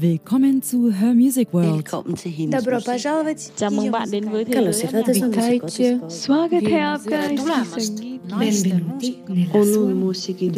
Willkommen 0.00 0.62
zu 0.62 0.90
Her 0.90 1.12
Music 1.14 1.52
World. 1.52 1.84
Добро 2.50 2.80
пожаловать. 2.80 3.52
Chào 3.56 3.70
mừng 3.70 3.90
bạn 3.90 4.10
đến 4.10 4.28
với 4.28 4.44
thế 4.44 4.72
giới 4.72 4.92
âm 4.92 5.30
nhạc. 5.30 5.50
Witajcie. 5.50 5.98
Słageteapka 6.08 7.28
Benvenuti 8.38 9.14
Onun 9.52 10.00
Musiki 10.00 10.50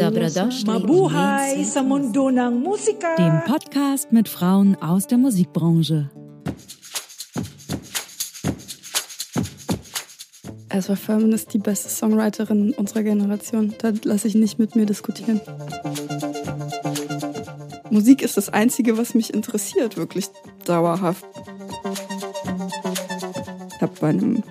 Mabuhay 0.66 1.64
sa 1.64 1.82
mundo 1.82 2.30
ng 2.30 2.62
musika. 2.62 3.16
Dem 3.18 3.40
Podcast 3.46 4.12
mit 4.12 4.28
Frauen 4.28 4.76
aus 4.80 5.06
der 5.08 5.18
Musikbranche. 5.18 6.04
Ezra 10.70 10.94
Furman 10.94 11.32
ist 11.32 11.52
die 11.52 11.58
beste 11.58 11.88
Songwriterin 11.88 12.74
unserer 12.76 13.02
Generation. 13.02 13.74
Da 13.78 13.92
lasse 14.04 14.28
ich 14.28 14.34
nicht 14.34 14.58
mit 14.58 14.76
mir 14.76 14.86
diskutieren. 14.86 15.40
Musik 17.92 18.22
ist 18.22 18.38
das 18.38 18.48
Einzige, 18.48 18.96
was 18.96 19.12
mich 19.12 19.34
interessiert, 19.34 19.98
wirklich 19.98 20.24
dauerhaft. 20.64 21.26
Ich 23.76 23.82
habe 23.82 23.92
bei 24.00 24.08
einem 24.08 24.42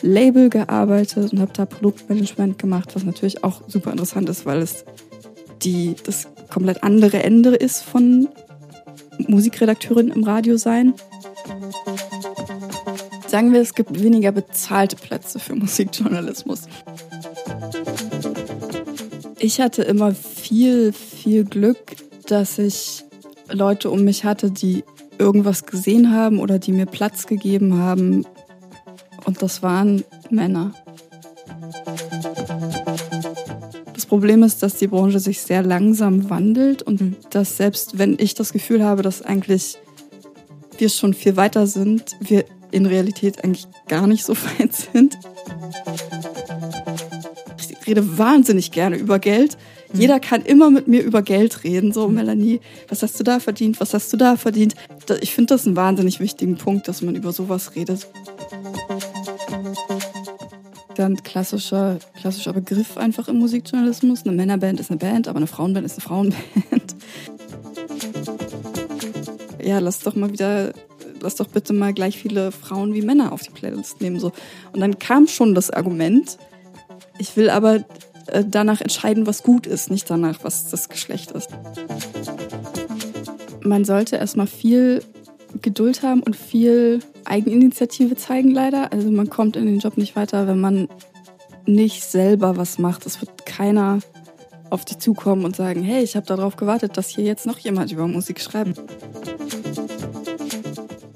Label 0.00 0.48
gearbeitet 0.48 1.32
und 1.32 1.40
habe 1.40 1.50
da 1.52 1.66
Produktmanagement 1.66 2.56
gemacht, 2.56 2.94
was 2.94 3.02
natürlich 3.02 3.42
auch 3.42 3.62
super 3.66 3.90
interessant 3.90 4.28
ist, 4.28 4.46
weil 4.46 4.62
es 4.62 4.84
die, 5.64 5.96
das 6.04 6.28
komplett 6.50 6.84
andere 6.84 7.20
Ende 7.24 7.56
ist 7.56 7.82
von 7.82 8.28
Musikredakteurin 9.18 10.10
im 10.10 10.22
Radio 10.22 10.56
sein. 10.56 10.94
Sagen 13.26 13.52
wir, 13.52 13.60
es 13.60 13.74
gibt 13.74 14.00
weniger 14.00 14.30
bezahlte 14.30 14.94
Plätze 14.94 15.40
für 15.40 15.56
Musikjournalismus. 15.56 16.68
Ich 19.40 19.60
hatte 19.60 19.82
immer 19.82 20.14
viel, 20.14 20.92
viel 20.92 21.44
Glück, 21.44 21.96
dass 22.30 22.58
ich 22.58 23.04
Leute 23.50 23.90
um 23.90 24.04
mich 24.04 24.24
hatte, 24.24 24.50
die 24.50 24.84
irgendwas 25.18 25.66
gesehen 25.66 26.12
haben 26.12 26.40
oder 26.40 26.58
die 26.58 26.72
mir 26.72 26.86
Platz 26.86 27.26
gegeben 27.26 27.78
haben. 27.78 28.26
Und 29.24 29.42
das 29.42 29.62
waren 29.62 30.04
Männer. 30.30 30.74
Das 33.92 34.06
Problem 34.06 34.42
ist, 34.42 34.62
dass 34.62 34.76
die 34.76 34.86
Branche 34.86 35.18
sich 35.18 35.40
sehr 35.40 35.62
langsam 35.62 36.28
wandelt 36.30 36.82
und 36.82 37.16
dass 37.30 37.56
selbst 37.56 37.98
wenn 37.98 38.18
ich 38.18 38.34
das 38.34 38.52
Gefühl 38.52 38.84
habe, 38.84 39.02
dass 39.02 39.22
eigentlich 39.22 39.78
wir 40.78 40.88
schon 40.88 41.14
viel 41.14 41.36
weiter 41.36 41.66
sind, 41.66 42.16
wir 42.20 42.44
in 42.70 42.86
Realität 42.86 43.44
eigentlich 43.44 43.68
gar 43.88 44.06
nicht 44.06 44.24
so 44.24 44.34
weit 44.58 44.74
sind. 44.74 45.16
Ich 47.58 47.86
rede 47.86 48.18
wahnsinnig 48.18 48.72
gerne 48.72 48.96
über 48.96 49.18
Geld. 49.18 49.56
Jeder 49.94 50.18
kann 50.20 50.42
immer 50.42 50.70
mit 50.70 50.88
mir 50.88 51.02
über 51.02 51.22
Geld 51.22 51.64
reden. 51.64 51.92
So, 51.92 52.08
Melanie, 52.08 52.60
was 52.88 53.02
hast 53.02 53.18
du 53.18 53.24
da 53.24 53.38
verdient? 53.38 53.80
Was 53.80 53.94
hast 53.94 54.12
du 54.12 54.16
da 54.16 54.36
verdient? 54.36 54.74
Ich 55.20 55.34
finde 55.34 55.54
das 55.54 55.66
einen 55.66 55.76
wahnsinnig 55.76 56.20
wichtigen 56.20 56.56
Punkt, 56.56 56.88
dass 56.88 57.00
man 57.00 57.14
über 57.14 57.32
sowas 57.32 57.74
redet. 57.76 58.06
Dann 60.96 61.16
klassischer, 61.22 61.98
klassischer 62.18 62.52
Begriff 62.52 62.96
einfach 62.96 63.28
im 63.28 63.38
Musikjournalismus. 63.38 64.24
Eine 64.24 64.36
Männerband 64.36 64.80
ist 64.80 64.90
eine 64.90 64.98
Band, 64.98 65.28
aber 65.28 65.38
eine 65.38 65.46
Frauenband 65.46 65.86
ist 65.86 65.98
eine 65.98 66.02
Frauenband. 66.02 66.44
Ja, 69.64 69.78
lass 69.78 70.00
doch 70.00 70.14
mal 70.14 70.30
wieder, 70.30 70.74
lass 71.22 71.36
doch 71.36 71.46
bitte 71.46 71.72
mal 71.72 71.94
gleich 71.94 72.18
viele 72.18 72.52
Frauen 72.52 72.92
wie 72.92 73.00
Männer 73.00 73.32
auf 73.32 73.40
die 73.40 73.50
Playlist 73.50 74.02
nehmen. 74.02 74.20
So. 74.20 74.30
Und 74.74 74.80
dann 74.80 74.98
kam 74.98 75.26
schon 75.26 75.54
das 75.54 75.70
Argument, 75.70 76.36
ich 77.16 77.34
will 77.34 77.48
aber 77.48 77.82
danach 78.48 78.80
entscheiden, 78.80 79.26
was 79.26 79.42
gut 79.42 79.66
ist, 79.66 79.90
nicht 79.90 80.08
danach, 80.10 80.38
was 80.42 80.70
das 80.70 80.88
Geschlecht 80.88 81.30
ist. 81.32 81.48
Man 83.62 83.84
sollte 83.84 84.16
erstmal 84.16 84.46
viel 84.46 85.02
Geduld 85.62 86.02
haben 86.02 86.22
und 86.22 86.36
viel 86.36 87.00
Eigeninitiative 87.24 88.16
zeigen, 88.16 88.50
leider. 88.50 88.92
Also 88.92 89.10
man 89.10 89.30
kommt 89.30 89.56
in 89.56 89.66
den 89.66 89.78
Job 89.78 89.96
nicht 89.96 90.16
weiter, 90.16 90.46
wenn 90.46 90.60
man 90.60 90.88
nicht 91.66 92.04
selber 92.04 92.56
was 92.56 92.78
macht. 92.78 93.06
Es 93.06 93.20
wird 93.20 93.46
keiner 93.46 94.00
auf 94.70 94.84
dich 94.84 94.98
zukommen 94.98 95.44
und 95.44 95.56
sagen, 95.56 95.82
hey, 95.82 96.02
ich 96.02 96.16
habe 96.16 96.26
darauf 96.26 96.56
gewartet, 96.56 96.96
dass 96.96 97.08
hier 97.08 97.24
jetzt 97.24 97.46
noch 97.46 97.58
jemand 97.58 97.92
über 97.92 98.06
Musik 98.06 98.40
schreibt. 98.40 98.80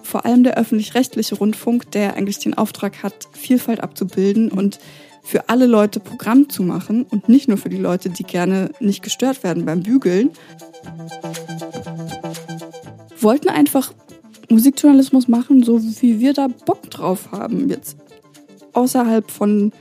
Vor 0.03 0.25
allem 0.25 0.43
der 0.43 0.57
öffentlich-rechtliche 0.57 1.35
Rundfunk, 1.35 1.91
der 1.91 2.15
eigentlich 2.15 2.39
den 2.39 2.55
Auftrag 2.55 3.03
hat, 3.03 3.29
Vielfalt 3.33 3.81
abzubilden 3.81 4.51
und 4.51 4.79
für 5.29 5.51
alle 5.51 5.67
Leute 5.67 6.01
Programm 6.01 6.49
zu 6.49 6.63
machen 6.63 7.05
und 7.11 7.29
nicht 7.29 7.49
nur 7.49 7.59
für 7.59 7.69
die 7.69 7.77
Leute, 7.77 8.09
die 8.09 8.23
gerne 8.23 8.71
nicht 8.81 9.03
gestört 9.03 9.45
werden 9.45 9.67
beim 9.67 9.83
Bügeln, 9.83 10.31
wollten 13.21 13.51
einfach 13.51 13.93
Musikjournalismus 14.49 15.29
machen, 15.29 15.63
so 15.63 15.83
wie 15.83 16.19
wir 16.19 16.33
da 16.33 16.49
Bock 16.49 16.91
drauf 16.91 17.31
haben. 17.31 17.69
Jetzt 17.69 17.99
außerhalb 18.73 19.31
von 19.31 19.73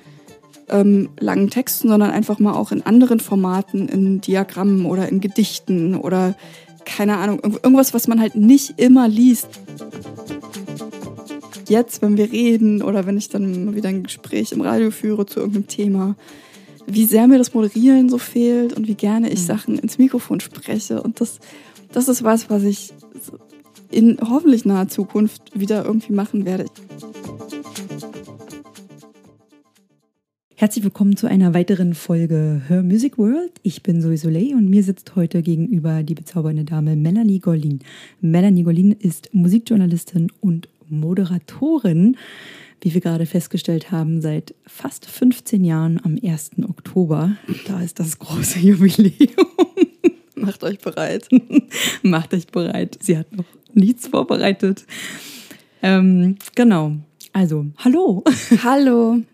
ähm, 0.67 1.11
langen 1.17 1.49
Texten, 1.49 1.87
sondern 1.87 2.11
einfach 2.11 2.39
mal 2.39 2.53
auch 2.53 2.73
in 2.73 2.85
anderen 2.85 3.21
Formaten, 3.21 3.87
in 3.87 4.19
Diagrammen 4.19 4.85
oder 4.85 5.07
in 5.07 5.21
Gedichten 5.21 5.95
oder 5.95 6.35
keine 6.83 7.15
Ahnung, 7.19 7.39
irgend- 7.41 7.63
irgendwas, 7.63 7.93
was 7.93 8.09
man 8.09 8.19
halt 8.19 8.35
nicht 8.35 8.73
immer 8.81 9.07
liest. 9.07 9.47
Jetzt, 11.67 12.01
wenn 12.01 12.16
wir 12.16 12.31
reden 12.31 12.81
oder 12.81 13.05
wenn 13.05 13.17
ich 13.17 13.28
dann 13.28 13.66
mal 13.66 13.75
wieder 13.75 13.89
ein 13.89 14.03
Gespräch 14.03 14.53
im 14.53 14.61
Radio 14.61 14.89
führe 14.89 15.25
zu 15.25 15.41
irgendeinem 15.41 15.67
Thema, 15.67 16.16
wie 16.85 17.05
sehr 17.05 17.28
mir 17.28 17.38
das 17.38 17.53
Moderieren 17.53 18.07
so 18.07 18.17
fehlt 18.17 18.72
und 18.72 18.88
wie 18.88 18.95
gerne 18.95 19.29
ich 19.29 19.44
Sachen 19.44 19.77
ins 19.77 19.97
Mikrofon 19.97 20.39
spreche. 20.39 21.01
Und 21.01 21.19
das, 21.19 21.39
das 21.91 22.07
ist 22.07 22.23
was, 22.23 22.50
was 22.50 22.63
ich 22.63 22.94
in 23.91 24.17
hoffentlich 24.22 24.63
naher 24.63 24.88
Zukunft 24.88 25.59
wieder 25.59 25.83
irgendwie 25.83 26.13
machen 26.13 26.45
werde. 26.45 26.66
Herzlich 30.56 30.85
willkommen 30.85 31.17
zu 31.17 31.27
einer 31.27 31.53
weiteren 31.53 31.94
Folge 31.94 32.61
Her 32.69 32.81
Music 32.81 33.17
World. 33.17 33.51
Ich 33.61 33.83
bin 33.83 34.01
Zoe 34.01 34.17
Soleil 34.17 34.56
und 34.56 34.69
mir 34.69 34.83
sitzt 34.83 35.16
heute 35.17 35.41
gegenüber 35.41 36.01
die 36.01 36.16
bezaubernde 36.16 36.63
Dame 36.63 36.95
Melanie 36.95 37.39
Golin. 37.39 37.79
Melanie 38.22 38.63
Golin 38.63 38.94
ist 38.94 39.29
Musikjournalistin 39.33 40.31
und 40.39 40.69
Moderatorin, 40.89 42.17
wie 42.81 42.93
wir 42.93 43.01
gerade 43.01 43.25
festgestellt 43.25 43.91
haben, 43.91 44.21
seit 44.21 44.53
fast 44.65 45.05
15 45.05 45.63
Jahren 45.63 45.99
am 46.03 46.17
1. 46.21 46.51
Oktober. 46.67 47.37
Da 47.67 47.81
ist 47.81 47.99
das 47.99 48.19
große 48.19 48.59
Jubiläum. 48.59 49.47
Macht 50.35 50.63
euch 50.63 50.79
bereit. 50.79 51.27
Macht 52.03 52.33
euch 52.33 52.47
bereit. 52.47 52.97
Sie 53.01 53.17
hat 53.17 53.35
noch 53.35 53.45
nichts 53.73 54.07
vorbereitet. 54.07 54.85
Ähm, 55.81 56.37
genau. 56.55 56.97
Also, 57.37 57.67
hallo. 57.77 58.23
Hallo. 58.63 59.21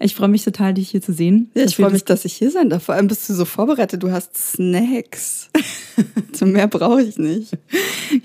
Ich 0.00 0.14
freue 0.14 0.28
mich 0.28 0.44
total, 0.44 0.74
dich 0.74 0.90
hier 0.90 1.02
zu 1.02 1.12
sehen. 1.12 1.50
Ja, 1.54 1.64
ich 1.64 1.76
freue 1.76 1.90
mich, 1.90 2.04
dass 2.04 2.24
ich 2.24 2.34
hier 2.34 2.50
sein 2.50 2.68
darf. 2.68 2.84
Vor 2.84 2.94
allem 2.94 3.08
bist 3.08 3.28
du 3.28 3.34
so 3.34 3.44
vorbereitet. 3.44 4.02
Du 4.02 4.10
hast 4.10 4.36
Snacks. 4.36 5.50
Zu 6.32 6.46
mehr 6.46 6.68
brauche 6.68 7.02
ich 7.02 7.18
nicht. 7.18 7.56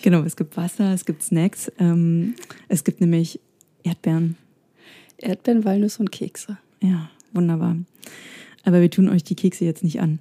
Genau, 0.01 0.21
es 0.23 0.35
gibt 0.35 0.55
Wasser, 0.57 0.93
es 0.93 1.05
gibt 1.05 1.23
Snacks. 1.23 1.71
Ähm, 1.79 2.35
es 2.67 2.83
gibt 2.83 3.01
nämlich 3.01 3.39
Erdbeeren. 3.83 4.38
Erdbeeren, 5.17 5.65
Walnüsse 5.65 5.99
und 5.99 6.11
Kekse. 6.11 6.57
Ja, 6.81 7.09
wunderbar. 7.33 7.77
Aber 8.65 8.81
wir 8.81 8.91
tun 8.91 9.09
euch 9.09 9.23
die 9.23 9.35
Kekse 9.35 9.65
jetzt 9.65 9.83
nicht 9.83 9.99
an. 9.99 10.19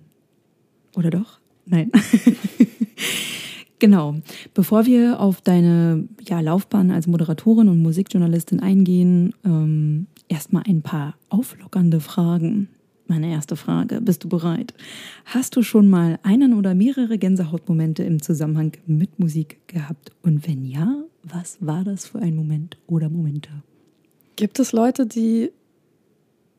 Oder 0.97 1.11
doch? 1.11 1.39
Nein. 1.67 1.91
genau. 3.79 4.17
Bevor 4.55 4.87
wir 4.87 5.21
auf 5.21 5.41
deine 5.41 6.09
ja, 6.27 6.41
Laufbahn 6.41 6.91
als 6.91 7.07
Moderatorin 7.07 7.69
und 7.69 7.83
Musikjournalistin 7.83 8.61
eingehen, 8.61 9.35
ähm, 9.45 10.07
erstmal 10.29 10.65
ein 10.67 10.83
paar 10.83 11.15
auflockernde 11.29 12.01
Fragen. 12.01 12.69
Meine 13.07 13.31
erste 13.31 13.57
Frage, 13.57 14.03
bist 14.03 14.25
du 14.25 14.29
bereit? 14.29 14.75
Hast 15.25 15.57
du 15.57 15.63
schon 15.63 15.89
mal 15.89 16.19
einen 16.23 16.53
oder 16.53 16.75
mehrere 16.75 17.17
Gänsehautmomente 17.17 18.03
im 18.03 18.21
Zusammenhang 18.21 18.73
mit 18.87 19.19
Musik 19.19 19.67
gehabt? 19.67 20.13
Und 20.23 20.47
wenn 20.47 20.67
ja, 20.67 20.95
was 21.23 21.57
war 21.61 21.85
das 21.85 22.07
für 22.07 22.19
ein 22.19 22.37
Moment 22.37 22.77
oder 22.87 23.09
Momente? 23.09 23.49
Gibt 24.37 24.59
es 24.61 24.73
Leute, 24.73 25.07
die 25.07 25.51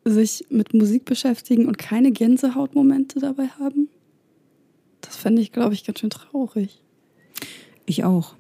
sich 0.06 0.46
mit 0.50 0.74
Musik 0.74 1.06
beschäftigen 1.06 1.68
und 1.68 1.78
keine 1.78 2.12
Gänsehautmomente 2.12 3.20
dabei 3.20 3.48
haben? 3.60 3.90
Das 5.02 5.16
fände 5.18 5.42
ich, 5.42 5.52
glaube 5.52 5.76
ich, 5.76 5.86
ganz 5.86 6.00
schön 6.00 6.10
traurig. 6.10 6.82
Ich 7.90 8.04
auch. 8.04 8.36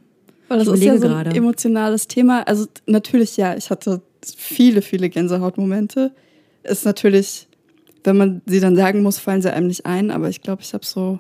Weil 0.48 0.60
das 0.60 0.68
Ich 0.68 0.74
ist 0.76 0.84
ja 0.84 0.98
so 0.98 1.08
ein 1.08 1.12
gerade. 1.24 1.36
emotionales 1.36 2.08
Thema. 2.08 2.44
Also 2.48 2.68
natürlich, 2.86 3.36
ja, 3.36 3.56
ich 3.58 3.72
hatte 3.72 4.02
viele, 4.24 4.84
viele 4.84 5.10
Gänsehautmomente. 5.10 6.12
Ist 6.64 6.86
natürlich, 6.86 7.48
wenn 8.04 8.16
man 8.16 8.42
sie 8.46 8.60
dann 8.60 8.76
sagen 8.76 9.02
muss, 9.02 9.18
fallen 9.18 9.42
sie 9.42 9.52
einem 9.52 9.68
nicht 9.68 9.88
ein. 9.88 10.12
Aber 10.12 10.30
ich 10.30 10.42
glaube, 10.42 10.62
ich 10.62 10.74
habe 10.76 10.86
so 10.86 11.20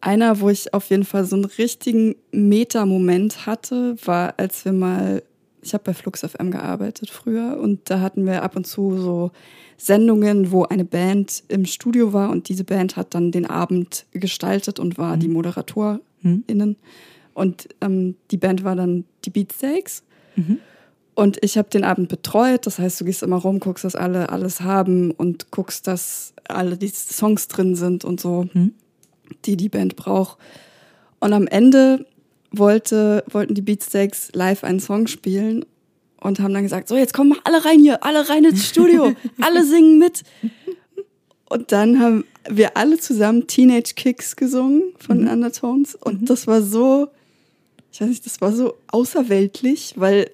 einer, 0.00 0.38
wo 0.38 0.48
ich 0.50 0.72
auf 0.72 0.88
jeden 0.90 1.04
Fall 1.04 1.24
so 1.24 1.34
einen 1.34 1.46
richtigen 1.46 2.14
Meta-Moment 2.30 3.46
hatte, 3.46 3.96
war, 4.04 4.34
als 4.36 4.64
wir 4.64 4.72
mal, 4.72 5.24
ich 5.62 5.74
habe 5.74 5.82
bei 5.82 5.94
Flux 5.94 6.20
FM 6.20 6.52
gearbeitet 6.52 7.10
früher 7.10 7.58
und 7.60 7.90
da 7.90 7.98
hatten 7.98 8.24
wir 8.24 8.44
ab 8.44 8.54
und 8.54 8.68
zu 8.68 8.96
so 8.96 9.32
Sendungen, 9.78 10.50
wo 10.50 10.64
eine 10.64 10.84
Band 10.84 11.44
im 11.48 11.64
Studio 11.64 12.12
war 12.12 12.30
und 12.30 12.48
diese 12.48 12.64
Band 12.64 12.96
hat 12.96 13.14
dann 13.14 13.30
den 13.30 13.46
Abend 13.46 14.06
gestaltet 14.10 14.80
und 14.80 14.98
war 14.98 15.16
die 15.16 15.28
Moderator, 15.28 16.00
hm? 16.22 16.42
innen. 16.48 16.76
Und 17.32 17.68
ähm, 17.80 18.16
die 18.32 18.36
Band 18.36 18.64
war 18.64 18.74
dann 18.74 19.04
die 19.24 19.30
Beatsteaks. 19.30 20.02
Mhm. 20.34 20.58
Und 21.14 21.38
ich 21.42 21.56
habe 21.56 21.70
den 21.70 21.84
Abend 21.84 22.08
betreut. 22.08 22.66
Das 22.66 22.80
heißt, 22.80 23.00
du 23.00 23.04
gehst 23.04 23.22
immer 23.22 23.36
rum, 23.36 23.60
guckst, 23.60 23.84
dass 23.84 23.94
alle 23.94 24.30
alles 24.30 24.60
haben 24.60 25.12
und 25.12 25.52
guckst, 25.52 25.86
dass 25.86 26.34
alle 26.48 26.76
die 26.76 26.88
Songs 26.88 27.46
drin 27.46 27.76
sind 27.76 28.04
und 28.04 28.20
so, 28.20 28.48
mhm. 28.52 28.74
die 29.44 29.56
die 29.56 29.68
Band 29.68 29.94
braucht. 29.94 30.38
Und 31.20 31.32
am 31.32 31.46
Ende 31.46 32.04
wollte, 32.50 33.24
wollten 33.30 33.54
die 33.54 33.62
Beatsteaks 33.62 34.30
live 34.32 34.64
einen 34.64 34.80
Song 34.80 35.06
spielen 35.06 35.64
und 36.20 36.40
haben 36.40 36.54
dann 36.54 36.62
gesagt, 36.62 36.88
so 36.88 36.96
jetzt 36.96 37.14
kommen 37.14 37.34
alle 37.44 37.64
rein 37.64 37.80
hier, 37.80 38.04
alle 38.04 38.28
rein 38.28 38.44
ins 38.44 38.66
Studio, 38.66 39.14
alle 39.40 39.64
singen 39.64 39.98
mit. 39.98 40.22
Und 41.48 41.72
dann 41.72 42.00
haben 42.00 42.24
wir 42.48 42.76
alle 42.76 42.98
zusammen 42.98 43.46
Teenage 43.46 43.94
Kicks 43.94 44.36
gesungen 44.36 44.82
von 44.98 45.22
mhm. 45.22 45.28
Undertones 45.28 45.94
und 45.94 46.22
mhm. 46.22 46.26
das 46.26 46.46
war 46.46 46.62
so, 46.62 47.08
ich 47.92 48.00
weiß 48.00 48.08
nicht, 48.08 48.26
das 48.26 48.40
war 48.40 48.52
so 48.52 48.74
außerweltlich, 48.88 49.94
weil 49.96 50.30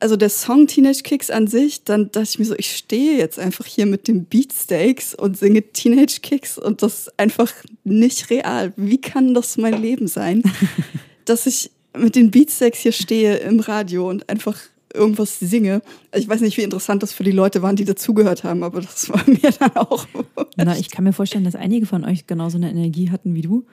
also 0.00 0.16
der 0.16 0.28
Song 0.28 0.66
Teenage 0.66 1.02
Kicks 1.02 1.30
an 1.30 1.46
sich, 1.46 1.84
dann 1.84 2.10
dachte 2.12 2.28
ich 2.28 2.38
mir 2.38 2.44
so, 2.44 2.54
ich 2.58 2.76
stehe 2.76 3.16
jetzt 3.16 3.38
einfach 3.38 3.64
hier 3.64 3.86
mit 3.86 4.06
dem 4.06 4.24
Beatsteaks 4.26 5.14
und 5.14 5.38
singe 5.38 5.62
Teenage 5.62 6.20
Kicks 6.20 6.58
und 6.58 6.82
das 6.82 7.00
ist 7.00 7.18
einfach 7.18 7.50
nicht 7.84 8.28
real. 8.28 8.74
Wie 8.76 9.00
kann 9.00 9.32
das 9.32 9.56
mein 9.56 9.80
Leben 9.80 10.06
sein, 10.06 10.42
dass 11.24 11.46
ich 11.46 11.70
mit 11.96 12.16
den 12.16 12.30
Beatsteaks 12.30 12.78
hier 12.80 12.92
stehe 12.92 13.36
im 13.36 13.60
Radio 13.60 14.08
und 14.08 14.28
einfach 14.28 14.58
irgendwas 14.94 15.38
singe. 15.40 15.82
Ich 16.14 16.28
weiß 16.28 16.40
nicht, 16.40 16.56
wie 16.56 16.62
interessant 16.62 17.02
das 17.02 17.12
für 17.12 17.24
die 17.24 17.32
Leute 17.32 17.62
waren, 17.62 17.76
die 17.76 17.84
dazugehört 17.84 18.44
haben, 18.44 18.62
aber 18.62 18.80
das 18.80 19.08
war 19.08 19.22
mir 19.26 19.50
dann 19.58 19.76
auch. 19.76 20.06
Na, 20.56 20.76
ich 20.78 20.90
kann 20.90 21.04
mir 21.04 21.12
vorstellen, 21.12 21.44
dass 21.44 21.56
einige 21.56 21.86
von 21.86 22.04
euch 22.04 22.26
genauso 22.26 22.56
eine 22.56 22.70
Energie 22.70 23.10
hatten 23.10 23.34
wie 23.34 23.42
du. 23.42 23.66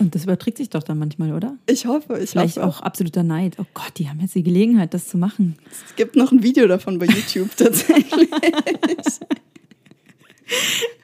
Und 0.00 0.16
das 0.16 0.24
überträgt 0.24 0.58
sich 0.58 0.68
doch 0.68 0.82
dann 0.82 0.98
manchmal, 0.98 1.32
oder? 1.32 1.56
Ich 1.66 1.86
hoffe, 1.86 2.18
ich 2.20 2.30
Vielleicht 2.30 2.56
hoffe. 2.56 2.66
auch 2.66 2.80
absoluter 2.80 3.22
Neid. 3.22 3.54
Oh 3.58 3.66
Gott, 3.72 3.92
die 3.96 4.08
haben 4.08 4.20
jetzt 4.20 4.34
die 4.34 4.42
Gelegenheit, 4.42 4.92
das 4.92 5.06
zu 5.06 5.16
machen. 5.16 5.56
Es 5.70 5.94
gibt 5.94 6.16
noch 6.16 6.32
ein 6.32 6.42
Video 6.42 6.66
davon 6.66 6.98
bei 6.98 7.06
YouTube 7.06 7.50
tatsächlich. 7.56 8.28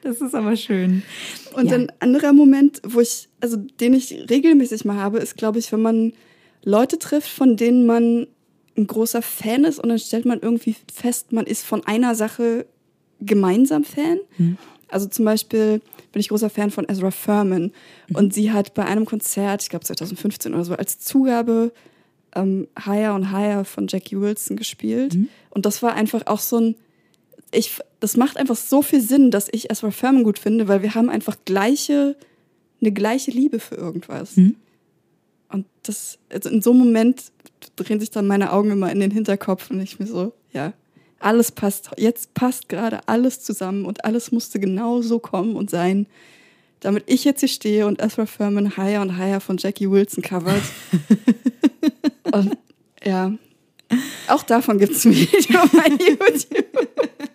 Das 0.01 0.19
ist 0.19 0.35
aber 0.35 0.57
schön. 0.57 1.03
Und 1.55 1.67
ja. 1.67 1.75
ein 1.75 1.91
anderer 1.99 2.33
Moment, 2.33 2.81
wo 2.85 2.99
ich, 2.99 3.29
also 3.39 3.57
den 3.57 3.93
ich 3.93 4.29
regelmäßig 4.29 4.83
mal 4.83 4.97
habe, 4.97 5.19
ist, 5.19 5.37
glaube 5.37 5.59
ich, 5.59 5.71
wenn 5.71 5.81
man 5.81 6.13
Leute 6.63 6.99
trifft, 6.99 7.29
von 7.29 7.57
denen 7.57 7.85
man 7.85 8.27
ein 8.77 8.87
großer 8.87 9.21
Fan 9.21 9.65
ist 9.65 9.79
und 9.79 9.89
dann 9.89 9.99
stellt 9.99 10.25
man 10.25 10.39
irgendwie 10.39 10.75
fest, 10.91 11.31
man 11.31 11.45
ist 11.45 11.63
von 11.63 11.85
einer 11.85 12.15
Sache 12.15 12.65
gemeinsam 13.19 13.83
Fan. 13.83 14.19
Mhm. 14.37 14.57
Also 14.87 15.07
zum 15.07 15.25
Beispiel 15.25 15.81
bin 16.11 16.19
ich 16.19 16.29
großer 16.29 16.49
Fan 16.49 16.71
von 16.71 16.87
Ezra 16.87 17.11
Furman 17.11 17.71
mhm. 18.07 18.15
und 18.15 18.33
sie 18.33 18.51
hat 18.51 18.73
bei 18.73 18.85
einem 18.85 19.05
Konzert, 19.05 19.63
ich 19.63 19.69
glaube 19.69 19.85
2015 19.85 20.53
oder 20.53 20.65
so, 20.65 20.75
als 20.75 20.99
Zugabe 20.99 21.71
ähm, 22.35 22.67
Higher 22.83 23.13
und 23.15 23.31
Higher 23.31 23.65
von 23.65 23.87
Jackie 23.87 24.19
Wilson 24.19 24.57
gespielt. 24.57 25.15
Mhm. 25.15 25.29
Und 25.49 25.65
das 25.65 25.81
war 25.83 25.93
einfach 25.93 26.27
auch 26.27 26.39
so 26.39 26.57
ein, 26.57 26.75
ich, 27.51 27.79
das 27.99 28.17
macht 28.17 28.37
einfach 28.37 28.55
so 28.55 28.81
viel 28.81 29.01
Sinn, 29.01 29.29
dass 29.29 29.47
ich 29.51 29.69
Ezra 29.69 29.91
Furman 29.91 30.23
gut 30.23 30.39
finde, 30.39 30.67
weil 30.67 30.81
wir 30.81 30.95
haben 30.95 31.09
einfach 31.09 31.37
gleiche, 31.45 32.15
eine 32.81 32.91
gleiche 32.91 33.31
Liebe 33.31 33.59
für 33.59 33.75
irgendwas. 33.75 34.37
Mhm. 34.37 34.55
Und 35.53 35.67
das, 35.83 36.17
also 36.31 36.49
in 36.49 36.61
so 36.61 36.71
einem 36.71 36.79
Moment 36.79 37.31
drehen 37.75 37.99
sich 37.99 38.09
dann 38.09 38.27
meine 38.27 38.51
Augen 38.51 38.71
immer 38.71 38.91
in 38.91 38.99
den 38.99 39.11
Hinterkopf 39.11 39.69
und 39.69 39.79
ich 39.79 39.99
mir 39.99 40.07
so, 40.07 40.33
ja, 40.51 40.73
alles 41.19 41.51
passt, 41.51 41.91
jetzt 41.97 42.33
passt 42.33 42.67
gerade 42.67 43.07
alles 43.07 43.41
zusammen 43.41 43.85
und 43.85 44.03
alles 44.03 44.31
musste 44.31 44.59
genau 44.59 45.01
so 45.01 45.19
kommen 45.19 45.55
und 45.55 45.69
sein, 45.69 46.07
damit 46.81 47.03
ich 47.07 47.23
jetzt 47.23 47.39
hier 47.39 47.49
stehe 47.49 47.87
und 47.87 48.01
Ezra 48.01 48.25
Furman 48.25 48.75
Higher 48.75 49.01
und 49.01 49.17
Higher 49.17 49.39
von 49.39 49.57
Jackie 49.57 49.89
Wilson 49.89 50.21
covert. 50.21 50.63
und 52.33 52.57
ja, 53.03 53.31
auch 54.27 54.43
davon 54.43 54.79
gibt 54.79 54.93
es 54.93 55.05
ein 55.05 55.15
Video 55.15 55.61
bei 55.71 55.89
YouTube. 56.05 57.32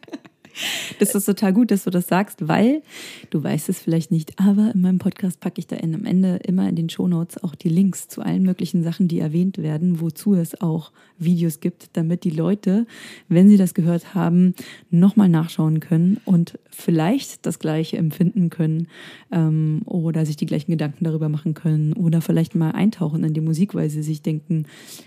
Das 0.98 1.14
ist 1.14 1.24
total 1.24 1.52
gut, 1.52 1.70
dass 1.70 1.84
du 1.84 1.90
das 1.90 2.06
sagst, 2.08 2.48
weil 2.48 2.82
du 3.30 3.42
weißt 3.42 3.68
es 3.68 3.78
vielleicht 3.78 4.10
nicht, 4.10 4.38
aber 4.38 4.72
in 4.74 4.80
meinem 4.80 4.98
Podcast 4.98 5.40
packe 5.40 5.58
ich 5.58 5.66
da 5.66 5.76
am 5.76 6.04
Ende 6.04 6.36
immer 6.44 6.68
in 6.68 6.76
den 6.76 6.88
Shownotes 6.88 7.42
auch 7.42 7.54
die 7.54 7.68
Links 7.68 8.08
zu 8.08 8.22
allen 8.22 8.42
möglichen 8.42 8.82
Sachen, 8.82 9.08
die 9.08 9.20
erwähnt 9.20 9.58
werden, 9.58 10.00
wozu 10.00 10.34
es 10.34 10.60
auch 10.60 10.92
Videos 11.18 11.60
gibt, 11.60 11.90
damit 11.94 12.24
die 12.24 12.30
Leute, 12.30 12.86
wenn 13.28 13.48
sie 13.48 13.56
das 13.56 13.74
gehört 13.74 14.14
haben, 14.14 14.54
nochmal 14.90 15.28
nachschauen 15.28 15.80
können 15.80 16.20
und 16.24 16.58
vielleicht 16.70 17.44
das 17.44 17.58
Gleiche 17.58 17.96
empfinden 17.96 18.50
können 18.50 18.88
ähm, 19.32 19.82
oder 19.84 20.24
sich 20.24 20.36
die 20.36 20.46
gleichen 20.46 20.70
Gedanken 20.70 21.04
darüber 21.04 21.28
machen 21.28 21.54
können 21.54 21.92
oder 21.92 22.20
vielleicht 22.20 22.54
mal 22.54 22.70
eintauchen 22.70 23.24
in 23.24 23.34
die 23.34 23.40
Musik, 23.40 23.74
weil 23.74 23.90
sie 23.90 24.02
sich 24.02 24.22
denken, 24.22 24.66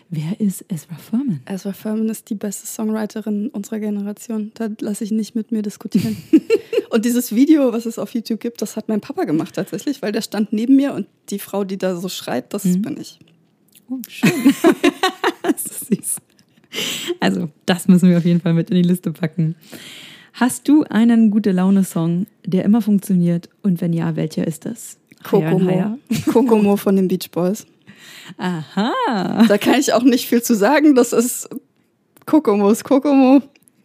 wer 0.10 0.40
ist 0.40 0.66
Ezra 0.68 0.96
Furman? 0.96 1.42
Ezra 1.46 1.74
Furman 1.74 2.10
ist 2.10 2.30
die 2.30 2.36
beste 2.36 2.68
Songwriterin 2.68 3.48
unserer 3.50 3.80
Generation. 3.80 4.52
Da 4.56 4.70
lasse 4.80 5.04
ich 5.04 5.12
nicht 5.12 5.36
mit 5.42 5.52
mir 5.52 5.64
diskutieren. 5.64 6.16
und 6.92 7.04
dieses 7.04 7.34
Video, 7.34 7.74
was 7.74 7.88
es 7.88 7.98
auf 7.98 8.14
YouTube 8.14 8.40
gibt, 8.40 8.62
das 8.62 8.76
hat 8.76 8.90
mein 8.90 9.02
Papa 9.02 9.24
gemacht 9.24 9.56
tatsächlich, 9.56 10.04
weil 10.04 10.12
der 10.12 10.22
stand 10.22 10.54
neben 10.54 10.76
mir 10.76 10.94
und 10.94 11.08
die 11.30 11.40
Frau, 11.40 11.64
die 11.64 11.78
da 11.78 11.96
so 11.96 12.10
schreit, 12.10 12.54
das 12.54 12.64
mhm. 12.66 12.82
bin 12.84 12.98
ich. 13.02 13.20
Oh, 13.90 13.98
schön. 14.08 14.32
das 15.42 15.66
ist 15.66 15.88
süß. 15.88 16.16
Also, 17.20 17.50
das 17.66 17.88
müssen 17.88 18.10
wir 18.10 18.18
auf 18.20 18.26
jeden 18.26 18.40
Fall 18.40 18.54
mit 18.54 18.70
in 18.70 18.76
die 18.76 18.88
Liste 18.88 19.12
packen. 19.12 19.56
Hast 20.34 20.68
du 20.68 20.84
einen 20.84 21.32
gute 21.32 21.52
Laune-Song, 21.52 22.28
der 22.46 22.64
immer 22.64 22.82
funktioniert? 22.82 23.50
Und 23.64 23.82
wenn 23.82 23.94
ja, 23.94 24.16
welcher 24.16 24.46
ist 24.46 24.66
das? 24.66 24.98
Kokomo. 25.24 25.98
Kokomo 26.32 26.78
von 26.78 26.96
den 26.96 27.08
Beach 27.08 27.32
Boys. 27.32 27.66
Aha. 28.38 29.46
Da 29.48 29.58
kann 29.58 29.80
ich 29.80 29.92
auch 29.94 30.04
nicht 30.04 30.28
viel 30.28 30.42
zu 30.44 30.56
sagen. 30.56 30.94
Das 30.94 31.14
ist 31.14 31.50
Kokomos 32.26 32.84
Kokomo. 32.84 33.42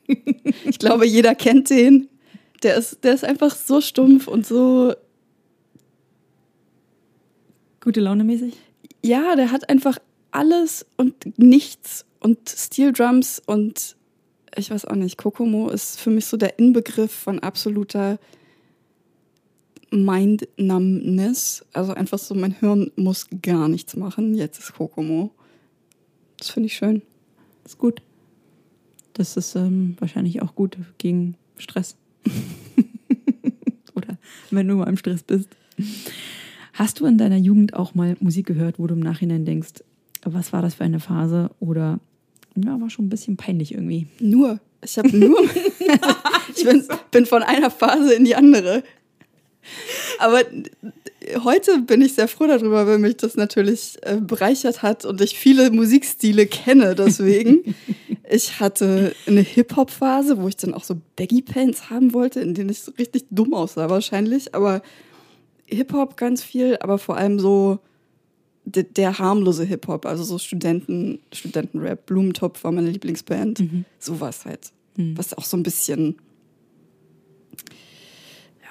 Ich 0.64 0.78
glaube, 0.78 1.06
jeder 1.06 1.34
kennt 1.34 1.70
den. 1.70 2.08
Der 2.62 2.76
ist, 2.76 3.04
der 3.04 3.14
ist 3.14 3.24
einfach 3.24 3.54
so 3.54 3.80
stumpf 3.80 4.28
und 4.28 4.46
so. 4.46 4.94
Gute 7.80 8.00
Laune 8.00 8.24
mäßig? 8.24 8.54
Ja, 9.04 9.36
der 9.36 9.52
hat 9.52 9.68
einfach 9.68 9.98
alles 10.30 10.86
und 10.96 11.38
nichts 11.38 12.04
und 12.20 12.48
Steel 12.48 12.92
Drums 12.92 13.40
und 13.44 13.96
ich 14.56 14.70
weiß 14.70 14.86
auch 14.86 14.94
nicht, 14.94 15.18
Kokomo 15.18 15.68
ist 15.68 16.00
für 16.00 16.10
mich 16.10 16.26
so 16.26 16.36
der 16.36 16.58
Inbegriff 16.58 17.12
von 17.12 17.38
absoluter 17.40 18.18
Mind-Numbness. 19.90 21.64
Also 21.72 21.92
einfach 21.92 22.18
so, 22.18 22.34
mein 22.34 22.52
Hirn 22.52 22.90
muss 22.96 23.26
gar 23.42 23.68
nichts 23.68 23.96
machen. 23.96 24.34
Jetzt 24.34 24.58
ist 24.58 24.74
Kokomo. 24.74 25.30
Das 26.38 26.50
finde 26.50 26.68
ich 26.68 26.74
schön. 26.74 27.02
Das 27.62 27.72
ist 27.72 27.78
gut. 27.78 28.02
Das 29.16 29.36
ist 29.38 29.56
ähm, 29.56 29.96
wahrscheinlich 29.98 30.42
auch 30.42 30.54
gut 30.54 30.76
gegen 30.98 31.36
Stress. 31.56 31.96
Oder 33.94 34.18
wenn 34.50 34.68
du 34.68 34.74
mal 34.74 34.88
im 34.88 34.98
Stress 34.98 35.22
bist. 35.22 35.48
Hast 36.74 37.00
du 37.00 37.06
in 37.06 37.16
deiner 37.16 37.38
Jugend 37.38 37.72
auch 37.72 37.94
mal 37.94 38.16
Musik 38.20 38.46
gehört, 38.46 38.78
wo 38.78 38.86
du 38.86 38.94
im 38.94 39.00
Nachhinein 39.00 39.46
denkst, 39.46 39.82
was 40.22 40.52
war 40.52 40.60
das 40.60 40.74
für 40.74 40.84
eine 40.84 41.00
Phase? 41.00 41.50
Oder 41.60 41.98
ja, 42.56 42.78
war 42.78 42.90
schon 42.90 43.06
ein 43.06 43.10
bisschen 43.10 43.38
peinlich 43.38 43.72
irgendwie. 43.72 44.06
Nur. 44.20 44.60
Ich 44.84 44.98
habe 44.98 45.16
nur. 45.16 45.40
ich 46.54 46.64
bin, 46.64 46.84
bin 47.10 47.24
von 47.24 47.42
einer 47.42 47.70
Phase 47.70 48.12
in 48.12 48.26
die 48.26 48.36
andere. 48.36 48.82
Aber 50.18 50.42
heute 51.42 51.80
bin 51.80 52.02
ich 52.02 52.14
sehr 52.14 52.28
froh 52.28 52.46
darüber, 52.46 52.86
weil 52.86 52.98
mich 52.98 53.16
das 53.16 53.36
natürlich 53.36 53.98
äh, 54.02 54.16
bereichert 54.20 54.82
hat 54.82 55.04
und 55.04 55.20
ich 55.20 55.38
viele 55.38 55.70
Musikstile 55.70 56.46
kenne 56.46 56.94
deswegen. 56.94 57.74
ich 58.30 58.60
hatte 58.60 59.14
eine 59.26 59.40
Hip-Hop-Phase, 59.40 60.38
wo 60.40 60.48
ich 60.48 60.56
dann 60.56 60.74
auch 60.74 60.84
so 60.84 61.00
Baggy-Pants 61.16 61.90
haben 61.90 62.12
wollte, 62.14 62.40
in 62.40 62.54
denen 62.54 62.70
ich 62.70 62.80
so 62.80 62.92
richtig 62.98 63.26
dumm 63.30 63.54
aussah 63.54 63.90
wahrscheinlich. 63.90 64.54
Aber 64.54 64.82
Hip-Hop 65.66 66.16
ganz 66.16 66.42
viel, 66.42 66.78
aber 66.80 66.98
vor 66.98 67.16
allem 67.16 67.38
so 67.38 67.78
der, 68.64 68.82
der 68.82 69.18
harmlose 69.18 69.64
Hip-Hop, 69.64 70.06
also 70.06 70.24
so 70.24 70.38
Studenten, 70.38 71.20
Studentenrap, 71.32 72.06
Blumentopf 72.06 72.64
war 72.64 72.72
meine 72.72 72.90
Lieblingsband. 72.90 73.60
Mhm. 73.60 73.84
Sowas 73.98 74.44
halt. 74.44 74.72
Mhm. 74.96 75.16
Was 75.16 75.36
auch 75.36 75.44
so 75.44 75.56
ein 75.56 75.62
bisschen, 75.62 76.16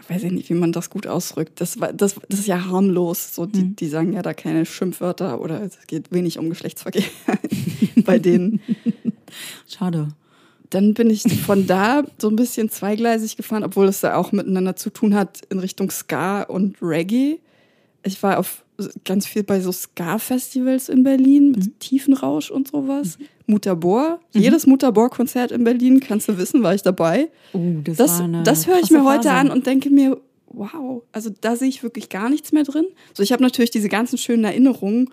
weiß 0.08 0.24
ich 0.24 0.32
nicht, 0.32 0.50
wie 0.50 0.56
man 0.56 0.72
das 0.72 0.90
gut 0.90 1.08
ausdrückt. 1.08 1.60
Das, 1.62 1.80
war, 1.80 1.94
das, 1.94 2.16
das 2.30 2.40
ist 2.40 2.48
ja 2.48 2.66
harmlos. 2.66 3.36
So, 3.36 3.46
die, 3.46 3.64
mhm. 3.64 3.76
die 3.76 3.88
sagen 3.88 4.14
ja 4.14 4.22
da 4.22 4.34
keine 4.34 4.66
Schimpfwörter 4.66 5.42
oder 5.42 5.62
es 5.62 5.78
geht 5.88 6.12
wenig 6.12 6.38
um 6.38 6.50
Geschlechtsverkehr 6.50 7.04
bei 8.06 8.20
denen. 8.20 8.62
Schade. 9.68 10.10
Dann 10.70 10.94
bin 10.94 11.10
ich 11.10 11.24
von 11.24 11.68
da 11.68 12.04
so 12.18 12.28
ein 12.30 12.36
bisschen 12.36 12.70
zweigleisig 12.70 13.38
gefahren, 13.38 13.64
obwohl 13.64 13.88
es 13.88 14.02
da 14.02 14.16
auch 14.16 14.32
miteinander 14.32 14.76
zu 14.76 14.90
tun 14.90 15.16
hat 15.16 15.42
in 15.50 15.60
Richtung 15.60 15.90
Ska 15.90 16.44
und 16.44 16.78
Reggae. 16.82 17.40
Ich 18.04 18.22
war 18.22 18.40
auf 18.40 18.64
ganz 19.04 19.26
viel 19.26 19.44
bei 19.44 19.60
so 19.62 19.72
Ska-Festivals 19.72 20.90
in 20.90 21.04
Berlin 21.04 21.52
mit 21.52 21.66
mhm. 21.66 21.80
Tiefenrausch 21.80 22.52
und 22.52 22.68
sowas. 22.68 23.18
Mhm. 23.18 23.26
Mutterbor. 23.48 24.20
Mhm. 24.34 24.42
Jedes 24.42 24.66
Mutterbor-Konzert 24.68 25.52
in 25.52 25.64
Berlin, 25.64 26.00
kannst 26.00 26.28
du 26.28 26.38
wissen, 26.38 26.64
war 26.64 26.74
ich 26.74 26.82
dabei. 26.82 27.30
Oh, 27.54 27.60
das 27.84 27.98
das, 27.98 28.24
das 28.44 28.68
höre 28.68 28.80
ich 28.80 28.92
mir 28.92 29.04
heute 29.04 29.30
Phase. 29.30 29.32
an 29.32 29.52
und 29.52 29.68
denke 29.68 29.90
mir, 29.90 30.18
wow, 30.48 31.04
also 31.12 31.30
da 31.42 31.56
sehe 31.56 31.68
ich 31.68 31.84
wirklich 31.84 32.10
gar 32.10 32.30
nichts 32.30 32.52
mehr 32.52 32.64
drin. 32.64 32.86
So, 33.14 33.24
ich 33.24 33.32
habe 33.32 33.44
natürlich 33.44 33.72
diese 33.72 33.90
ganzen 33.90 34.18
schönen 34.18 34.44
Erinnerungen 34.44 35.10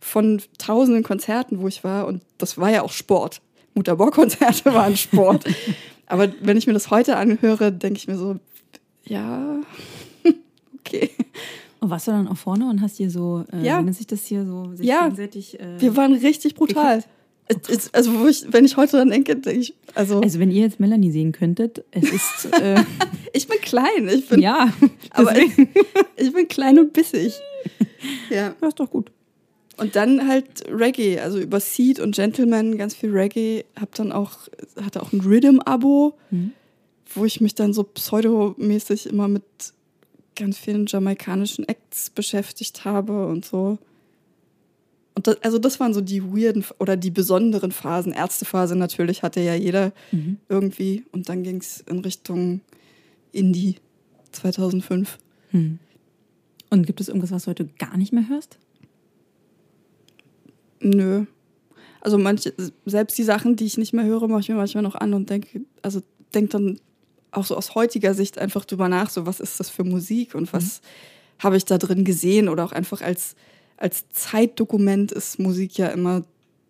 von 0.00 0.42
tausenden 0.58 1.02
Konzerten, 1.02 1.60
wo 1.60 1.68
ich 1.68 1.84
war 1.84 2.06
und 2.06 2.22
das 2.38 2.58
war 2.58 2.70
ja 2.70 2.82
auch 2.82 2.92
Sport. 2.92 3.40
Mutterbock-Konzerte 3.74 4.64
waren 4.74 4.96
Sport. 4.96 5.44
Aber 6.06 6.28
wenn 6.40 6.56
ich 6.56 6.66
mir 6.66 6.72
das 6.72 6.90
heute 6.90 7.16
anhöre, 7.16 7.72
denke 7.72 7.98
ich 7.98 8.08
mir 8.08 8.16
so, 8.16 8.36
ja, 9.04 9.60
okay. 10.78 11.10
Und 11.80 11.90
warst 11.90 12.06
du 12.06 12.12
dann 12.12 12.28
auch 12.28 12.36
vorne 12.36 12.68
und 12.68 12.80
hast 12.80 12.96
hier 12.96 13.10
so, 13.10 13.44
äh, 13.52 13.64
ja. 13.64 13.84
wenn 13.84 13.92
sich 13.92 14.06
das 14.06 14.24
hier 14.24 14.44
so 14.44 14.74
sich 14.74 14.86
ja. 14.86 15.04
gegenseitig. 15.04 15.60
Äh, 15.60 15.80
wir 15.80 15.96
waren 15.96 16.14
richtig 16.14 16.54
brutal. 16.54 16.98
Es, 16.98 17.04
also, 17.92 18.18
wo 18.18 18.26
ich, 18.26 18.44
wenn 18.48 18.64
ich 18.64 18.76
heute 18.76 18.96
dran 18.96 19.10
denke, 19.10 19.36
denke 19.36 19.60
ich, 19.60 19.74
also. 19.94 20.20
Also, 20.20 20.38
wenn 20.40 20.50
ihr 20.50 20.62
jetzt 20.62 20.80
Melanie 20.80 21.12
sehen 21.12 21.32
könntet, 21.32 21.84
es 21.92 22.10
ist. 22.10 22.52
Äh, 22.60 22.82
ich 23.32 23.46
bin 23.46 23.60
klein, 23.60 24.08
ich 24.08 24.28
bin. 24.28 24.40
Ja, 24.40 24.72
aber 25.10 25.36
ich, 25.38 25.52
ich, 26.16 26.32
bin 26.32 26.48
klein 26.48 26.78
und 26.78 26.92
bissig. 26.92 27.34
Ja. 28.30 28.54
Das 28.60 28.70
ist 28.70 28.80
doch 28.80 28.90
gut. 28.90 29.12
Und 29.76 29.94
dann 29.94 30.26
halt 30.26 30.64
Reggae, 30.70 31.20
also 31.20 31.38
über 31.38 31.60
Seed 31.60 32.00
und 32.00 32.14
Gentleman 32.14 32.78
ganz 32.78 32.94
viel 32.94 33.10
Reggae. 33.10 33.64
Hab 33.78 33.94
dann 33.94 34.10
auch, 34.10 34.48
hatte 34.82 35.02
auch 35.02 35.12
ein 35.12 35.20
Rhythm-Abo, 35.20 36.14
mhm. 36.30 36.52
wo 37.14 37.24
ich 37.26 37.40
mich 37.40 37.54
dann 37.54 37.72
so 37.72 37.84
pseudomäßig 37.84 39.06
immer 39.06 39.28
mit 39.28 39.44
ganz 40.34 40.58
vielen 40.58 40.86
jamaikanischen 40.86 41.68
Acts 41.68 42.10
beschäftigt 42.10 42.84
habe 42.84 43.26
und 43.26 43.44
so. 43.44 43.78
Und 45.16 45.26
das, 45.26 45.42
also 45.42 45.58
das 45.58 45.80
waren 45.80 45.94
so 45.94 46.02
die 46.02 46.22
weirden 46.22 46.64
oder 46.78 46.96
die 46.96 47.10
besonderen 47.10 47.72
Phasen. 47.72 48.12
Ärztephase 48.12 48.76
natürlich 48.76 49.22
hatte 49.22 49.40
ja 49.40 49.54
jeder 49.54 49.92
mhm. 50.12 50.36
irgendwie. 50.50 51.06
Und 51.10 51.30
dann 51.30 51.42
ging 51.42 51.56
es 51.56 51.80
in 51.80 52.00
Richtung 52.00 52.60
Indie 53.32 53.76
2005. 54.32 55.18
Mhm. 55.52 55.78
Und 56.68 56.86
gibt 56.86 57.00
es 57.00 57.08
irgendwas, 57.08 57.30
was 57.30 57.44
du 57.44 57.50
heute 57.50 57.64
gar 57.78 57.96
nicht 57.96 58.12
mehr 58.12 58.28
hörst? 58.28 58.58
Nö. 60.80 61.24
Also 62.02 62.18
manche, 62.18 62.52
selbst 62.84 63.16
die 63.16 63.22
Sachen, 63.22 63.56
die 63.56 63.64
ich 63.64 63.78
nicht 63.78 63.94
mehr 63.94 64.04
höre, 64.04 64.28
mache 64.28 64.40
ich 64.40 64.48
mir 64.50 64.56
manchmal 64.56 64.82
noch 64.82 64.96
an 64.96 65.14
und 65.14 65.30
denke, 65.30 65.62
also 65.80 66.02
denke 66.34 66.50
dann 66.50 66.80
auch 67.30 67.46
so 67.46 67.56
aus 67.56 67.74
heutiger 67.74 68.12
Sicht 68.12 68.38
einfach 68.38 68.66
drüber 68.66 68.90
nach, 68.90 69.08
so 69.08 69.24
was 69.24 69.40
ist 69.40 69.60
das 69.60 69.70
für 69.70 69.82
Musik 69.82 70.34
und 70.34 70.52
was 70.52 70.82
mhm. 70.82 71.44
habe 71.44 71.56
ich 71.56 71.64
da 71.64 71.78
drin 71.78 72.04
gesehen 72.04 72.50
oder 72.50 72.66
auch 72.66 72.72
einfach 72.72 73.00
als, 73.00 73.34
als 73.76 74.08
Zeitdokument 74.10 75.12
ist 75.12 75.38
Musik 75.38 75.78
ja 75.78 75.88
immer 75.88 76.24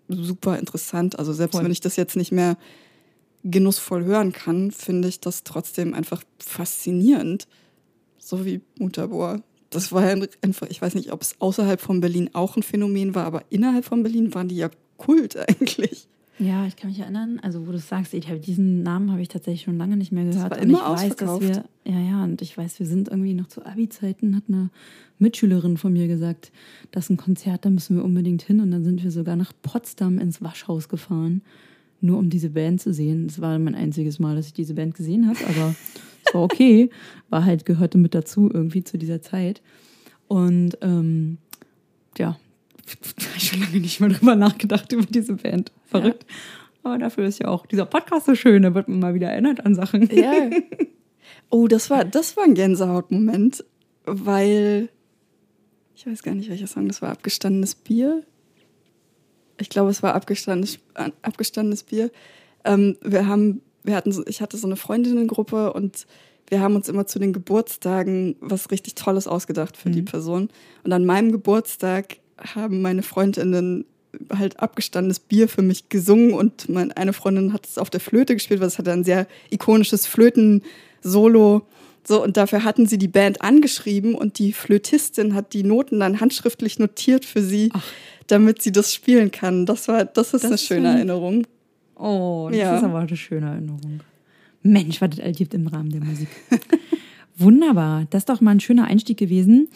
super 0.09 0.59
interessant. 0.59 1.19
Also 1.19 1.33
selbst 1.33 1.55
Voll. 1.55 1.65
wenn 1.65 1.73
ich 1.73 1.81
das 1.81 1.97
jetzt 1.97 2.17
nicht 2.17 2.33
mehr 2.33 2.57
genussvoll 3.45 4.05
hören 4.05 4.33
kann, 4.33 4.71
finde 4.71 5.09
ich 5.09 5.21
das 5.21 5.45
trotzdem 5.45 5.95
einfach 5.95 6.23
faszinierend. 6.39 7.47
So 8.19 8.45
wie 8.45 8.61
Mutterbohr 8.79 9.43
das 9.71 9.93
war 9.93 10.05
ja 10.05 10.27
einfach, 10.43 10.69
ich 10.69 10.81
weiß 10.81 10.95
nicht, 10.95 11.13
ob 11.13 11.23
es 11.23 11.41
außerhalb 11.41 11.81
von 11.81 12.01
Berlin 12.01 12.31
auch 12.33 12.57
ein 12.57 12.63
Phänomen 12.63 13.15
war, 13.15 13.25
aber 13.25 13.43
innerhalb 13.51 13.85
von 13.85 14.03
Berlin 14.03 14.35
waren 14.35 14.49
die 14.49 14.57
ja 14.57 14.71
Kult 14.97 15.37
eigentlich. 15.37 16.09
Ja, 16.39 16.67
ich 16.67 16.77
kann 16.77 16.91
mich 16.91 17.01
erinnern, 17.01 17.41
also 17.43 17.67
wo 17.67 17.73
du 17.73 17.79
sagst, 17.79 18.13
ich 18.13 18.29
habe 18.29 18.39
diesen 18.39 18.83
Namen 18.83 19.11
habe 19.11 19.23
ich 19.23 19.29
tatsächlich 19.29 19.63
schon 19.63 19.79
lange 19.79 19.97
nicht 19.97 20.13
mehr 20.13 20.25
gehört. 20.25 20.51
Das 20.53 20.59
war 20.59 20.59
immer 20.59 20.91
und 20.91 20.97
ich 20.97 21.11
weiß, 21.11 21.17
dass 21.17 21.41
wir, 21.41 21.65
ja, 21.85 22.01
ja, 22.01 22.25
und 22.25 22.43
ich 22.43 22.57
weiß, 22.57 22.79
wir 22.79 22.87
sind 22.87 23.09
irgendwie 23.09 23.33
noch 23.33 23.49
zu 23.49 23.65
Abi-Zeiten, 23.65 24.37
hat 24.37 24.45
eine 24.49 24.71
Mitschülerin 25.19 25.77
von 25.77 25.93
mir 25.93 26.09
gesagt, 26.09 26.53
das 26.91 27.05
ist 27.05 27.11
ein 27.11 27.17
Konzert, 27.17 27.65
da 27.65 27.71
müssen 27.71 27.97
wir 27.97 28.05
unbedingt 28.05 28.43
hin. 28.43 28.61
Und 28.61 28.71
dann 28.71 28.85
sind 28.85 29.03
wir 29.03 29.11
sogar 29.11 29.37
nach 29.37 29.53
Potsdam 29.63 30.19
ins 30.19 30.43
Waschhaus 30.43 30.89
gefahren, 30.89 31.43
nur 32.01 32.19
um 32.19 32.31
diese 32.31 32.51
Band 32.51 32.81
zu 32.81 32.93
sehen. 32.93 33.27
Es 33.27 33.41
war 33.41 33.59
mein 33.59 33.75
einziges 33.75 34.19
Mal, 34.19 34.37
dass 34.37 34.49
ich 34.49 34.53
diese 34.53 34.75
Band 34.75 34.95
gesehen 34.95 35.29
habe, 35.29 35.39
aber 35.49 35.75
es 36.25 36.35
war 36.35 36.43
okay. 36.43 36.91
War 37.31 37.45
halt, 37.45 37.65
gehörte 37.65 37.99
mit 37.99 38.15
dazu 38.15 38.51
irgendwie 38.53 38.85
zu 38.85 38.99
dieser 38.99 39.23
Zeit. 39.23 39.63
Und 40.29 40.77
ähm, 40.83 41.39
ja, 42.19 42.39
schon 43.39 43.61
lange 43.61 43.81
nicht 43.81 44.01
mehr 44.01 44.11
drüber 44.11 44.37
nachgedacht 44.37 44.93
über 44.93 45.05
diese 45.05 45.35
Band. 45.35 45.73
Verrückt. 45.87 46.25
Ja. 46.29 46.37
Aber 46.83 46.99
dafür 46.99 47.27
ist 47.27 47.41
ja 47.41 47.49
auch 47.49 47.67
dieser 47.67 47.85
Podcast 47.85 48.27
so 48.27 48.35
schön, 48.37 48.63
da 48.63 48.75
wird 48.75 48.89
man 48.89 49.01
mal 49.01 49.15
wieder 49.15 49.29
erinnert 49.29 49.65
an 49.65 49.75
Sachen. 49.75 50.09
Ja. 50.15 50.51
Oh, 51.49 51.69
das 51.69 51.91
war, 51.91 52.05
das 52.05 52.37
war 52.37 52.45
ein 52.45 52.55
Gänsehautmoment, 52.55 53.65
weil 54.05 54.89
ich 55.97 56.07
weiß 56.07 56.23
gar 56.23 56.35
nicht, 56.35 56.51
welcher 56.51 56.67
Song 56.67 56.87
das 56.89 57.01
war. 57.01 57.11
Abgestandenes 57.11 57.75
Bier. 57.75 58.23
Ich 59.59 59.71
glaube, 59.71 59.91
es 59.91 60.03
war 60.03 60.15
abgestandenes, 60.15 60.79
abgestandenes 61.23 61.83
Bier. 61.83 62.11
Ähm, 62.65 62.97
wir 63.03 63.27
haben 63.27 63.63
wir 63.83 63.95
hatten 63.97 64.15
ich 64.27 64.43
hatte 64.43 64.59
so 64.59 64.67
eine 64.67 64.77
Freundinnengruppe 64.77 65.73
und 65.73 66.07
wir 66.49 66.61
haben 66.61 66.77
uns 66.77 66.89
immer 66.89 67.07
zu 67.07 67.19
den 67.19 67.33
Geburtstagen 67.33 68.37
was 68.41 68.71
richtig 68.71 68.95
Tolles 68.95 69.27
ausgedacht 69.27 69.77
für 69.77 69.89
mhm. 69.89 69.93
die 69.95 70.03
Person. 70.03 70.51
Und 70.85 70.93
an 70.93 71.07
meinem 71.07 71.33
Geburtstag 71.33 72.19
haben 72.39 72.83
meine 72.83 73.03
Freundinnen 73.03 73.87
halt 74.31 74.61
abgestandenes 74.61 75.19
Bier 75.19 75.49
für 75.49 75.63
mich 75.63 75.89
gesungen 75.89 76.35
und 76.35 76.69
meine 76.69 76.97
eine 76.97 77.13
Freundin 77.13 77.53
hat 77.53 77.67
es 77.67 77.79
auf 77.79 77.91
der 77.91 78.01
Flöte 78.01 78.35
gespielt, 78.35 78.61
weil 78.61 78.69
es 78.69 78.79
hatte 78.79 78.93
ein 78.93 79.05
sehr 79.05 79.27
ikonisches 79.51 80.07
Flöten-Solo. 80.07 81.67
So, 82.07 82.23
und 82.23 82.37
dafür 82.37 82.63
hatten 82.63 82.87
sie 82.87 82.99
die 82.99 83.09
Band 83.09 83.43
angeschrieben 83.43 84.15
und 84.15 84.39
die 84.39 84.53
Flötistin 84.53 85.35
hat 85.35 85.53
die 85.53 85.65
Noten 85.65 86.01
dann 86.01 86.21
handschriftlich 86.21 86.79
notiert 86.79 87.25
für 87.25 87.43
sie, 87.43 87.71
Ach. 87.73 87.85
damit 88.29 88.63
sie 88.63 88.71
das 88.71 88.95
spielen 88.95 89.33
kann. 89.33 89.67
Das 89.67 89.89
war, 89.89 90.05
das 90.05 90.33
ist 90.33 90.45
das 90.45 90.51
eine 90.51 90.59
schöne 90.59 90.89
ist 90.91 90.95
Erinnerung. 90.97 91.47
Oh, 91.97 92.49
das 92.51 92.59
ja. 92.59 92.77
ist 92.77 92.85
aber 92.85 93.01
eine 93.01 93.17
schöne 93.17 93.47
Erinnerung. 93.47 94.01
Mensch, 94.63 95.01
was 95.01 95.11
das 95.11 95.21
all 95.21 95.33
gibt 95.33 95.55
im 95.55 95.67
Rahmen 95.67 95.91
der 95.91 96.03
Musik. 96.03 96.29
Wunderbar. 97.37 98.07
Das 98.11 98.23
ist 98.23 98.29
doch 98.29 98.41
mal 98.41 98.53
ein 98.53 98.61
schöner 98.61 98.85
Einstieg 98.85 99.19
gewesen. 99.19 99.69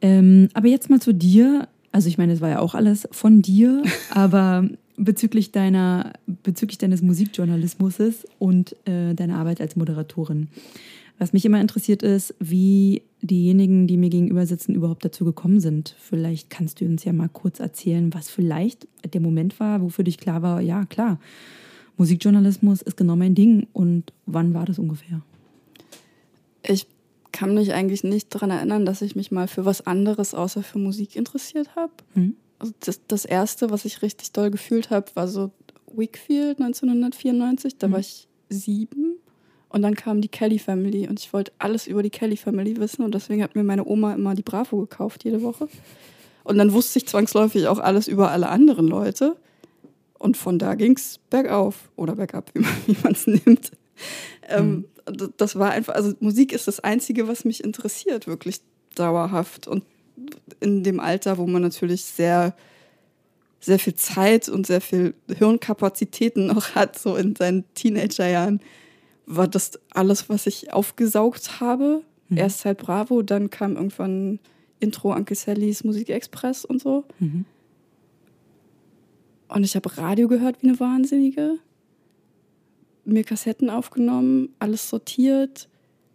Ähm, 0.00 0.48
aber 0.54 0.68
jetzt 0.68 0.90
mal 0.90 1.00
zu 1.00 1.12
dir. 1.12 1.68
Also 1.92 2.08
ich 2.08 2.18
meine, 2.18 2.32
es 2.32 2.40
war 2.40 2.48
ja 2.48 2.58
auch 2.60 2.74
alles 2.74 3.08
von 3.10 3.42
dir, 3.42 3.82
aber 4.10 4.68
bezüglich 4.96 5.50
deiner, 5.52 6.12
bezüglich 6.26 6.78
deines 6.78 7.02
Musikjournalismus 7.02 7.98
und 8.38 8.76
äh, 8.86 9.14
deiner 9.14 9.36
Arbeit 9.36 9.60
als 9.60 9.76
Moderatorin. 9.76 10.48
Was 11.20 11.34
mich 11.34 11.44
immer 11.44 11.60
interessiert 11.60 12.02
ist, 12.02 12.34
wie 12.40 13.02
diejenigen, 13.20 13.86
die 13.86 13.98
mir 13.98 14.08
gegenüber 14.08 14.46
sitzen, 14.46 14.74
überhaupt 14.74 15.04
dazu 15.04 15.26
gekommen 15.26 15.60
sind. 15.60 15.94
Vielleicht 15.98 16.48
kannst 16.48 16.80
du 16.80 16.86
uns 16.86 17.04
ja 17.04 17.12
mal 17.12 17.28
kurz 17.28 17.60
erzählen, 17.60 18.12
was 18.14 18.30
vielleicht 18.30 18.88
der 19.04 19.20
Moment 19.20 19.60
war, 19.60 19.82
wo 19.82 19.90
für 19.90 20.02
dich 20.02 20.16
klar 20.16 20.40
war, 20.40 20.62
ja 20.62 20.86
klar, 20.86 21.20
Musikjournalismus 21.98 22.80
ist 22.80 22.96
genau 22.96 23.16
mein 23.16 23.34
Ding. 23.34 23.66
Und 23.74 24.14
wann 24.24 24.54
war 24.54 24.64
das 24.64 24.78
ungefähr? 24.78 25.20
Ich 26.62 26.86
kann 27.32 27.52
mich 27.52 27.74
eigentlich 27.74 28.02
nicht 28.02 28.34
daran 28.34 28.50
erinnern, 28.50 28.86
dass 28.86 29.02
ich 29.02 29.14
mich 29.14 29.30
mal 29.30 29.46
für 29.46 29.66
was 29.66 29.86
anderes 29.86 30.32
außer 30.32 30.62
für 30.62 30.78
Musik 30.78 31.16
interessiert 31.16 31.76
habe. 31.76 31.92
Hm. 32.14 32.34
Also 32.58 32.72
das, 32.80 33.02
das, 33.06 33.26
erste, 33.26 33.70
was 33.70 33.84
ich 33.84 34.00
richtig 34.00 34.32
doll 34.32 34.50
gefühlt 34.50 34.88
habe, 34.88 35.06
war 35.14 35.28
so 35.28 35.50
Wickfield 35.92 36.60
1994. 36.60 37.76
Da 37.76 37.88
hm. 37.88 37.92
war 37.92 38.00
ich 38.00 38.26
sieben. 38.48 39.16
Und 39.70 39.82
dann 39.82 39.94
kam 39.94 40.20
die 40.20 40.28
Kelly 40.28 40.58
Family 40.58 41.08
und 41.08 41.20
ich 41.20 41.32
wollte 41.32 41.52
alles 41.58 41.86
über 41.86 42.02
die 42.02 42.10
Kelly 42.10 42.36
Family 42.36 42.76
wissen 42.76 43.04
und 43.04 43.14
deswegen 43.14 43.42
hat 43.42 43.54
mir 43.54 43.62
meine 43.62 43.86
Oma 43.86 44.14
immer 44.14 44.34
die 44.34 44.42
Bravo 44.42 44.78
gekauft 44.78 45.24
jede 45.24 45.42
Woche. 45.42 45.68
Und 46.42 46.58
dann 46.58 46.72
wusste 46.72 46.98
ich 46.98 47.06
zwangsläufig 47.06 47.68
auch 47.68 47.78
alles 47.78 48.08
über 48.08 48.32
alle 48.32 48.48
anderen 48.48 48.88
Leute. 48.88 49.36
Und 50.18 50.36
von 50.36 50.58
da 50.58 50.74
ging 50.74 50.96
es 50.96 51.20
bergauf 51.30 51.90
oder 51.94 52.16
bergab, 52.16 52.50
wie 52.54 52.96
man 53.02 53.12
es 53.12 53.26
nimmt. 53.28 53.70
Ähm, 54.48 54.86
mhm. 55.08 55.32
das 55.36 55.56
war 55.56 55.70
einfach, 55.70 55.94
also 55.94 56.14
Musik 56.18 56.52
ist 56.52 56.66
das 56.66 56.80
Einzige, 56.80 57.28
was 57.28 57.44
mich 57.44 57.62
interessiert, 57.62 58.26
wirklich 58.26 58.60
dauerhaft. 58.96 59.68
Und 59.68 59.84
in 60.58 60.82
dem 60.82 60.98
Alter, 60.98 61.38
wo 61.38 61.46
man 61.46 61.62
natürlich 61.62 62.04
sehr, 62.04 62.56
sehr 63.60 63.78
viel 63.78 63.94
Zeit 63.94 64.48
und 64.48 64.66
sehr 64.66 64.80
viel 64.80 65.14
Hirnkapazitäten 65.32 66.46
noch 66.46 66.74
hat, 66.74 66.98
so 66.98 67.14
in 67.14 67.36
seinen 67.36 67.64
Teenagerjahren, 67.74 68.60
war 69.30 69.46
das 69.46 69.78
alles, 69.90 70.28
was 70.28 70.46
ich 70.46 70.72
aufgesaugt 70.72 71.60
habe. 71.60 72.02
Mhm. 72.28 72.36
Erst 72.36 72.64
halt 72.64 72.78
Bravo, 72.78 73.22
dann 73.22 73.48
kam 73.48 73.76
irgendwann 73.76 74.40
Intro 74.80 75.14
Uncle 75.14 75.36
Sallys 75.36 75.84
Musikexpress 75.84 76.64
und 76.64 76.82
so. 76.82 77.04
Mhm. 77.20 77.44
Und 79.48 79.64
ich 79.64 79.76
habe 79.76 79.96
Radio 79.96 80.28
gehört 80.28 80.62
wie 80.62 80.68
eine 80.68 80.80
Wahnsinnige. 80.80 81.58
Mir 83.04 83.24
Kassetten 83.24 83.70
aufgenommen, 83.70 84.50
alles 84.58 84.88
sortiert, 84.88 85.68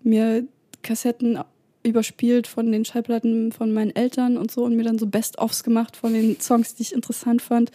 mir 0.03 0.45
Kassetten 0.83 1.39
überspielt 1.83 2.47
von 2.47 2.71
den 2.71 2.83
Schallplatten 2.83 3.51
von 3.51 3.73
meinen 3.73 3.95
Eltern 3.95 4.37
und 4.37 4.51
so 4.51 4.65
und 4.65 4.75
mir 4.75 4.83
dann 4.83 4.99
so 4.99 5.07
Best-ofs 5.07 5.63
gemacht 5.63 5.95
von 5.95 6.13
den 6.13 6.39
Songs, 6.39 6.75
die 6.75 6.83
ich 6.83 6.93
interessant 6.93 7.41
fand. 7.41 7.71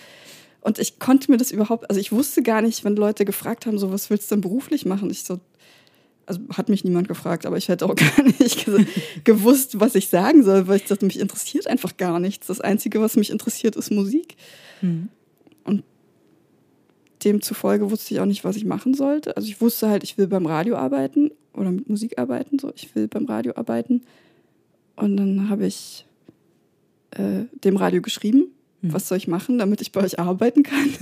Und 0.60 0.78
ich 0.78 0.98
konnte 0.98 1.30
mir 1.30 1.38
das 1.38 1.50
überhaupt, 1.50 1.88
also 1.88 2.00
ich 2.00 2.12
wusste 2.12 2.42
gar 2.42 2.60
nicht, 2.62 2.84
wenn 2.84 2.96
Leute 2.96 3.24
gefragt 3.24 3.66
haben, 3.66 3.78
so 3.78 3.92
was 3.92 4.10
willst 4.10 4.30
du 4.30 4.34
denn 4.34 4.42
beruflich 4.42 4.84
machen? 4.84 5.10
Ich 5.10 5.24
so, 5.24 5.40
also 6.26 6.40
hat 6.52 6.68
mich 6.68 6.84
niemand 6.84 7.08
gefragt, 7.08 7.46
aber 7.46 7.56
ich 7.56 7.68
hätte 7.68 7.86
auch 7.86 7.94
gar 7.96 8.22
nicht 8.22 8.66
gewusst, 9.24 9.80
was 9.80 9.94
ich 9.94 10.08
sagen 10.08 10.42
soll, 10.42 10.66
weil 10.68 10.76
ich 10.76 10.84
dachte, 10.84 11.06
mich 11.06 11.18
interessiert 11.18 11.66
einfach 11.66 11.96
gar 11.96 12.20
nichts. 12.20 12.46
Das 12.46 12.60
Einzige, 12.60 13.00
was 13.00 13.16
mich 13.16 13.30
interessiert, 13.30 13.76
ist 13.76 13.90
Musik. 13.90 14.36
Mhm. 14.82 15.08
Und 15.64 15.82
demzufolge 17.24 17.90
wusste 17.90 18.14
ich 18.14 18.20
auch 18.20 18.26
nicht, 18.26 18.44
was 18.44 18.56
ich 18.56 18.64
machen 18.64 18.94
sollte. 18.94 19.36
Also 19.36 19.48
ich 19.48 19.60
wusste 19.60 19.88
halt, 19.88 20.04
ich 20.04 20.18
will 20.18 20.26
beim 20.26 20.46
Radio 20.46 20.76
arbeiten 20.76 21.30
oder 21.54 21.70
mit 21.70 21.88
Musik 21.88 22.18
arbeiten. 22.18 22.58
So, 22.58 22.70
ich 22.74 22.94
will 22.94 23.08
beim 23.08 23.24
Radio 23.24 23.54
arbeiten. 23.56 24.02
Und 24.96 25.16
dann 25.16 25.48
habe 25.48 25.66
ich 25.66 26.04
äh, 27.12 27.44
dem 27.64 27.76
Radio 27.76 28.02
geschrieben. 28.02 28.48
Was 28.82 29.08
soll 29.08 29.18
ich 29.18 29.28
machen, 29.28 29.58
damit 29.58 29.80
ich 29.80 29.92
bei 29.92 30.02
euch 30.02 30.18
arbeiten 30.18 30.62
kann. 30.62 30.94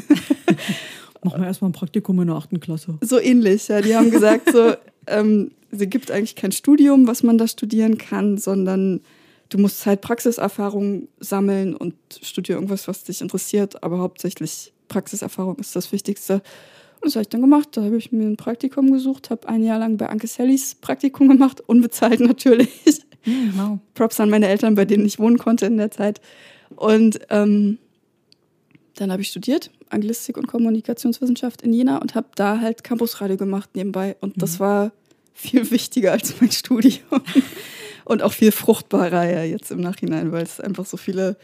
Machen 1.22 1.40
wir 1.40 1.46
erstmal 1.46 1.70
ein 1.70 1.74
Praktikum 1.74 2.20
in 2.20 2.28
der 2.28 2.36
achten 2.36 2.60
Klasse. 2.60 2.98
So 3.00 3.18
ähnlich, 3.18 3.68
ja. 3.68 3.80
Die 3.80 3.96
haben 3.96 4.10
gesagt, 4.10 4.52
so, 4.52 4.74
ähm, 5.06 5.50
sie 5.70 5.88
gibt 5.88 6.10
eigentlich 6.10 6.36
kein 6.36 6.52
Studium, 6.52 7.06
was 7.06 7.22
man 7.22 7.38
da 7.38 7.48
studieren 7.48 7.98
kann, 7.98 8.38
sondern 8.38 9.00
du 9.48 9.58
musst 9.58 9.84
halt 9.86 10.00
Praxiserfahrung 10.00 11.08
sammeln 11.18 11.74
und 11.74 11.94
studiere 12.22 12.56
irgendwas, 12.56 12.86
was 12.88 13.04
dich 13.04 13.20
interessiert, 13.20 13.82
aber 13.82 13.98
hauptsächlich 13.98 14.72
Praxiserfahrung 14.88 15.56
ist 15.56 15.74
das 15.74 15.90
Wichtigste. 15.92 16.34
Und 17.00 17.06
das 17.06 17.14
habe 17.14 17.22
ich 17.22 17.28
dann 17.28 17.42
gemacht. 17.42 17.68
Da 17.72 17.82
habe 17.82 17.96
ich 17.96 18.10
mir 18.10 18.26
ein 18.26 18.36
Praktikum 18.36 18.90
gesucht, 18.90 19.30
habe 19.30 19.48
ein 19.48 19.62
Jahr 19.62 19.78
lang 19.78 19.96
bei 19.96 20.08
Anke 20.08 20.26
Sallys 20.26 20.74
Praktikum 20.74 21.28
gemacht, 21.28 21.62
unbezahlt 21.66 22.20
natürlich. 22.20 23.02
Mhm, 23.24 23.52
wow. 23.56 23.78
Props 23.94 24.20
an 24.20 24.30
meine 24.30 24.48
Eltern, 24.48 24.74
bei 24.74 24.84
denen 24.84 25.06
ich 25.06 25.18
wohnen 25.18 25.38
konnte 25.38 25.66
in 25.66 25.76
der 25.76 25.90
Zeit. 25.90 26.20
Und 26.76 27.20
ähm, 27.30 27.78
dann 28.94 29.12
habe 29.12 29.22
ich 29.22 29.28
studiert, 29.28 29.70
Anglistik 29.90 30.36
und 30.36 30.46
Kommunikationswissenschaft 30.46 31.62
in 31.62 31.72
Jena 31.72 31.98
und 31.98 32.14
habe 32.14 32.28
da 32.34 32.60
halt 32.60 32.84
Campusradio 32.84 33.36
gemacht 33.36 33.70
nebenbei. 33.74 34.16
Und 34.20 34.36
mhm. 34.36 34.40
das 34.40 34.60
war 34.60 34.92
viel 35.34 35.70
wichtiger 35.70 36.12
als 36.12 36.40
mein 36.40 36.50
Studium. 36.50 37.22
und 38.04 38.22
auch 38.22 38.32
viel 38.32 38.52
fruchtbarer 38.52 39.30
ja 39.30 39.42
jetzt 39.44 39.70
im 39.70 39.80
Nachhinein, 39.80 40.32
weil 40.32 40.42
es 40.42 40.60
einfach 40.60 40.86
so 40.86 40.96
viele 40.96 41.36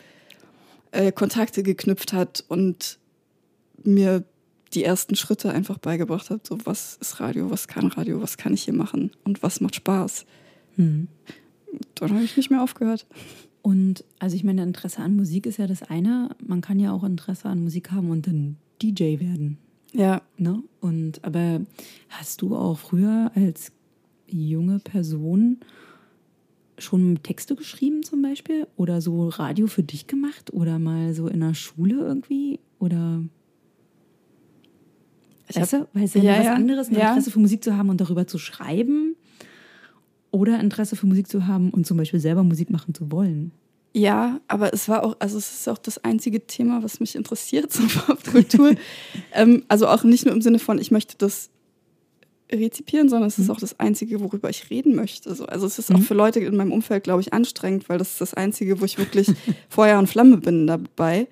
äh, 0.91 1.13
Kontakte 1.13 1.63
geknüpft 1.63 2.13
hat 2.13 2.45
und 2.49 2.99
mir 3.83 4.25
die 4.73 4.85
ersten 4.85 5.15
Schritte 5.15 5.51
einfach 5.51 5.79
beigebracht 5.79 6.31
hat. 6.31 6.47
So, 6.47 6.59
was 6.65 6.97
ist 7.01 7.21
Radio, 7.21 7.51
was 7.51 7.69
kann 7.69 7.87
Radio, 7.89 8.21
was 8.21 8.37
kann 8.37 8.55
ich 8.55 8.65
hier 8.65 8.75
machen 8.75 9.13
und 9.25 9.43
was 9.43 9.61
macht 9.61 9.77
Spaß. 9.77 10.25
Hm. 10.77 11.09
Dann 11.95 12.11
habe 12.11 12.25
ich 12.25 12.37
nicht 12.37 12.51
mehr 12.51 12.63
aufgehört. 12.63 13.07
Und 13.65 14.05
also 14.19 14.37
ich 14.37 14.45
meine, 14.45 14.63
Interesse 14.63 15.01
an 15.01 15.17
Musik 15.17 15.47
ist 15.47 15.57
ja 15.57 15.67
das 15.67 15.83
eine. 15.83 16.37
Man 16.47 16.61
kann 16.61 16.79
ja 16.79 16.93
auch 16.93 17.03
Interesse 17.03 17.49
an 17.49 17.63
Musik 17.63 17.93
haben 17.93 18.11
und 18.11 18.27
dann 18.27 18.57
DJ 18.83 19.21
werden. 19.21 19.57
Ja. 19.95 20.21
Ne? 20.37 20.63
Und 20.83 21.25
aber 21.25 21.63
hast 22.11 22.43
du 22.43 22.55
auch 22.57 22.79
früher 22.79 23.33
als 23.35 23.73
junge 24.29 24.81
Person 24.81 25.61
schon 26.77 27.21
Texte 27.23 27.57
geschrieben 27.57 28.03
zum 28.03 28.21
Beispiel? 28.21 28.67
Oder 28.77 29.01
so 29.01 29.29
Radio 29.29 29.67
für 29.67 29.83
dich 29.83 30.07
gemacht? 30.09 30.53
Oder 30.53 30.79
mal 30.79 31.15
so 31.15 31.27
in 31.27 31.41
der 31.41 31.55
Schule 31.55 31.97
irgendwie? 32.01 32.61
Oder 32.79 33.23
ich 35.49 35.57
weißt 35.57 35.73
du? 35.73 35.89
Weil 35.95 36.05
es 36.05 36.13
ja, 36.13 36.23
ja 36.23 36.39
was 36.41 36.47
anderes, 36.49 36.89
ein 36.89 36.97
Interesse 36.97 37.31
ja. 37.31 37.33
für 37.33 37.41
Musik 37.41 37.65
zu 37.65 37.75
haben 37.75 37.89
und 37.89 37.99
darüber 37.99 38.27
zu 38.27 38.37
schreiben 38.37 39.14
oder 40.35 40.59
Interesse 40.59 40.97
für 40.97 41.07
Musik 41.07 41.29
zu 41.29 41.47
haben 41.47 41.71
und 41.71 41.87
zum 41.87 41.97
Beispiel 41.97 42.19
selber 42.19 42.43
Musik 42.43 42.69
machen 42.69 42.93
zu 42.93 43.13
wollen. 43.13 43.53
Ja, 43.93 44.41
aber 44.49 44.75
es 44.75 44.89
war 44.89 45.05
auch, 45.05 45.15
also 45.21 45.39
es 45.39 45.61
ist 45.61 45.69
auch 45.69 45.79
das 45.79 46.03
einzige 46.03 46.45
Thema, 46.45 46.83
was 46.83 46.99
mich 46.99 47.15
interessiert, 47.15 47.73
so 47.73 47.85
Popkultur. 47.87 48.75
ähm, 49.33 49.63
also 49.69 49.87
auch 49.87 50.03
nicht 50.03 50.27
nur 50.27 50.35
im 50.35 50.43
Sinne 50.43 50.59
von, 50.59 50.81
ich 50.81 50.91
möchte 50.91 51.15
das 51.17 51.51
rezipieren, 52.53 53.09
sondern 53.09 53.29
es 53.29 53.39
ist 53.39 53.47
mhm. 53.47 53.53
auch 53.53 53.61
das 53.61 53.81
Einzige, 53.81 54.21
worüber 54.21 54.51
ich 54.51 54.71
reden 54.71 54.95
möchte. 54.95 55.29
Also, 55.31 55.47
also 55.47 55.67
es 55.67 55.79
ist 55.79 55.91
mhm. 55.91 55.97
auch 55.97 56.03
für 56.03 56.15
Leute 56.15 56.41
in 56.41 56.57
meinem 56.57 56.73
Umfeld, 56.73 57.05
glaube 57.05 57.21
ich, 57.21 57.33
anstrengend, 57.33 57.89
weil 57.89 57.99
das 57.99 58.13
ist 58.13 58.21
das 58.21 58.35
Einzige, 58.35 58.81
wo 58.81 58.85
ich 58.85 58.99
wirklich 58.99 59.29
Feuer 59.69 59.99
und 59.99 60.09
Flamme 60.09 60.37
bin 60.37 60.67
dabei. 60.67 61.27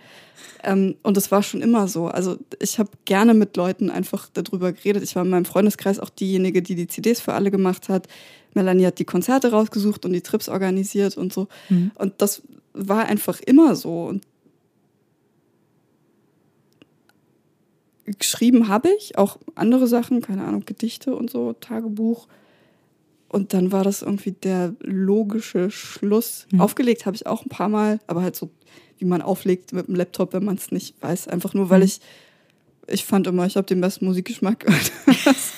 Ähm, 0.63 0.97
und 1.03 1.17
das 1.17 1.31
war 1.31 1.43
schon 1.43 1.61
immer 1.61 1.89
so. 1.89 2.07
Also 2.07 2.39
ich 2.61 2.79
habe 2.79 2.91
gerne 3.05 3.35
mit 3.35 3.57
Leuten 3.57 3.91
einfach 3.91 4.29
darüber 4.33 4.73
geredet. 4.73 5.03
Ich 5.03 5.17
war 5.17 5.25
in 5.25 5.31
meinem 5.31 5.45
Freundeskreis 5.45 5.99
auch 5.99 6.11
diejenige, 6.11 6.63
die 6.63 6.75
die 6.75 6.87
CDs 6.87 7.21
für 7.21 7.35
alle 7.35 7.51
gemacht 7.51 7.89
hat. 7.89 8.09
Melanie 8.55 8.87
hat 8.87 8.99
die 8.99 9.05
Konzerte 9.05 9.51
rausgesucht 9.51 10.05
und 10.05 10.13
die 10.13 10.21
Trips 10.21 10.49
organisiert 10.49 11.17
und 11.17 11.33
so. 11.33 11.49
Mhm. 11.69 11.91
Und 11.97 12.15
das 12.19 12.43
war 12.75 13.07
einfach 13.07 13.41
immer 13.41 13.77
so. 13.77 14.05
Und 14.05 14.25
geschrieben 18.19 18.69
habe 18.69 18.89
ich, 18.99 19.19
auch 19.19 19.39
andere 19.55 19.87
Sachen, 19.87 20.21
keine 20.21 20.45
Ahnung, 20.45 20.65
Gedichte 20.67 21.15
und 21.15 21.31
so, 21.31 21.53
Tagebuch. 21.55 22.29
Und 23.29 23.55
dann 23.55 23.73
war 23.73 23.83
das 23.83 24.03
irgendwie 24.03 24.33
der 24.33 24.75
logische 24.81 25.71
Schluss. 25.71 26.47
Mhm. 26.51 26.61
Aufgelegt 26.61 27.07
habe 27.07 27.17
ich 27.17 27.27
auch 27.27 27.45
ein 27.45 27.49
paar 27.49 27.69
Mal, 27.69 27.99
aber 28.07 28.23
halt 28.23 28.37
so, 28.37 28.51
wie 28.99 29.07
man 29.07 29.23
auflegt 29.23 29.73
mit 29.73 29.89
dem 29.89 29.95
Laptop, 29.95 30.35
wenn 30.35 30.45
man 30.45 30.57
es 30.57 30.71
nicht 30.71 31.01
weiß. 31.03 31.29
Einfach 31.29 31.55
nur, 31.55 31.71
weil 31.71 31.81
mhm. 31.81 31.87
ich, 31.87 32.01
ich 32.89 33.05
fand 33.05 33.27
immer, 33.27 33.47
ich 33.47 33.57
habe 33.57 33.67
den 33.67 33.81
besten 33.81 34.05
Musikgeschmack. 34.05 34.67
das, 35.25 35.53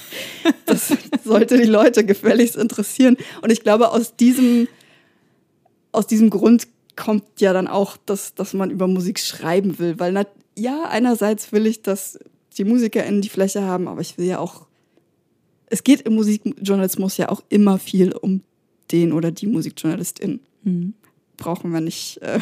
das 0.66 0.92
sollte 1.24 1.58
die 1.58 1.64
Leute 1.64 2.04
gefälligst 2.04 2.56
interessieren. 2.56 3.16
Und 3.42 3.50
ich 3.50 3.62
glaube, 3.62 3.90
aus 3.90 4.14
diesem, 4.14 4.68
aus 5.90 6.06
diesem 6.06 6.30
Grund 6.30 6.68
kommt 6.96 7.40
ja 7.40 7.52
dann 7.52 7.66
auch, 7.66 7.96
dass, 8.06 8.34
dass 8.34 8.54
man 8.54 8.70
über 8.70 8.86
Musik 8.86 9.18
schreiben 9.18 9.78
will. 9.78 9.98
Weil, 9.98 10.12
na, 10.12 10.26
ja, 10.56 10.84
einerseits 10.84 11.52
will 11.52 11.66
ich, 11.66 11.82
dass 11.82 12.18
die 12.58 12.64
MusikerInnen 12.64 13.20
die 13.20 13.28
Fläche 13.28 13.62
haben, 13.62 13.88
aber 13.88 14.00
ich 14.00 14.16
will 14.18 14.26
ja 14.26 14.38
auch, 14.38 14.66
es 15.66 15.82
geht 15.84 16.02
im 16.02 16.14
Musikjournalismus 16.14 17.16
ja 17.16 17.28
auch 17.28 17.42
immer 17.48 17.78
viel 17.78 18.12
um 18.12 18.42
den 18.92 19.12
oder 19.12 19.30
die 19.30 19.46
Musikjournalistin. 19.46 20.40
Mhm. 20.62 20.94
Brauchen 21.36 21.72
wir 21.72 21.80
nicht 21.80 22.18
äh, 22.18 22.38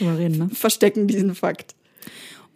reden, 0.00 0.38
ne? 0.38 0.48
verstecken 0.50 1.06
diesen 1.06 1.34
Fakt. 1.34 1.74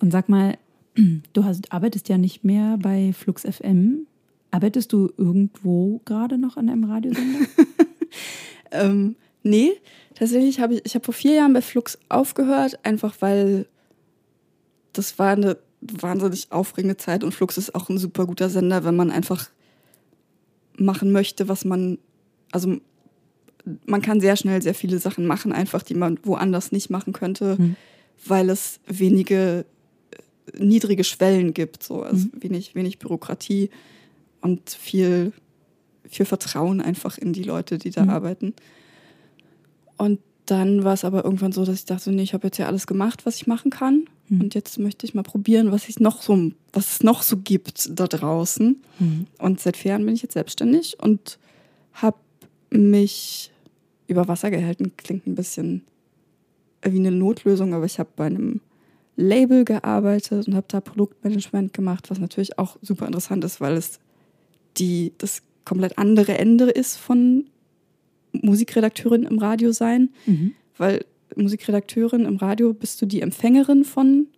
Und 0.00 0.10
sag 0.10 0.28
mal, 0.28 0.58
du 1.32 1.44
hast, 1.44 1.72
arbeitest 1.72 2.08
ja 2.08 2.18
nicht 2.18 2.44
mehr 2.44 2.76
bei 2.78 3.12
Flux 3.12 3.42
FM. 3.42 4.06
Arbeitest 4.50 4.92
du 4.92 5.12
irgendwo 5.16 6.00
gerade 6.04 6.38
noch 6.38 6.56
an 6.56 6.68
einem 6.68 6.84
Radiosender? 6.84 7.46
ähm, 8.70 9.16
nee, 9.42 9.72
tatsächlich 10.14 10.60
habe 10.60 10.74
ich, 10.74 10.82
ich 10.84 10.94
habe 10.94 11.04
vor 11.04 11.14
vier 11.14 11.34
Jahren 11.34 11.52
bei 11.52 11.62
Flux 11.62 11.98
aufgehört, 12.08 12.78
einfach 12.84 13.16
weil 13.20 13.66
das 14.92 15.18
war 15.18 15.32
eine 15.32 15.56
wahnsinnig 15.92 16.50
aufregende 16.50 16.96
Zeit 16.96 17.24
und 17.24 17.34
Flux 17.34 17.58
ist 17.58 17.74
auch 17.74 17.88
ein 17.88 17.98
super 17.98 18.26
guter 18.26 18.48
Sender, 18.48 18.84
wenn 18.84 18.96
man 18.96 19.10
einfach 19.10 19.50
machen 20.76 21.12
möchte, 21.12 21.48
was 21.48 21.64
man, 21.64 21.98
also 22.50 22.78
man 23.86 24.02
kann 24.02 24.20
sehr 24.20 24.36
schnell 24.36 24.60
sehr 24.62 24.74
viele 24.74 24.98
Sachen 24.98 25.26
machen, 25.26 25.52
einfach 25.52 25.82
die 25.82 25.94
man 25.94 26.18
woanders 26.22 26.72
nicht 26.72 26.90
machen 26.90 27.12
könnte, 27.12 27.56
mhm. 27.58 27.76
weil 28.26 28.50
es 28.50 28.80
wenige 28.86 29.64
äh, 30.10 30.64
niedrige 30.64 31.04
Schwellen 31.04 31.54
gibt, 31.54 31.82
so 31.82 32.02
also 32.02 32.26
mhm. 32.26 32.42
wenig, 32.42 32.74
wenig 32.74 32.98
Bürokratie 32.98 33.70
und 34.40 34.70
viel, 34.70 35.32
viel 36.08 36.26
Vertrauen 36.26 36.80
einfach 36.80 37.18
in 37.18 37.32
die 37.32 37.44
Leute, 37.44 37.78
die 37.78 37.90
da 37.90 38.04
mhm. 38.04 38.10
arbeiten. 38.10 38.54
Und 39.96 40.20
dann 40.46 40.84
war 40.84 40.92
es 40.92 41.04
aber 41.04 41.24
irgendwann 41.24 41.52
so, 41.52 41.64
dass 41.64 41.76
ich 41.76 41.84
dachte, 41.84 42.12
nee, 42.12 42.22
ich 42.22 42.34
habe 42.34 42.46
jetzt 42.46 42.58
ja 42.58 42.66
alles 42.66 42.86
gemacht, 42.86 43.24
was 43.24 43.36
ich 43.36 43.46
machen 43.46 43.70
kann. 43.70 44.06
Mhm. 44.28 44.42
Und 44.42 44.54
jetzt 44.54 44.78
möchte 44.78 45.06
ich 45.06 45.14
mal 45.14 45.22
probieren, 45.22 45.72
was 45.72 45.88
ich 45.88 46.00
noch 46.00 46.20
so, 46.22 46.50
was 46.72 46.92
es 46.92 47.02
noch 47.02 47.22
so 47.22 47.38
gibt 47.38 47.98
da 47.98 48.06
draußen. 48.06 48.82
Mhm. 48.98 49.26
Und 49.38 49.60
seit 49.60 49.76
vier 49.76 49.92
Jahren 49.92 50.04
bin 50.04 50.14
ich 50.14 50.22
jetzt 50.22 50.34
selbstständig 50.34 50.98
und 51.00 51.38
habe 51.94 52.18
mich 52.70 53.50
über 54.06 54.28
Wasser 54.28 54.50
gehalten. 54.50 54.92
Klingt 54.96 55.26
ein 55.26 55.34
bisschen 55.34 55.82
wie 56.82 56.98
eine 56.98 57.10
Notlösung, 57.10 57.72
aber 57.72 57.86
ich 57.86 57.98
habe 57.98 58.10
bei 58.14 58.26
einem 58.26 58.60
Label 59.16 59.64
gearbeitet 59.64 60.46
und 60.46 60.54
habe 60.54 60.66
da 60.68 60.80
Produktmanagement 60.80 61.72
gemacht, 61.72 62.10
was 62.10 62.18
natürlich 62.18 62.58
auch 62.58 62.76
super 62.82 63.06
interessant 63.06 63.44
ist, 63.44 63.60
weil 63.60 63.76
es 63.76 64.00
die, 64.76 65.12
das 65.18 65.42
komplett 65.64 65.98
andere 65.98 66.36
Ende 66.36 66.64
ist 66.64 66.96
von 66.96 67.46
Musikredakteurin 68.42 69.24
im 69.24 69.38
Radio 69.38 69.72
sein, 69.72 70.10
mhm. 70.26 70.54
weil 70.76 71.04
Musikredakteurin 71.36 72.24
im 72.24 72.36
Radio 72.36 72.72
bist 72.74 73.00
du 73.02 73.06
die 73.06 73.20
Empfängerin 73.20 73.84
von 73.84 74.28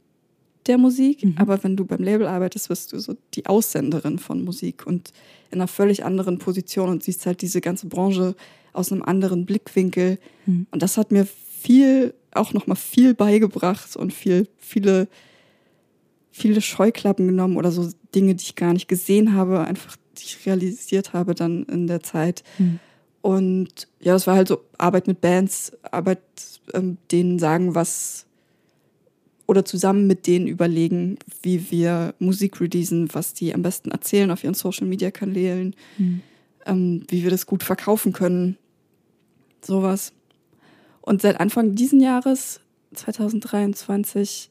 der 0.67 0.79
Musik, 0.79 1.25
mhm. 1.25 1.35
aber 1.37 1.63
wenn 1.63 1.77
du 1.77 1.85
beim 1.85 2.03
Label 2.03 2.27
arbeitest, 2.27 2.69
bist 2.69 2.93
du 2.93 2.99
so 2.99 3.17
die 3.35 3.47
Aussenderin 3.47 4.19
von 4.19 4.45
Musik 4.45 4.87
und 4.87 5.13
in 5.51 5.61
einer 5.61 5.69
völlig 5.69 6.05
anderen 6.05 6.39
Position 6.39 6.89
und 6.89 7.03
siehst 7.03 7.27
halt 7.27 7.43
diese 7.43 7.61
ganze 7.61 7.87
Branche 7.87 8.35
aus 8.73 8.93
einem 8.93 9.03
anderen 9.03 9.47
Blickwinkel. 9.47 10.19
Mhm. 10.47 10.67
Und 10.71 10.83
das 10.83 10.97
hat 10.97 11.13
mir 11.13 11.27
viel, 11.27 12.15
auch 12.33 12.53
nochmal 12.53 12.77
viel 12.77 13.15
beigebracht 13.15 13.97
und 13.97 14.13
viel, 14.13 14.49
viele, 14.59 15.09
viele 16.31 16.61
Scheuklappen 16.61 17.27
genommen 17.27 17.57
oder 17.57 17.71
so 17.71 17.89
Dinge, 18.15 18.35
die 18.35 18.43
ich 18.43 18.55
gar 18.57 18.73
nicht 18.73 18.89
gesehen 18.89 19.35
habe, 19.35 19.61
einfach 19.61 19.97
die 20.19 20.25
ich 20.25 20.47
realisiert 20.47 21.13
habe 21.13 21.35
dann 21.35 21.65
in 21.65 21.87
der 21.87 22.03
Zeit. 22.03 22.43
Mhm. 22.59 22.81
Und 23.27 23.89
ja, 23.99 24.13
das 24.13 24.29
war 24.29 24.37
halt 24.37 24.47
so 24.47 24.61
Arbeit 24.79 25.09
mit 25.09 25.21
Bands, 25.21 25.73
Arbeit, 25.83 26.21
ähm, 26.75 26.97
denen 27.11 27.41
sagen, 27.41 27.75
was 27.75 28.25
oder 29.47 29.65
zusammen 29.65 30.07
mit 30.07 30.29
denen 30.29 30.47
überlegen, 30.47 31.19
wie 31.43 31.73
wir 31.73 32.15
Musik 32.21 32.61
releasen, 32.61 33.13
was 33.15 33.35
die 33.35 33.53
am 33.53 33.63
besten 33.63 33.91
erzählen 33.91 34.31
auf 34.31 34.45
ihren 34.45 34.55
Social 34.55 34.87
Media 34.87 35.11
Kanälen, 35.11 35.75
mhm. 35.99 36.21
ähm, 36.67 37.03
wie 37.09 37.25
wir 37.25 37.31
das 37.31 37.47
gut 37.47 37.65
verkaufen 37.65 38.13
können. 38.13 38.59
Sowas. 39.61 40.13
Und 41.01 41.21
seit 41.21 41.41
Anfang 41.41 41.75
diesen 41.75 42.01
Jahres, 42.01 42.61
2023, 42.95 44.51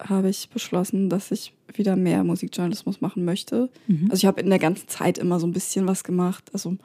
habe 0.00 0.28
ich 0.28 0.50
beschlossen, 0.50 1.08
dass 1.08 1.30
ich 1.30 1.54
wieder 1.72 1.94
mehr 1.94 2.24
Musikjournalismus 2.24 3.00
machen 3.00 3.24
möchte. 3.24 3.70
Mhm. 3.86 4.08
Also 4.10 4.16
ich 4.16 4.26
habe 4.26 4.40
in 4.40 4.50
der 4.50 4.58
ganzen 4.58 4.88
Zeit 4.88 5.18
immer 5.18 5.38
so 5.38 5.46
ein 5.46 5.52
bisschen 5.52 5.86
was 5.86 6.02
gemacht. 6.02 6.50
Also 6.52 6.78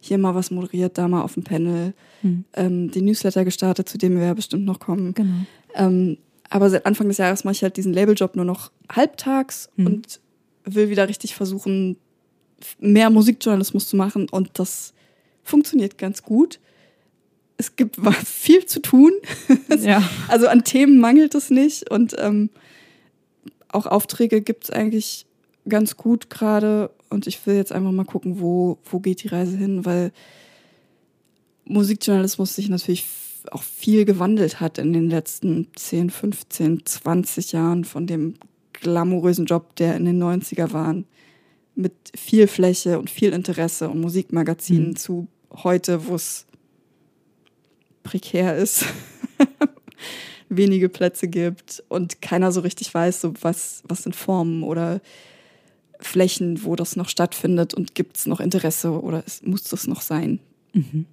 hier 0.00 0.18
mal 0.18 0.34
was 0.34 0.50
moderiert, 0.50 0.98
da 0.98 1.08
mal 1.08 1.22
auf 1.22 1.34
dem 1.34 1.44
Panel, 1.44 1.94
mhm. 2.22 2.44
ähm, 2.54 2.90
den 2.90 3.04
Newsletter 3.04 3.44
gestartet, 3.44 3.88
zu 3.88 3.98
dem 3.98 4.16
wir 4.16 4.24
ja 4.24 4.34
bestimmt 4.34 4.64
noch 4.64 4.80
kommen. 4.80 5.14
Genau. 5.14 5.46
Ähm, 5.74 6.18
aber 6.48 6.68
seit 6.68 6.86
Anfang 6.86 7.08
des 7.08 7.18
Jahres 7.18 7.44
mache 7.44 7.52
ich 7.52 7.62
halt 7.62 7.76
diesen 7.76 7.92
Labeljob 7.92 8.34
nur 8.34 8.44
noch 8.44 8.72
halbtags 8.90 9.70
mhm. 9.76 9.86
und 9.86 10.20
will 10.64 10.90
wieder 10.90 11.08
richtig 11.08 11.34
versuchen, 11.34 11.96
mehr 12.78 13.10
Musikjournalismus 13.10 13.88
zu 13.88 13.96
machen 13.96 14.28
und 14.30 14.50
das 14.58 14.92
funktioniert 15.44 15.98
ganz 15.98 16.22
gut. 16.22 16.58
Es 17.56 17.76
gibt 17.76 17.96
viel 18.24 18.66
zu 18.66 18.80
tun. 18.80 19.12
Ja. 19.78 20.02
also 20.28 20.46
an 20.48 20.64
Themen 20.64 20.98
mangelt 20.98 21.34
es 21.34 21.48
nicht 21.48 21.90
und 21.90 22.14
ähm, 22.18 22.50
auch 23.68 23.86
Aufträge 23.86 24.42
gibt 24.42 24.64
es 24.64 24.70
eigentlich 24.70 25.26
ganz 25.68 25.96
gut 25.96 26.28
gerade 26.28 26.90
und 27.10 27.26
ich 27.26 27.44
will 27.46 27.56
jetzt 27.56 27.72
einfach 27.72 27.92
mal 27.92 28.04
gucken, 28.04 28.40
wo, 28.40 28.78
wo 28.84 29.00
geht 29.00 29.22
die 29.22 29.28
Reise 29.28 29.56
hin, 29.56 29.84
weil 29.84 30.12
Musikjournalismus 31.64 32.54
sich 32.54 32.68
natürlich 32.68 33.04
auch 33.50 33.62
viel 33.62 34.04
gewandelt 34.04 34.60
hat 34.60 34.78
in 34.78 34.92
den 34.92 35.10
letzten 35.10 35.68
10, 35.74 36.10
15, 36.10 36.86
20 36.86 37.52
Jahren 37.52 37.84
von 37.84 38.06
dem 38.06 38.34
glamourösen 38.72 39.46
Job, 39.46 39.76
der 39.76 39.96
in 39.96 40.04
den 40.04 40.22
90er 40.22 40.72
waren, 40.72 41.06
mit 41.74 41.92
viel 42.16 42.46
Fläche 42.46 42.98
und 42.98 43.10
viel 43.10 43.32
Interesse 43.32 43.88
und 43.88 44.00
Musikmagazinen 44.00 44.90
mhm. 44.90 44.96
zu 44.96 45.28
heute, 45.52 46.06
wo 46.06 46.14
es 46.14 46.46
prekär 48.02 48.56
ist, 48.56 48.84
wenige 50.48 50.88
Plätze 50.88 51.28
gibt 51.28 51.82
und 51.88 52.20
keiner 52.22 52.52
so 52.52 52.60
richtig 52.60 52.92
weiß, 52.92 53.20
so 53.20 53.34
was, 53.40 53.82
was 53.86 54.02
sind 54.02 54.16
Formen 54.16 54.62
oder 54.62 55.00
Flächen, 56.00 56.64
wo 56.64 56.76
das 56.76 56.96
noch 56.96 57.08
stattfindet 57.08 57.74
und 57.74 57.94
gibt 57.94 58.16
es 58.16 58.26
noch 58.26 58.40
Interesse 58.40 59.00
oder 59.02 59.22
es, 59.26 59.42
muss 59.42 59.64
das 59.64 59.86
noch 59.86 60.00
sein? 60.00 60.40
Mhm. 60.72 61.06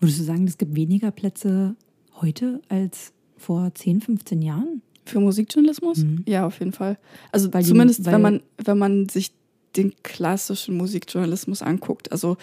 Würdest 0.00 0.20
du 0.20 0.24
sagen, 0.24 0.46
es 0.46 0.58
gibt 0.58 0.74
weniger 0.74 1.10
Plätze 1.10 1.76
heute 2.20 2.60
als 2.68 3.12
vor 3.36 3.72
10, 3.74 4.00
15 4.00 4.42
Jahren? 4.42 4.82
Für 5.04 5.20
Musikjournalismus? 5.20 5.98
Mhm. 5.98 6.24
Ja, 6.26 6.46
auf 6.46 6.58
jeden 6.60 6.72
Fall. 6.72 6.98
Also 7.32 7.52
weil 7.52 7.64
zumindest, 7.64 8.00
die, 8.00 8.06
wenn, 8.06 8.22
man, 8.22 8.40
wenn 8.58 8.78
man 8.78 9.08
sich 9.08 9.32
den 9.76 9.92
klassischen 10.02 10.76
Musikjournalismus 10.76 11.62
anguckt. 11.62 12.12
Also, 12.12 12.36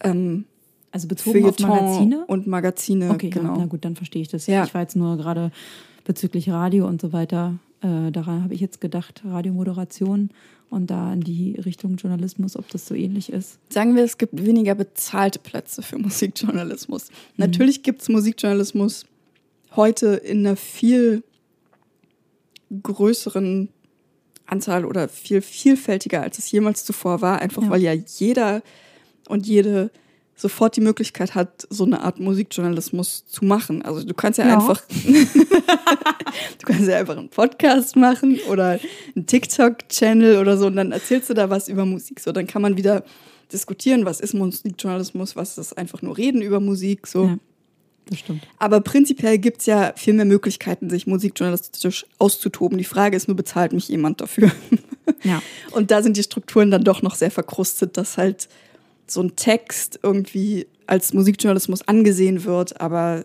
ähm, 0.00 0.44
also 0.90 1.08
bezogen 1.08 1.44
auf 1.46 1.58
Magazine? 1.58 2.24
Und 2.26 2.46
Magazine, 2.46 3.10
okay, 3.10 3.30
genau. 3.30 3.54
Ja, 3.54 3.58
na 3.60 3.66
gut, 3.66 3.84
dann 3.84 3.96
verstehe 3.96 4.22
ich 4.22 4.28
das. 4.28 4.46
Ja. 4.46 4.64
Ich 4.64 4.74
war 4.74 4.82
jetzt 4.82 4.96
nur 4.96 5.16
gerade 5.16 5.50
bezüglich 6.04 6.50
Radio 6.50 6.86
und 6.86 7.00
so 7.00 7.12
weiter. 7.12 7.58
Äh, 7.82 8.12
daran 8.12 8.44
habe 8.44 8.54
ich 8.54 8.60
jetzt 8.60 8.80
gedacht, 8.80 9.22
Radiomoderation 9.24 10.30
und 10.70 10.86
da 10.86 11.12
in 11.12 11.20
die 11.20 11.56
Richtung 11.56 11.96
Journalismus, 11.96 12.56
ob 12.56 12.68
das 12.70 12.86
so 12.86 12.94
ähnlich 12.94 13.32
ist. 13.32 13.58
Sagen 13.68 13.96
wir, 13.96 14.04
es 14.04 14.18
gibt 14.18 14.44
weniger 14.44 14.74
bezahlte 14.74 15.38
Plätze 15.38 15.82
für 15.82 15.98
Musikjournalismus. 15.98 17.10
Mhm. 17.10 17.14
Natürlich 17.36 17.82
gibt 17.82 18.02
es 18.02 18.08
Musikjournalismus 18.08 19.04
heute 19.74 20.14
in 20.14 20.46
einer 20.46 20.56
viel 20.56 21.24
größeren 22.82 23.68
Anzahl 24.46 24.84
oder 24.84 25.08
viel 25.08 25.42
vielfältiger, 25.42 26.22
als 26.22 26.38
es 26.38 26.50
jemals 26.50 26.84
zuvor 26.84 27.20
war, 27.20 27.40
einfach 27.40 27.64
ja. 27.64 27.70
weil 27.70 27.82
ja 27.82 27.92
jeder 27.92 28.62
und 29.28 29.46
jede 29.46 29.90
sofort 30.34 30.76
die 30.76 30.80
Möglichkeit 30.80 31.34
hat, 31.34 31.66
so 31.70 31.84
eine 31.84 32.02
Art 32.02 32.18
Musikjournalismus 32.18 33.24
zu 33.26 33.44
machen. 33.44 33.82
Also 33.82 34.04
du 34.04 34.14
kannst 34.14 34.38
ja, 34.38 34.46
ja. 34.46 34.54
einfach 34.54 34.82
du 36.58 36.66
kannst 36.66 36.88
ja 36.88 36.98
einfach 36.98 37.16
einen 37.16 37.28
Podcast 37.28 37.96
machen 37.96 38.40
oder 38.50 38.80
einen 39.14 39.26
TikTok-Channel 39.26 40.38
oder 40.38 40.56
so 40.56 40.66
und 40.66 40.76
dann 40.76 40.92
erzählst 40.92 41.30
du 41.30 41.34
da 41.34 41.50
was 41.50 41.68
über 41.68 41.84
Musik. 41.84 42.20
So, 42.20 42.32
dann 42.32 42.46
kann 42.46 42.62
man 42.62 42.76
wieder 42.76 43.04
diskutieren, 43.52 44.04
was 44.04 44.20
ist 44.20 44.34
Musikjournalismus, 44.34 45.36
was 45.36 45.58
ist 45.58 45.76
einfach 45.76 46.02
nur 46.02 46.16
Reden 46.16 46.42
über 46.42 46.60
Musik. 46.60 47.06
So. 47.06 47.26
Ja, 47.26 47.38
das 48.06 48.18
stimmt. 48.18 48.46
Aber 48.58 48.80
prinzipiell 48.80 49.38
gibt 49.38 49.60
es 49.60 49.66
ja 49.66 49.92
viel 49.96 50.14
mehr 50.14 50.24
Möglichkeiten, 50.24 50.90
sich 50.90 51.06
musikjournalistisch 51.06 52.06
auszutoben. 52.18 52.78
Die 52.78 52.84
Frage 52.84 53.16
ist 53.16 53.28
nur, 53.28 53.36
bezahlt 53.36 53.72
mich 53.72 53.88
jemand 53.88 54.20
dafür? 54.20 54.50
Ja. 55.22 55.42
Und 55.72 55.90
da 55.90 56.02
sind 56.02 56.16
die 56.16 56.22
Strukturen 56.22 56.70
dann 56.70 56.84
doch 56.84 57.02
noch 57.02 57.14
sehr 57.14 57.30
verkrustet, 57.30 57.96
dass 57.96 58.16
halt 58.16 58.48
so 59.12 59.22
ein 59.22 59.36
Text 59.36 60.00
irgendwie 60.02 60.66
als 60.86 61.12
Musikjournalismus 61.12 61.82
angesehen 61.88 62.44
wird, 62.44 62.80
aber 62.80 63.24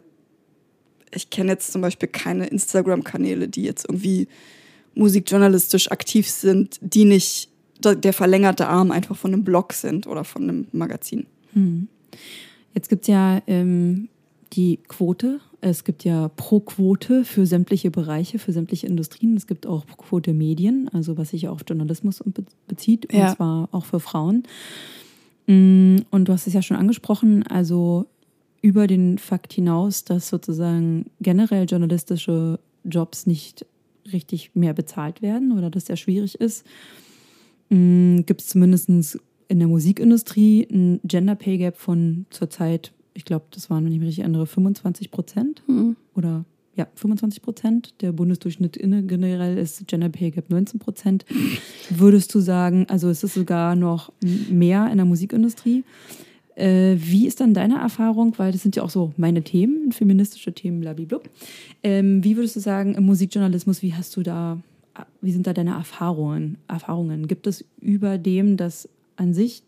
ich 1.13 1.29
kenne 1.29 1.51
jetzt 1.51 1.71
zum 1.71 1.81
Beispiel 1.81 2.09
keine 2.09 2.47
Instagram-Kanäle, 2.47 3.47
die 3.47 3.63
jetzt 3.63 3.85
irgendwie 3.85 4.27
musikjournalistisch 4.95 5.91
aktiv 5.91 6.29
sind, 6.29 6.79
die 6.81 7.05
nicht 7.05 7.49
der 7.83 8.13
verlängerte 8.13 8.67
Arm 8.67 8.91
einfach 8.91 9.15
von 9.15 9.33
einem 9.33 9.43
Blog 9.43 9.73
sind 9.73 10.07
oder 10.07 10.23
von 10.23 10.43
einem 10.43 10.67
Magazin. 10.71 11.27
Hm. 11.53 11.87
Jetzt 12.73 12.89
gibt 12.89 13.03
es 13.03 13.07
ja 13.07 13.41
ähm, 13.47 14.09
die 14.53 14.79
Quote. 14.87 15.39
Es 15.61 15.83
gibt 15.83 16.03
ja 16.03 16.29
pro 16.29 16.59
Quote 16.59 17.23
für 17.25 17.45
sämtliche 17.45 17.91
Bereiche, 17.91 18.39
für 18.39 18.51
sämtliche 18.51 18.87
Industrien. 18.87 19.35
Es 19.35 19.47
gibt 19.47 19.67
auch 19.67 19.85
pro 19.85 19.95
Quote 19.97 20.33
Medien, 20.33 20.89
also 20.93 21.17
was 21.17 21.29
sich 21.29 21.47
auf 21.47 21.61
Journalismus 21.67 22.23
bezieht, 22.67 23.11
ja. 23.11 23.29
und 23.29 23.35
zwar 23.35 23.69
auch 23.71 23.85
für 23.85 23.99
Frauen. 23.99 24.43
Mm, 25.47 25.97
und 26.11 26.27
du 26.27 26.33
hast 26.33 26.47
es 26.47 26.53
ja 26.53 26.61
schon 26.61 26.77
angesprochen, 26.77 27.45
also 27.47 28.05
über 28.61 28.87
den 28.87 29.17
Fakt 29.17 29.53
hinaus, 29.53 30.03
dass 30.03 30.29
sozusagen 30.29 31.05
generell 31.21 31.65
journalistische 31.65 32.59
Jobs 32.83 33.25
nicht 33.25 33.65
richtig 34.11 34.51
mehr 34.55 34.73
bezahlt 34.73 35.21
werden 35.21 35.57
oder 35.57 35.69
dass 35.69 35.85
sehr 35.85 35.95
schwierig 35.95 36.35
ist, 36.35 36.65
mm, 37.69 38.21
gibt 38.25 38.41
es 38.41 38.47
zumindest 38.47 39.19
in 39.47 39.59
der 39.59 39.67
Musikindustrie 39.67 40.67
ein 40.69 40.99
Gender 41.03 41.35
Pay 41.35 41.57
Gap 41.57 41.77
von 41.77 42.25
zurzeit, 42.29 42.91
ich 43.13 43.25
glaube, 43.25 43.45
das 43.51 43.69
waren, 43.69 43.85
wenn 43.85 43.93
ich 43.93 43.99
mich 43.99 44.09
richtig 44.09 44.23
erinnere, 44.23 44.45
25 44.45 45.11
Prozent 45.11 45.63
mhm. 45.67 45.95
oder 46.15 46.45
ja, 46.77 46.87
25 46.95 47.41
Prozent. 47.41 47.93
Der 48.01 48.11
Bundesdurchschnitt 48.11 48.79
generell 48.79 49.57
ist 49.57 49.87
Gender 49.87 50.09
Pay 50.09 50.31
Gap 50.31 50.49
19 50.49 50.79
Prozent. 50.79 51.25
Würdest 51.89 52.33
du 52.33 52.39
sagen, 52.39 52.85
also 52.87 53.09
ist 53.09 53.23
es 53.23 53.33
sogar 53.33 53.75
noch 53.75 54.13
mehr 54.21 54.89
in 54.91 54.97
der 54.97 55.05
Musikindustrie? 55.05 55.83
Äh, 56.55 56.95
wie 56.97 57.27
ist 57.27 57.39
dann 57.39 57.53
deine 57.53 57.79
Erfahrung, 57.79 58.33
weil 58.37 58.51
das 58.51 58.61
sind 58.61 58.75
ja 58.75 58.83
auch 58.83 58.89
so 58.89 59.11
meine 59.17 59.43
Themen, 59.43 59.91
feministische 59.91 60.53
Themen, 60.53 60.79
blablabla. 60.81 61.19
Ähm, 61.83 62.23
wie 62.23 62.35
würdest 62.35 62.55
du 62.55 62.59
sagen, 62.59 62.95
im 62.95 63.05
Musikjournalismus, 63.05 63.81
wie 63.81 63.93
hast 63.93 64.15
du 64.15 64.21
da, 64.21 64.59
wie 65.21 65.31
sind 65.31 65.47
da 65.47 65.53
deine 65.53 65.71
Erfahrungen? 65.71 66.57
Erfahrungen? 66.67 67.27
Gibt 67.27 67.47
es 67.47 67.65
über 67.81 68.17
dem, 68.17 68.55
dass 68.55 68.87
an 69.15 69.33
sich 69.33 69.63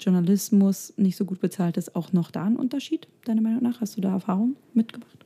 Journalismus 0.00 0.92
nicht 0.96 1.16
so 1.16 1.24
gut 1.24 1.40
bezahlt 1.40 1.76
ist, 1.76 1.94
auch 1.96 2.12
noch 2.12 2.30
da 2.30 2.44
einen 2.44 2.56
Unterschied, 2.56 3.08
deiner 3.24 3.40
Meinung 3.40 3.62
nach? 3.62 3.80
Hast 3.80 3.96
du 3.96 4.00
da 4.00 4.10
Erfahrungen 4.10 4.56
mitgebracht? 4.74 5.21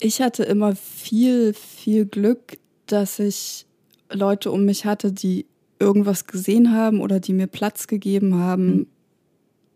Ich 0.00 0.22
hatte 0.22 0.44
immer 0.44 0.74
viel, 0.74 1.52
viel 1.52 2.06
Glück, 2.06 2.58
dass 2.86 3.18
ich 3.18 3.66
Leute 4.10 4.50
um 4.50 4.64
mich 4.64 4.86
hatte, 4.86 5.12
die 5.12 5.46
irgendwas 5.78 6.26
gesehen 6.26 6.72
haben 6.72 7.00
oder 7.00 7.20
die 7.20 7.34
mir 7.34 7.46
Platz 7.46 7.86
gegeben 7.86 8.36
haben. 8.36 8.66
Mhm. 8.66 8.86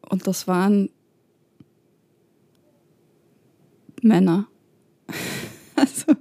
Und 0.09 0.27
das 0.27 0.49
waren 0.49 0.91
Männer. 4.03 4.49
Also 5.77 6.15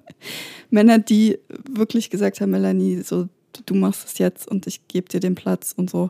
Männer, 0.71 0.97
die 0.97 1.37
wirklich 1.69 2.09
gesagt 2.09 2.41
haben, 2.41 2.49
Melanie, 2.49 3.03
so 3.03 3.29
du 3.67 3.75
machst 3.75 4.07
es 4.07 4.17
jetzt 4.17 4.47
und 4.47 4.65
ich 4.65 4.87
gebe 4.87 5.07
dir 5.07 5.19
den 5.19 5.35
Platz 5.35 5.75
und 5.77 5.91
so. 5.91 6.09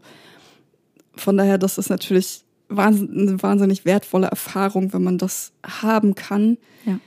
Von 1.13 1.35
daher, 1.35 1.57
das 1.57 1.77
ist 1.77 1.89
natürlich 1.89 2.45
eine 2.69 3.43
wahnsinnig 3.43 3.83
wertvolle 3.83 4.27
Erfahrung, 4.27 4.93
wenn 4.93 5.03
man 5.03 5.17
das 5.17 5.51
haben 5.61 6.15
kann. 6.15 6.57
Ja 6.85 7.01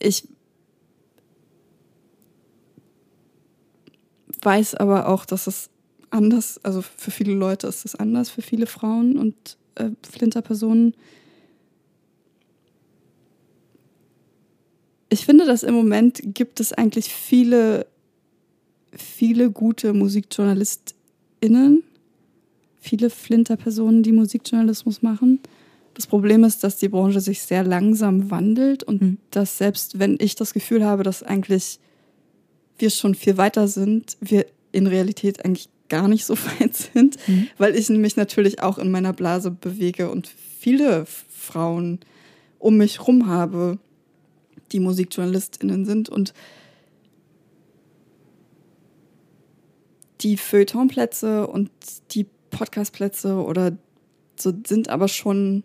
ich 0.00 0.26
weiß 4.42 4.74
aber 4.74 5.08
auch, 5.08 5.24
dass 5.24 5.46
es 5.46 5.70
anders, 6.10 6.58
also 6.64 6.82
für 6.82 7.10
viele 7.10 7.34
Leute 7.34 7.66
ist 7.66 7.84
es 7.84 7.94
anders, 7.94 8.30
für 8.30 8.42
viele 8.42 8.66
Frauen 8.66 9.16
und 9.18 9.56
äh, 9.76 9.90
Flinterpersonen. 10.08 10.94
Ich 15.08 15.24
finde, 15.24 15.44
dass 15.44 15.62
im 15.62 15.74
Moment 15.74 16.20
gibt 16.22 16.60
es 16.60 16.72
eigentlich 16.72 17.12
viele, 17.12 17.86
viele 18.92 19.50
gute 19.50 19.92
MusikjournalistInnen, 19.92 21.82
viele 22.80 23.10
Flinterpersonen, 23.10 24.02
die 24.02 24.12
Musikjournalismus 24.12 25.02
machen. 25.02 25.40
Das 26.00 26.06
Problem 26.06 26.44
ist, 26.44 26.64
dass 26.64 26.78
die 26.78 26.88
Branche 26.88 27.20
sich 27.20 27.42
sehr 27.42 27.62
langsam 27.62 28.30
wandelt 28.30 28.82
und 28.82 29.02
mhm. 29.02 29.18
dass 29.30 29.58
selbst 29.58 29.98
wenn 29.98 30.16
ich 30.18 30.34
das 30.34 30.54
Gefühl 30.54 30.82
habe, 30.82 31.02
dass 31.02 31.22
eigentlich 31.22 31.78
wir 32.78 32.88
schon 32.88 33.14
viel 33.14 33.36
weiter 33.36 33.68
sind, 33.68 34.16
wir 34.18 34.46
in 34.72 34.86
Realität 34.86 35.44
eigentlich 35.44 35.68
gar 35.90 36.08
nicht 36.08 36.24
so 36.24 36.38
weit 36.58 36.74
sind, 36.74 37.18
mhm. 37.28 37.48
weil 37.58 37.76
ich 37.76 37.90
mich 37.90 38.16
natürlich 38.16 38.62
auch 38.62 38.78
in 38.78 38.90
meiner 38.90 39.12
Blase 39.12 39.50
bewege 39.50 40.10
und 40.10 40.26
viele 40.58 41.04
Frauen 41.04 42.00
um 42.58 42.78
mich 42.78 43.00
herum 43.00 43.26
habe, 43.26 43.78
die 44.72 44.80
Musikjournalistinnen 44.80 45.84
sind 45.84 46.08
und 46.08 46.32
die 50.22 50.38
Feuilletonplätze 50.38 51.46
und 51.46 51.70
die 52.12 52.24
Podcastplätze 52.48 53.34
oder 53.34 53.76
so 54.36 54.54
sind 54.66 54.88
aber 54.88 55.08
schon 55.08 55.62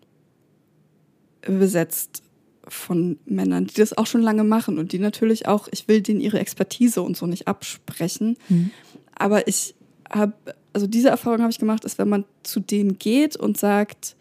besetzt 1.45 2.23
von 2.67 3.19
Männern, 3.25 3.67
die 3.67 3.75
das 3.75 3.97
auch 3.97 4.07
schon 4.07 4.21
lange 4.21 4.43
machen 4.43 4.79
und 4.79 4.91
die 4.91 4.99
natürlich 4.99 5.47
auch, 5.47 5.67
ich 5.71 5.87
will 5.87 6.01
denen 6.01 6.19
ihre 6.19 6.39
Expertise 6.39 7.01
und 7.01 7.15
so 7.15 7.27
nicht 7.27 7.47
absprechen. 7.47 8.37
Mhm. 8.49 8.71
Aber 9.15 9.47
ich 9.47 9.75
habe, 10.11 10.33
also 10.73 10.87
diese 10.87 11.09
Erfahrung 11.09 11.41
habe 11.41 11.51
ich 11.51 11.59
gemacht, 11.59 11.85
ist, 11.85 11.97
wenn 11.97 12.09
man 12.09 12.25
zu 12.43 12.59
denen 12.59 12.97
geht 12.97 13.35
und 13.35 13.57
sagt, 13.57 14.15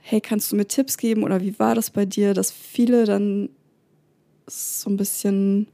hey, 0.00 0.20
kannst 0.20 0.50
du 0.52 0.56
mir 0.56 0.66
Tipps 0.66 0.98
geben 0.98 1.22
oder 1.22 1.40
wie 1.40 1.58
war 1.58 1.74
das 1.74 1.90
bei 1.90 2.04
dir, 2.04 2.34
dass 2.34 2.50
viele 2.50 3.04
dann 3.04 3.48
so 4.46 4.90
ein 4.90 4.96
bisschen, 4.96 5.68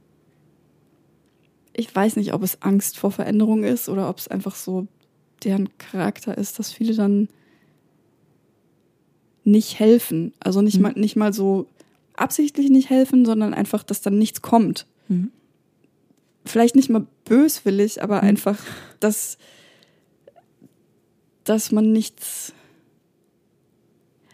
ich 1.73 1.93
weiß 1.93 2.15
nicht, 2.15 2.33
ob 2.33 2.43
es 2.43 2.61
Angst 2.61 2.97
vor 2.97 3.11
Veränderung 3.11 3.63
ist 3.63 3.89
oder 3.89 4.09
ob 4.09 4.19
es 4.19 4.27
einfach 4.27 4.55
so 4.55 4.87
deren 5.43 5.69
Charakter 5.77 6.37
ist, 6.37 6.59
dass 6.59 6.71
viele 6.71 6.93
dann 6.93 7.27
nicht 9.43 9.79
helfen. 9.79 10.33
Also 10.39 10.61
nicht, 10.61 10.77
mhm. 10.77 10.83
mal, 10.83 10.93
nicht 10.93 11.15
mal 11.15 11.33
so 11.33 11.67
absichtlich 12.15 12.69
nicht 12.69 12.89
helfen, 12.89 13.25
sondern 13.25 13.53
einfach, 13.53 13.83
dass 13.83 14.01
dann 14.01 14.17
nichts 14.17 14.41
kommt. 14.41 14.85
Mhm. 15.07 15.31
Vielleicht 16.45 16.75
nicht 16.75 16.89
mal 16.89 17.05
böswillig, 17.25 18.01
aber 18.03 18.21
mhm. 18.21 18.29
einfach, 18.29 18.59
dass, 18.99 19.37
dass 21.43 21.71
man 21.71 21.91
nichts. 21.91 22.53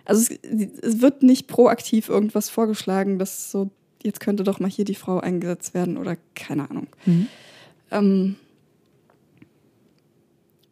Also 0.05 0.33
es, 0.43 0.69
es, 0.81 1.01
wird 1.01 1.23
nicht 1.23 1.47
proaktiv 1.47 2.09
irgendwas 2.09 2.49
vorgeschlagen, 2.49 3.17
dass 3.17 3.51
so, 3.51 3.71
jetzt 4.03 4.19
könnte 4.19 4.43
doch 4.43 4.59
mal 4.59 4.69
hier 4.69 4.85
die 4.85 4.95
Frau 4.95 5.19
eingesetzt 5.19 5.73
werden 5.73 5.97
oder 5.97 6.17
keine 6.35 6.69
Ahnung. 6.69 6.87
Mhm. 7.05 7.27
Ähm, 7.91 8.35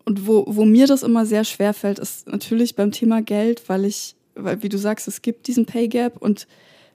und 0.05 0.27
wo, 0.27 0.45
wo 0.47 0.65
mir 0.65 0.85
das 0.85 1.03
immer 1.03 1.25
sehr 1.25 1.43
schwer 1.43 1.73
fällt, 1.73 1.97
ist 1.97 2.27
natürlich 2.27 2.75
beim 2.75 2.91
Thema 2.91 3.21
Geld, 3.21 3.67
weil 3.69 3.85
ich 3.85 4.15
weil 4.35 4.63
wie 4.63 4.69
du 4.69 4.77
sagst, 4.77 5.07
es 5.07 5.21
gibt 5.21 5.47
diesen 5.47 5.65
Pay 5.65 5.87
Gap 5.87 6.17
und 6.17 6.47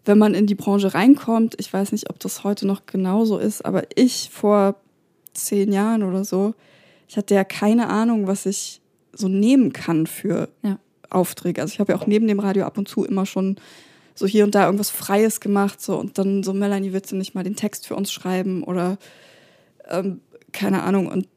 wenn 0.05 0.19
man 0.19 0.35
in 0.35 0.47
die 0.47 0.55
Branche 0.55 0.95
reinkommt, 0.95 1.55
ich 1.59 1.73
weiß 1.73 1.93
nicht, 1.93 2.09
ob 2.09 2.19
das 2.19 2.45
heute 2.45 2.67
noch 2.67 2.87
genauso 2.87 3.39
ist, 3.39 3.65
aber 3.65 3.85
ich 3.95 4.31
vor 4.33 4.77
zehn 5.35 5.73
Jahren 5.73 6.03
oder 6.03 6.25
so, 6.25 6.55
ich 7.09 7.17
hatte 7.17 7.35
ja 7.35 7.45
keine 7.45 7.89
Ahnung, 7.89 8.27
was 8.27 8.47
ich 8.47 8.81
so 9.13 9.29
nehmen 9.29 9.73
kann 9.73 10.07
für 10.07 10.49
ja. 10.63 10.79
Aufträge. 11.11 11.61
Also 11.61 11.73
ich 11.73 11.81
habe 11.81 11.93
ja 11.93 11.99
auch 11.99 12.07
neben 12.07 12.27
dem 12.27 12.41
Radio 12.41 12.65
ab 12.65 12.79
und 12.79 12.89
zu 12.89 13.05
immer 13.05 13.27
schon 13.27 13.57
so 14.15 14.27
hier 14.27 14.45
und 14.45 14.55
da 14.55 14.67
irgendwas 14.67 14.91
Freies 14.91 15.41
gemacht, 15.41 15.81
so 15.81 15.97
und 15.97 16.19
dann 16.19 16.43
so 16.43 16.53
Melanie, 16.53 16.93
willst 16.93 17.13
du 17.13 17.17
nicht 17.17 17.35
mal 17.35 17.45
den 17.45 17.57
Text 17.57 17.87
für 17.87 17.95
uns 17.95 18.11
schreiben 18.13 18.65
oder 18.65 18.99
ähm, 19.89 20.21
keine 20.53 20.83
Ahnung 20.83 21.07
und 21.07 21.29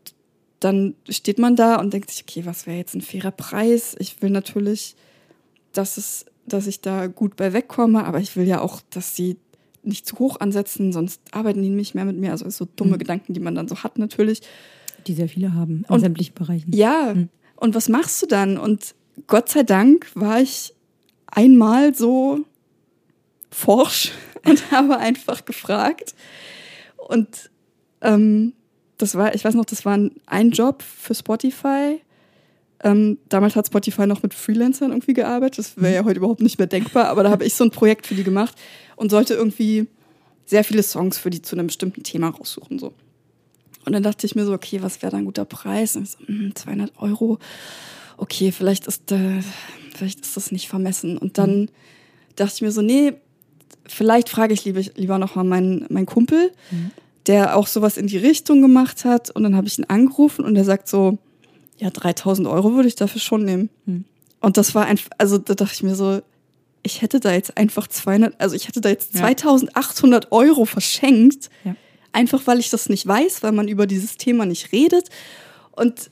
dann 0.60 0.96
steht 1.10 1.40
man 1.40 1.56
da 1.56 1.76
und 1.78 1.92
denkt 1.92 2.12
sich, 2.12 2.24
okay, 2.24 2.46
was 2.46 2.68
wäre 2.68 2.78
jetzt 2.78 2.94
ein 2.94 3.02
fairer 3.02 3.32
Preis? 3.32 3.96
Ich 4.00 4.22
will 4.22 4.30
natürlich 4.30 4.96
dass, 5.74 5.98
es, 5.98 6.26
dass 6.46 6.68
ich 6.68 6.82
da 6.82 7.08
gut 7.08 7.36
bei 7.36 7.54
wegkomme, 7.54 8.06
aber 8.06 8.20
ich 8.20 8.36
will 8.36 8.48
ja 8.48 8.62
auch, 8.62 8.82
dass 8.90 9.16
sie 9.16 9.38
nicht 9.84 10.06
zu 10.06 10.20
hoch 10.20 10.40
ansetzen, 10.40 10.94
sonst 10.94 11.22
arbeiten 11.32 11.62
die 11.62 11.70
nicht 11.70 11.96
mehr 11.96 12.06
mit 12.06 12.18
mir. 12.18 12.32
Also 12.32 12.50
so 12.50 12.68
dumme 12.76 12.96
mhm. 12.96 13.00
Gedanken, 13.00 13.34
die 13.34 13.40
man 13.40 13.56
dann 13.56 13.68
so 13.68 13.84
hat 13.84 13.98
natürlich. 13.98 14.42
Die 15.08 15.14
sehr 15.14 15.28
viele 15.28 15.54
haben, 15.54 15.86
in 15.90 16.00
sämtlichen 16.00 16.36
Bereichen. 16.36 16.72
Ja, 16.74 17.14
mhm. 17.16 17.30
und 17.56 17.74
was 17.74 17.90
machst 17.90 18.22
du 18.22 18.28
dann? 18.28 18.58
Und 18.58 18.94
Gott 19.28 19.50
sei 19.50 19.64
Dank 19.64 20.08
war 20.14 20.40
ich 20.40 20.74
einmal 21.26 21.96
so 21.96 22.46
forsch 23.50 24.12
und 24.46 24.72
habe 24.72 24.98
einfach 24.98 25.46
gefragt. 25.46 26.16
Und 26.98 27.50
ähm, 28.02 28.54
das 28.98 29.16
war, 29.16 29.34
ich 29.34 29.44
weiß 29.44 29.56
noch, 29.56 29.66
das 29.66 29.86
war 29.86 29.98
ein 30.28 30.52
Job 30.52 30.84
für 30.84 31.16
Spotify 31.16 32.02
ähm, 32.84 33.20
damals 33.30 33.56
hat 33.56 33.68
Spotify 33.68 34.08
noch 34.08 34.24
mit 34.24 34.34
Freelancern 34.34 34.92
irgendwie 34.92 35.14
gearbeitet. 35.14 35.60
Das 35.60 35.78
wäre 35.78 35.94
ja 35.94 36.04
heute 36.04 36.18
überhaupt 36.18 36.42
nicht 36.42 36.58
mehr 36.58 36.68
denkbar, 36.68 37.08
aber 37.08 37.24
da 37.24 37.30
habe 37.30 37.46
ich 37.46 37.54
so 37.54 37.64
ein 37.64 37.72
Projekt 37.72 38.08
für 38.08 38.16
die 38.16 38.24
gemacht 38.24 38.56
und 38.96 39.12
sollte 39.12 39.34
irgendwie 39.34 39.88
sehr 40.46 40.64
viele 40.64 40.84
Songs 40.84 41.18
für 41.18 41.30
die 41.30 41.42
zu 41.42 41.56
einem 41.56 41.68
bestimmten 41.68 42.04
Thema 42.04 42.30
raussuchen. 42.30 42.80
So. 42.80 42.94
Und 43.86 43.94
dann 43.94 44.04
dachte 44.04 44.26
ich 44.26 44.36
mir 44.36 44.46
so, 44.46 44.54
okay, 44.54 44.82
was 44.82 45.02
wäre 45.02 45.12
da 45.12 45.18
ein 45.18 45.26
guter 45.26 45.46
Preis? 45.46 45.96
Und 45.96 46.04
ich 46.04 46.12
so, 46.12 46.18
mh, 46.28 46.56
200 46.56 46.92
Euro. 46.98 47.40
Okay, 48.18 48.52
vielleicht 48.52 48.88
ist, 48.88 49.12
äh, 49.12 49.42
vielleicht 49.96 50.22
ist 50.22 50.36
das 50.36 50.52
nicht 50.52 50.68
vermessen. 50.68 51.18
Und 51.18 51.38
dann 51.38 51.70
dachte 52.36 52.56
ich 52.56 52.62
mir 52.62 52.72
so, 52.72 52.82
nee, 52.82 53.14
vielleicht 53.88 54.30
frage 54.30 54.54
ich 54.54 54.66
lieber, 54.66 54.82
lieber 54.96 55.18
noch 55.18 55.36
mal 55.36 55.44
meinen, 55.44 55.86
meinen 55.90 56.06
Kumpel, 56.06 56.52
mhm. 56.72 56.92
der 57.28 57.56
auch 57.58 57.68
sowas 57.68 57.98
in 57.98 58.08
die 58.08 58.18
Richtung 58.18 58.62
gemacht 58.62 59.06
hat. 59.06 59.30
Und 59.30 59.44
dann 59.44 59.56
habe 59.56 59.68
ich 59.68 59.78
ihn 59.78 59.86
angerufen 59.86 60.46
und 60.46 60.56
er 60.56 60.66
sagt 60.66 60.88
so, 60.88 61.18
ja, 61.82 61.90
3000 61.90 62.48
Euro 62.48 62.74
würde 62.74 62.88
ich 62.88 62.96
dafür 62.96 63.20
schon 63.20 63.44
nehmen. 63.44 63.70
Hm. 63.86 64.06
Und 64.40 64.58
das 64.58 64.76
war 64.76 64.86
einfach, 64.86 65.10
also 65.18 65.38
da 65.40 65.56
dachte 65.56 65.74
ich 65.74 65.84
mir 65.84 65.96
so, 65.96 66.22
ich 66.84 67.02
hätte 67.02 67.20
da 67.20 67.34
jetzt 67.34 67.58
einfach 67.58 67.88
200, 67.88 68.40
also 68.40 68.56
ich 68.56 68.68
hätte 68.68 68.82
da 68.82 68.90
jetzt 68.90 69.18
2800 69.18 70.32
Euro 70.32 70.66
verschenkt, 70.66 71.50
ja. 71.64 71.76
einfach 72.12 72.46
weil 72.46 72.60
ich 72.60 72.70
das 72.70 72.88
nicht 72.88 73.06
weiß, 73.06 73.44
weil 73.44 73.52
man 73.52 73.68
über 73.68 73.88
dieses 73.88 74.18
Thema 74.18 74.46
nicht 74.46 74.72
redet. 74.72 75.10
Und 75.72 76.12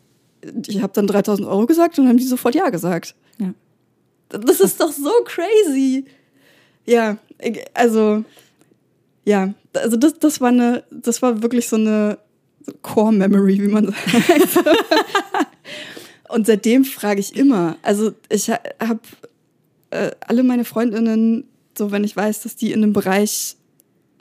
ich 0.67 0.81
habe 0.81 0.93
dann 0.93 1.07
3000 1.07 1.47
Euro 1.47 1.65
gesagt 1.65 1.99
und 1.99 2.07
haben 2.07 2.17
die 2.17 2.23
sofort 2.23 2.55
Ja 2.55 2.69
gesagt. 2.69 3.15
Ja. 3.39 3.53
Das 4.29 4.59
ist 4.59 4.79
doch 4.79 4.91
so 4.91 5.11
crazy. 5.25 6.05
Ja, 6.85 7.17
also, 7.73 8.23
ja, 9.25 9.53
also 9.73 9.97
das, 9.97 10.17
das 10.19 10.41
war 10.41 10.49
eine, 10.49 10.83
das 10.91 11.21
war 11.21 11.41
wirklich 11.41 11.67
so 11.67 11.75
eine 11.75 12.17
Core 12.81 13.13
Memory, 13.13 13.61
wie 13.61 13.67
man 13.67 13.85
sagt. 14.47 14.65
Und 16.27 16.45
seitdem 16.45 16.85
frage 16.85 17.19
ich 17.19 17.35
immer. 17.35 17.77
Also 17.81 18.11
ich 18.29 18.49
habe 18.49 18.99
äh, 19.89 20.11
alle 20.21 20.43
meine 20.43 20.65
Freundinnen, 20.65 21.45
so 21.77 21.91
wenn 21.91 22.03
ich 22.03 22.15
weiß, 22.15 22.41
dass 22.43 22.55
die 22.55 22.71
in 22.71 22.83
einem 22.83 22.93
Bereich 22.93 23.55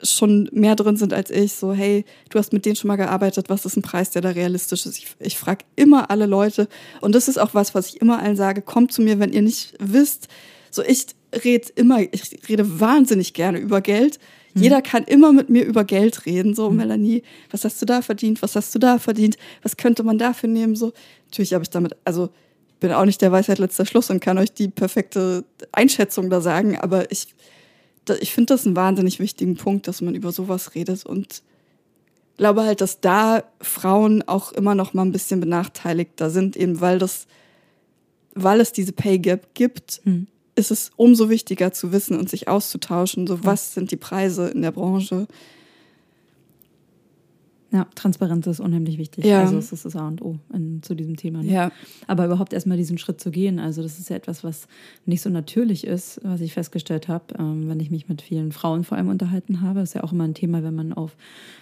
schon 0.01 0.49
mehr 0.53 0.75
drin 0.75 0.95
sind 0.95 1.13
als 1.13 1.29
ich, 1.29 1.53
so 1.53 1.73
hey, 1.73 2.05
du 2.29 2.39
hast 2.39 2.53
mit 2.53 2.65
denen 2.65 2.75
schon 2.75 2.87
mal 2.87 2.95
gearbeitet, 2.95 3.49
was 3.49 3.65
ist 3.65 3.75
ein 3.75 3.81
Preis, 3.81 4.11
der 4.11 4.21
da 4.21 4.29
realistisch 4.29 4.85
ist? 4.85 4.97
Ich, 4.97 5.07
ich 5.19 5.37
frage 5.37 5.65
immer 5.75 6.09
alle 6.09 6.25
Leute 6.25 6.67
und 7.01 7.13
das 7.13 7.27
ist 7.27 7.37
auch 7.37 7.53
was, 7.53 7.75
was 7.75 7.89
ich 7.89 8.01
immer 8.01 8.19
allen 8.19 8.37
sage, 8.37 8.61
kommt 8.61 8.93
zu 8.93 9.01
mir, 9.01 9.19
wenn 9.19 9.33
ihr 9.33 9.41
nicht 9.41 9.73
wisst. 9.79 10.29
So 10.71 10.83
ich 10.83 11.07
rede 11.43 11.67
immer, 11.75 11.99
ich 11.99 12.39
rede 12.47 12.79
wahnsinnig 12.79 13.33
gerne 13.33 13.59
über 13.59 13.81
Geld, 13.81 14.19
Mhm. 14.53 14.63
Jeder 14.63 14.81
kann 14.81 15.03
immer 15.03 15.33
mit 15.33 15.49
mir 15.49 15.65
über 15.65 15.83
Geld 15.83 16.25
reden. 16.25 16.55
So, 16.55 16.69
mhm. 16.69 16.77
Melanie, 16.77 17.23
was 17.51 17.65
hast 17.65 17.81
du 17.81 17.85
da 17.85 18.01
verdient? 18.01 18.41
Was 18.41 18.55
hast 18.55 18.73
du 18.73 18.79
da 18.79 18.99
verdient? 18.99 19.37
Was 19.61 19.77
könnte 19.77 20.03
man 20.03 20.17
dafür 20.17 20.49
nehmen? 20.49 20.75
So, 20.75 20.93
natürlich 21.25 21.53
habe 21.53 21.63
ich 21.63 21.69
damit, 21.69 21.95
also 22.05 22.29
bin 22.79 22.91
auch 22.91 23.05
nicht 23.05 23.21
der 23.21 23.31
Weisheit 23.31 23.59
letzter 23.59 23.85
Schluss 23.85 24.09
und 24.09 24.21
kann 24.21 24.37
euch 24.37 24.53
die 24.53 24.69
perfekte 24.69 25.43
Einschätzung 25.71 26.29
da 26.29 26.39
sagen, 26.41 26.77
aber 26.77 27.11
ich, 27.11 27.27
ich 28.21 28.33
finde 28.33 28.53
das 28.53 28.65
einen 28.65 28.75
wahnsinnig 28.75 29.19
wichtigen 29.19 29.57
Punkt, 29.57 29.87
dass 29.87 30.01
man 30.01 30.15
über 30.15 30.31
sowas 30.31 30.75
redet 30.75 31.05
und 31.05 31.43
glaube 32.37 32.63
halt, 32.63 32.79
dass 32.79 33.01
da 33.01 33.43
Frauen 33.59 34.23
auch 34.27 34.53
immer 34.53 34.75
noch 34.75 34.93
mal 34.93 35.01
ein 35.01 35.11
bisschen 35.11 35.41
benachteiligter 35.41 36.29
sind, 36.29 36.55
eben 36.55 36.79
weil 36.79 36.99
das, 36.99 37.27
weil 38.33 38.61
es 38.61 38.71
diese 38.71 38.93
Pay 38.93 39.19
Gap 39.19 39.53
gibt. 39.53 39.99
Mhm 40.05 40.27
ist 40.59 40.71
es 40.71 40.91
umso 40.97 41.29
wichtiger 41.29 41.71
zu 41.71 41.91
wissen 41.91 42.19
und 42.19 42.29
sich 42.29 42.47
auszutauschen, 42.47 43.25
so 43.25 43.43
was 43.43 43.73
sind 43.73 43.91
die 43.91 43.97
Preise 43.97 44.49
in 44.49 44.61
der 44.61 44.71
Branche. 44.71 45.27
Ja, 47.71 47.87
Transparenz 47.93 48.47
ist 48.47 48.59
unheimlich 48.59 48.97
wichtig. 48.97 49.25
Ja. 49.25 49.41
Also 49.41 49.57
es 49.57 49.71
ist 49.71 49.85
das 49.85 49.95
A 49.95 50.07
und 50.07 50.23
O 50.23 50.39
in, 50.51 50.81
zu 50.81 50.95
diesem 50.95 51.15
Thema. 51.17 51.43
Ne? 51.43 51.51
Ja. 51.51 51.71
Aber 52.07 52.25
überhaupt 52.25 52.51
erstmal 52.51 52.77
diesen 52.77 52.97
Schritt 52.97 53.21
zu 53.21 53.29
gehen, 53.29 53.59
also 53.59 53.83
das 53.83 53.99
ist 53.99 54.09
ja 54.09 54.15
etwas, 54.15 54.43
was 54.43 54.67
nicht 55.05 55.21
so 55.21 55.29
natürlich 55.29 55.85
ist, 55.85 56.19
was 56.23 56.41
ich 56.41 56.53
festgestellt 56.53 57.07
habe, 57.07 57.25
ähm, 57.37 57.69
wenn 57.69 57.79
ich 57.79 57.91
mich 57.91 58.09
mit 58.09 58.23
vielen 58.23 58.51
Frauen 58.51 58.83
vor 58.83 58.97
allem 58.97 59.09
unterhalten 59.09 59.61
habe. 59.61 59.81
Das 59.81 59.89
ist 59.89 59.93
ja 59.93 60.03
auch 60.03 60.11
immer 60.11 60.23
ein 60.23 60.33
Thema, 60.33 60.63
wenn 60.63 60.73
man 60.73 60.93
auf, 60.93 61.15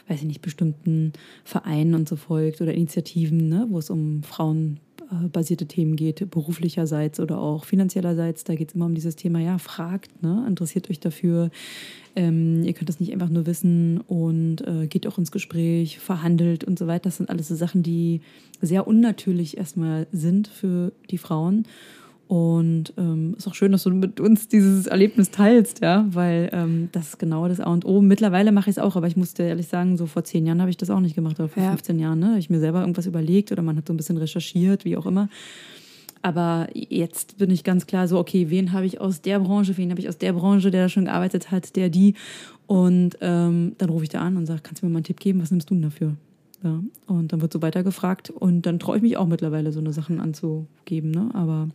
weiß 0.07 0.19
ich 0.19 0.27
nicht, 0.27 0.41
bestimmten 0.41 1.11
Vereinen 1.43 1.93
und 1.93 2.07
so 2.07 2.15
folgt 2.15 2.61
oder 2.61 2.73
Initiativen, 2.73 3.49
ne, 3.49 3.67
wo 3.69 3.77
es 3.77 3.89
um 3.89 4.23
Frauen 4.23 4.79
basierte 5.31 5.65
Themen 5.65 5.95
geht, 5.95 6.29
beruflicherseits 6.29 7.19
oder 7.19 7.39
auch 7.39 7.65
finanziellerseits. 7.65 8.43
Da 8.43 8.55
geht 8.55 8.69
es 8.69 8.75
immer 8.75 8.85
um 8.85 8.95
dieses 8.95 9.15
Thema, 9.15 9.39
ja, 9.39 9.57
fragt, 9.57 10.21
ne? 10.21 10.45
interessiert 10.47 10.89
euch 10.89 10.99
dafür. 10.99 11.49
Ähm, 12.15 12.63
ihr 12.63 12.73
könnt 12.73 12.89
das 12.89 12.99
nicht 12.99 13.13
einfach 13.13 13.29
nur 13.29 13.45
wissen 13.45 14.01
und 14.01 14.67
äh, 14.67 14.87
geht 14.87 15.07
auch 15.07 15.17
ins 15.17 15.31
Gespräch, 15.31 15.99
verhandelt 15.99 16.63
und 16.63 16.79
so 16.79 16.87
weiter. 16.87 17.03
Das 17.03 17.17
sind 17.17 17.29
alles 17.29 17.47
so 17.47 17.55
Sachen, 17.55 17.83
die 17.83 18.21
sehr 18.61 18.87
unnatürlich 18.87 19.57
erstmal 19.57 20.07
sind 20.11 20.47
für 20.47 20.91
die 21.09 21.17
Frauen. 21.17 21.65
Und 22.27 22.93
ähm, 22.97 23.35
ist 23.37 23.47
auch 23.47 23.55
schön, 23.55 23.71
dass 23.71 23.83
du 23.83 23.91
mit 23.91 24.19
uns 24.19 24.49
dieses 24.49 24.85
Erlebnis 24.85 25.31
teilst, 25.31 25.81
ja, 25.81 26.05
weil 26.09 26.49
ähm, 26.51 26.89
das 26.91 27.09
ist 27.09 27.19
genau 27.19 27.47
das 27.47 27.61
A 27.61 27.71
und 27.71 27.85
O. 27.85 28.01
Mittlerweile 28.01 28.51
mache 28.51 28.69
ich 28.69 28.75
es 28.75 28.83
auch, 28.83 28.97
aber 28.97 29.07
ich 29.07 29.15
musste 29.15 29.43
ehrlich 29.43 29.67
sagen, 29.67 29.95
so 29.95 30.07
vor 30.07 30.25
zehn 30.25 30.45
Jahren 30.45 30.59
habe 30.59 30.69
ich 30.69 30.75
das 30.75 30.89
auch 30.89 30.99
nicht 30.99 31.15
gemacht, 31.15 31.39
oder 31.39 31.47
vor 31.47 31.63
ja. 31.63 31.69
15 31.69 31.99
Jahren, 31.99 32.19
ne? 32.19 32.29
Habe 32.29 32.39
ich 32.39 32.49
mir 32.49 32.59
selber 32.59 32.81
irgendwas 32.81 33.05
überlegt 33.05 33.53
oder 33.53 33.61
man 33.61 33.77
hat 33.77 33.87
so 33.87 33.93
ein 33.93 33.97
bisschen 33.97 34.17
recherchiert, 34.17 34.83
wie 34.83 34.97
auch 34.97 35.05
immer. 35.05 35.29
Aber 36.21 36.67
jetzt 36.73 37.37
bin 37.37 37.49
ich 37.51 37.63
ganz 37.63 37.87
klar 37.87 38.09
so, 38.09 38.17
okay, 38.17 38.49
wen 38.49 38.73
habe 38.73 38.85
ich 38.85 38.99
aus 38.99 39.21
der 39.21 39.39
Branche, 39.39 39.77
wen 39.77 39.91
habe 39.91 40.01
ich 40.01 40.09
aus 40.09 40.17
der 40.17 40.33
Branche, 40.33 40.71
der 40.71 40.83
da 40.83 40.89
schon 40.89 41.05
gearbeitet 41.05 41.51
hat, 41.51 41.77
der 41.77 41.89
die. 41.89 42.15
Und 42.65 43.17
ähm, 43.21 43.75
dann 43.77 43.89
rufe 43.89 44.03
ich 44.03 44.09
da 44.09 44.19
an 44.19 44.35
und 44.35 44.45
sage, 44.45 44.59
kannst 44.61 44.81
du 44.81 44.85
mir 44.85 44.91
mal 44.91 44.97
einen 44.97 45.05
Tipp 45.05 45.21
geben, 45.21 45.41
was 45.41 45.51
nimmst 45.51 45.69
du 45.69 45.75
denn 45.75 45.83
dafür? 45.83 46.17
Ja, 46.63 46.81
und 47.05 47.31
dann 47.31 47.41
wird 47.41 47.53
so 47.53 47.61
weitergefragt 47.61 48.31
und 48.31 48.63
dann 48.65 48.79
traue 48.79 48.97
ich 48.97 49.03
mich 49.03 49.15
auch 49.15 49.27
mittlerweile, 49.27 49.71
so 49.71 49.79
eine 49.79 49.93
Sachen 49.93 50.19
anzugeben, 50.19 51.11
ne? 51.11 51.29
Aber, 51.33 51.69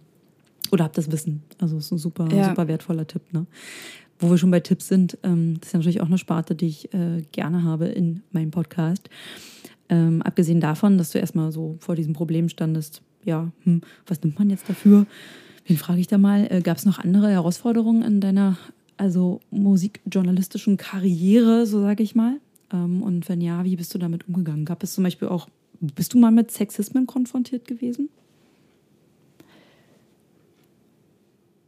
oder 0.73 0.85
hab 0.85 0.95
das 0.95 1.13
Wissen. 1.13 1.43
Also 1.61 1.77
ist 1.79 1.93
ein 1.93 1.99
super, 1.99 2.29
ja. 2.33 2.49
super 2.49 2.67
wertvoller 2.67 3.07
Tipp, 3.07 3.23
ne? 3.33 3.47
Wo 4.19 4.31
wir 4.31 4.39
schon 4.39 4.51
bei 4.51 4.61
Tipps 4.61 4.89
sind, 4.89 5.19
ähm, 5.23 5.59
das 5.59 5.69
ist 5.69 5.73
ja 5.73 5.79
natürlich 5.79 6.01
auch 6.01 6.07
eine 6.07 6.19
Sparte, 6.19 6.55
die 6.55 6.67
ich 6.67 6.95
äh, 6.95 7.23
gerne 7.33 7.65
habe 7.65 7.87
in 7.87 8.23
meinem 8.31 8.51
Podcast. 8.51 9.11
Ähm, 9.89 10.23
abgesehen 10.23 10.61
davon, 10.61 10.97
dass 10.97 11.11
du 11.11 11.19
erstmal 11.19 11.53
so 11.53 11.77
vor 11.81 11.97
diesem 11.97 12.13
Problem 12.13 12.49
standest, 12.49 13.03
ja, 13.25 13.51
hm, 13.65 13.83
was 14.07 14.23
nimmt 14.23 14.39
man 14.39 14.49
jetzt 14.49 14.69
dafür? 14.69 15.07
Wen 15.67 15.77
frage 15.77 16.01
ich 16.01 16.07
da 16.07 16.19
mal? 16.19 16.47
Äh, 16.51 16.61
Gab 16.63 16.77
es 16.77 16.87
noch 16.87 16.99
andere 16.99 17.31
Herausforderungen 17.31 18.03
in 18.03 18.21
deiner 18.21 18.57
also 18.97 19.41
musikjournalistischen 19.51 20.77
Karriere, 20.77 21.67
so 21.67 21.81
sage 21.81 22.03
ich 22.03 22.15
mal? 22.15 22.37
Ähm, 22.73 23.03
und 23.03 23.29
wenn 23.29 23.41
ja, 23.41 23.65
wie 23.65 23.77
bist 23.77 23.93
du 23.95 23.99
damit 23.99 24.29
umgegangen? 24.29 24.65
Gab 24.65 24.83
es 24.83 24.95
zum 24.95 25.05
Beispiel 25.05 25.29
auch, 25.29 25.49
bist 25.81 26.15
du 26.15 26.19
mal 26.19 26.31
mit 26.31 26.53
Sexismen 26.53 27.07
konfrontiert 27.07 27.67
gewesen? 27.67 28.09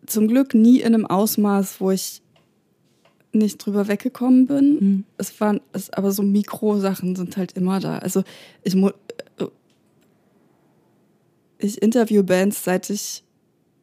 Zum 0.06 0.28
Glück 0.28 0.54
nie 0.54 0.80
in 0.80 0.94
einem 0.94 1.06
Ausmaß, 1.06 1.80
wo 1.80 1.90
ich 1.90 2.22
nicht 3.32 3.58
drüber 3.58 3.88
weggekommen 3.88 4.46
bin. 4.46 4.74
Mhm. 4.74 5.04
Es 5.18 5.40
waren, 5.40 5.60
es, 5.72 5.90
aber 5.90 6.12
so 6.12 6.22
Mikrosachen 6.22 7.16
sind 7.16 7.36
halt 7.36 7.52
immer 7.52 7.80
da. 7.80 7.98
Also 7.98 8.22
ich, 8.62 8.74
äh, 8.76 8.90
ich 11.58 11.82
interview 11.82 12.22
Bands 12.22 12.64
seit 12.64 12.90
ich, 12.90 13.24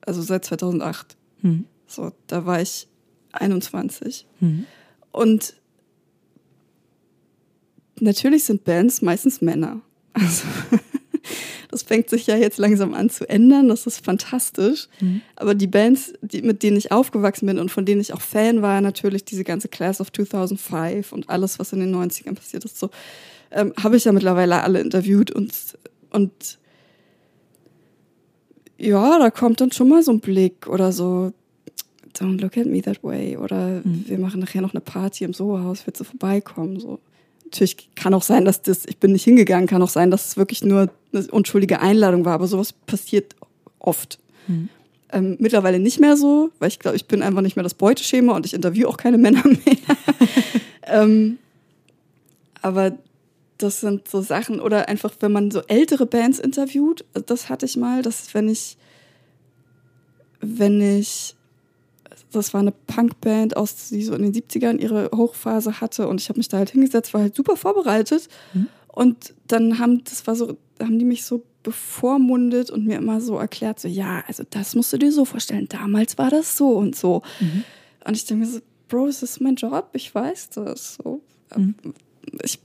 also 0.01 0.21
seit 0.21 0.45
2008. 0.45 1.17
Mhm. 1.41 1.65
So, 1.87 2.11
da 2.27 2.45
war 2.45 2.61
ich 2.61 2.87
21. 3.33 4.25
Mhm. 4.39 4.65
Und 5.11 5.55
natürlich 7.99 8.45
sind 8.45 8.63
Bands 8.63 9.01
meistens 9.01 9.41
Männer. 9.41 9.81
Also 10.13 10.45
das 11.71 11.83
fängt 11.83 12.09
sich 12.09 12.27
ja 12.27 12.35
jetzt 12.35 12.57
langsam 12.57 12.93
an 12.93 13.09
zu 13.09 13.27
ändern. 13.27 13.69
Das 13.69 13.87
ist 13.87 14.03
fantastisch. 14.05 14.89
Mhm. 14.99 15.21
Aber 15.35 15.55
die 15.55 15.67
Bands, 15.67 16.13
die, 16.21 16.41
mit 16.41 16.63
denen 16.63 16.77
ich 16.77 16.91
aufgewachsen 16.91 17.47
bin 17.47 17.57
und 17.57 17.71
von 17.71 17.85
denen 17.85 18.01
ich 18.01 18.13
auch 18.13 18.21
Fan 18.21 18.61
war, 18.61 18.81
natürlich 18.81 19.23
diese 19.23 19.43
ganze 19.43 19.69
Class 19.69 20.01
of 20.01 20.11
2005 20.11 21.11
und 21.11 21.29
alles, 21.29 21.59
was 21.59 21.73
in 21.73 21.79
den 21.79 21.95
90ern 21.95 22.35
passiert 22.35 22.65
ist, 22.65 22.77
so 22.77 22.89
ähm, 23.51 23.73
habe 23.81 23.97
ich 23.97 24.05
ja 24.05 24.11
mittlerweile 24.11 24.61
alle 24.61 24.81
interviewt 24.81 25.31
und, 25.31 25.53
und 26.11 26.59
ja, 28.77 29.19
da 29.19 29.29
kommt 29.29 29.61
dann 29.61 29.71
schon 29.71 29.89
mal 29.89 30.03
so 30.03 30.11
ein 30.11 30.19
Blick 30.19 30.67
oder 30.67 30.91
so, 30.91 31.33
don't 32.15 32.41
look 32.41 32.57
at 32.57 32.65
me 32.65 32.81
that 32.81 33.03
way. 33.03 33.37
Oder 33.37 33.81
mhm. 33.83 34.05
wir 34.07 34.17
machen 34.17 34.39
nachher 34.39 34.61
noch 34.61 34.73
eine 34.73 34.81
Party 34.81 35.23
im 35.23 35.33
Soho-Haus, 35.33 35.85
willst 35.85 36.01
du 36.01 36.03
vorbeikommen? 36.03 36.79
So. 36.79 36.99
Natürlich 37.51 37.89
kann 37.95 38.13
auch 38.13 38.23
sein, 38.23 38.45
dass 38.45 38.61
das, 38.61 38.85
ich 38.85 38.97
bin 38.97 39.11
nicht 39.11 39.25
hingegangen, 39.25 39.67
kann 39.67 39.81
auch 39.81 39.89
sein, 39.89 40.09
dass 40.09 40.27
es 40.27 40.37
wirklich 40.37 40.63
nur 40.63 40.89
eine 41.13 41.27
unschuldige 41.27 41.81
Einladung 41.81 42.23
war, 42.23 42.33
aber 42.33 42.47
sowas 42.47 42.71
passiert 42.71 43.35
oft. 43.77 44.19
Mhm. 44.47 44.69
Ähm, 45.11 45.35
mittlerweile 45.37 45.77
nicht 45.77 45.99
mehr 45.99 46.15
so, 46.15 46.51
weil 46.59 46.69
ich 46.69 46.79
glaube, 46.79 46.95
ich 46.95 47.07
bin 47.07 47.21
einfach 47.21 47.41
nicht 47.41 47.57
mehr 47.57 47.63
das 47.63 47.73
Beuteschema 47.73 48.33
und 48.33 48.45
ich 48.45 48.53
interviewe 48.53 48.87
auch 48.87 48.95
keine 48.95 49.17
Männer 49.17 49.43
mehr. 49.45 49.97
ähm, 50.83 51.39
aber 52.61 52.93
das 53.57 53.81
sind 53.81 54.07
so 54.07 54.21
Sachen, 54.21 54.61
oder 54.61 54.87
einfach, 54.87 55.11
wenn 55.19 55.33
man 55.33 55.51
so 55.51 55.61
ältere 55.67 56.05
Bands 56.05 56.39
interviewt, 56.39 57.03
das 57.25 57.49
hatte 57.49 57.65
ich 57.65 57.75
mal, 57.75 58.01
dass 58.01 58.33
wenn 58.33 58.47
ich, 58.47 58.77
wenn 60.39 60.81
ich 60.81 61.35
das 62.31 62.53
war 62.53 62.61
eine 62.61 62.71
Punkband 62.71 63.57
aus, 63.57 63.89
die 63.89 64.03
so 64.03 64.13
in 64.13 64.23
den 64.23 64.33
70ern 64.33 64.77
ihre 64.79 65.09
Hochphase 65.15 65.81
hatte 65.81 66.07
und 66.07 66.21
ich 66.21 66.29
habe 66.29 66.39
mich 66.39 66.49
da 66.49 66.57
halt 66.57 66.71
hingesetzt, 66.71 67.13
war 67.13 67.21
halt 67.21 67.35
super 67.35 67.57
vorbereitet 67.57 68.27
mhm. 68.53 68.67
und 68.87 69.33
dann 69.47 69.79
haben, 69.79 70.03
das 70.03 70.25
war 70.27 70.35
so, 70.35 70.57
haben 70.79 70.99
die 70.99 71.05
mich 71.05 71.25
so 71.25 71.43
bevormundet 71.63 72.71
und 72.71 72.85
mir 72.85 72.97
immer 72.97 73.21
so 73.21 73.37
erklärt, 73.37 73.79
so 73.79 73.87
ja, 73.87 74.23
also 74.27 74.43
das 74.49 74.75
musst 74.75 74.91
du 74.93 74.97
dir 74.97 75.11
so 75.11 75.25
vorstellen, 75.25 75.67
damals 75.69 76.17
war 76.17 76.29
das 76.29 76.57
so 76.57 76.69
und 76.69 76.95
so. 76.95 77.21
Mhm. 77.39 77.63
Und 78.05 78.17
ich 78.17 78.25
denke 78.25 78.45
mir 78.45 78.51
so, 78.51 78.59
Bro, 78.87 79.07
es 79.07 79.23
ist 79.23 79.39
mein 79.39 79.55
Job, 79.55 79.89
ich 79.93 80.13
weiß 80.13 80.49
das. 80.49 80.95
So. 80.95 81.21
Mhm. 81.55 81.75
Ich 82.43 82.59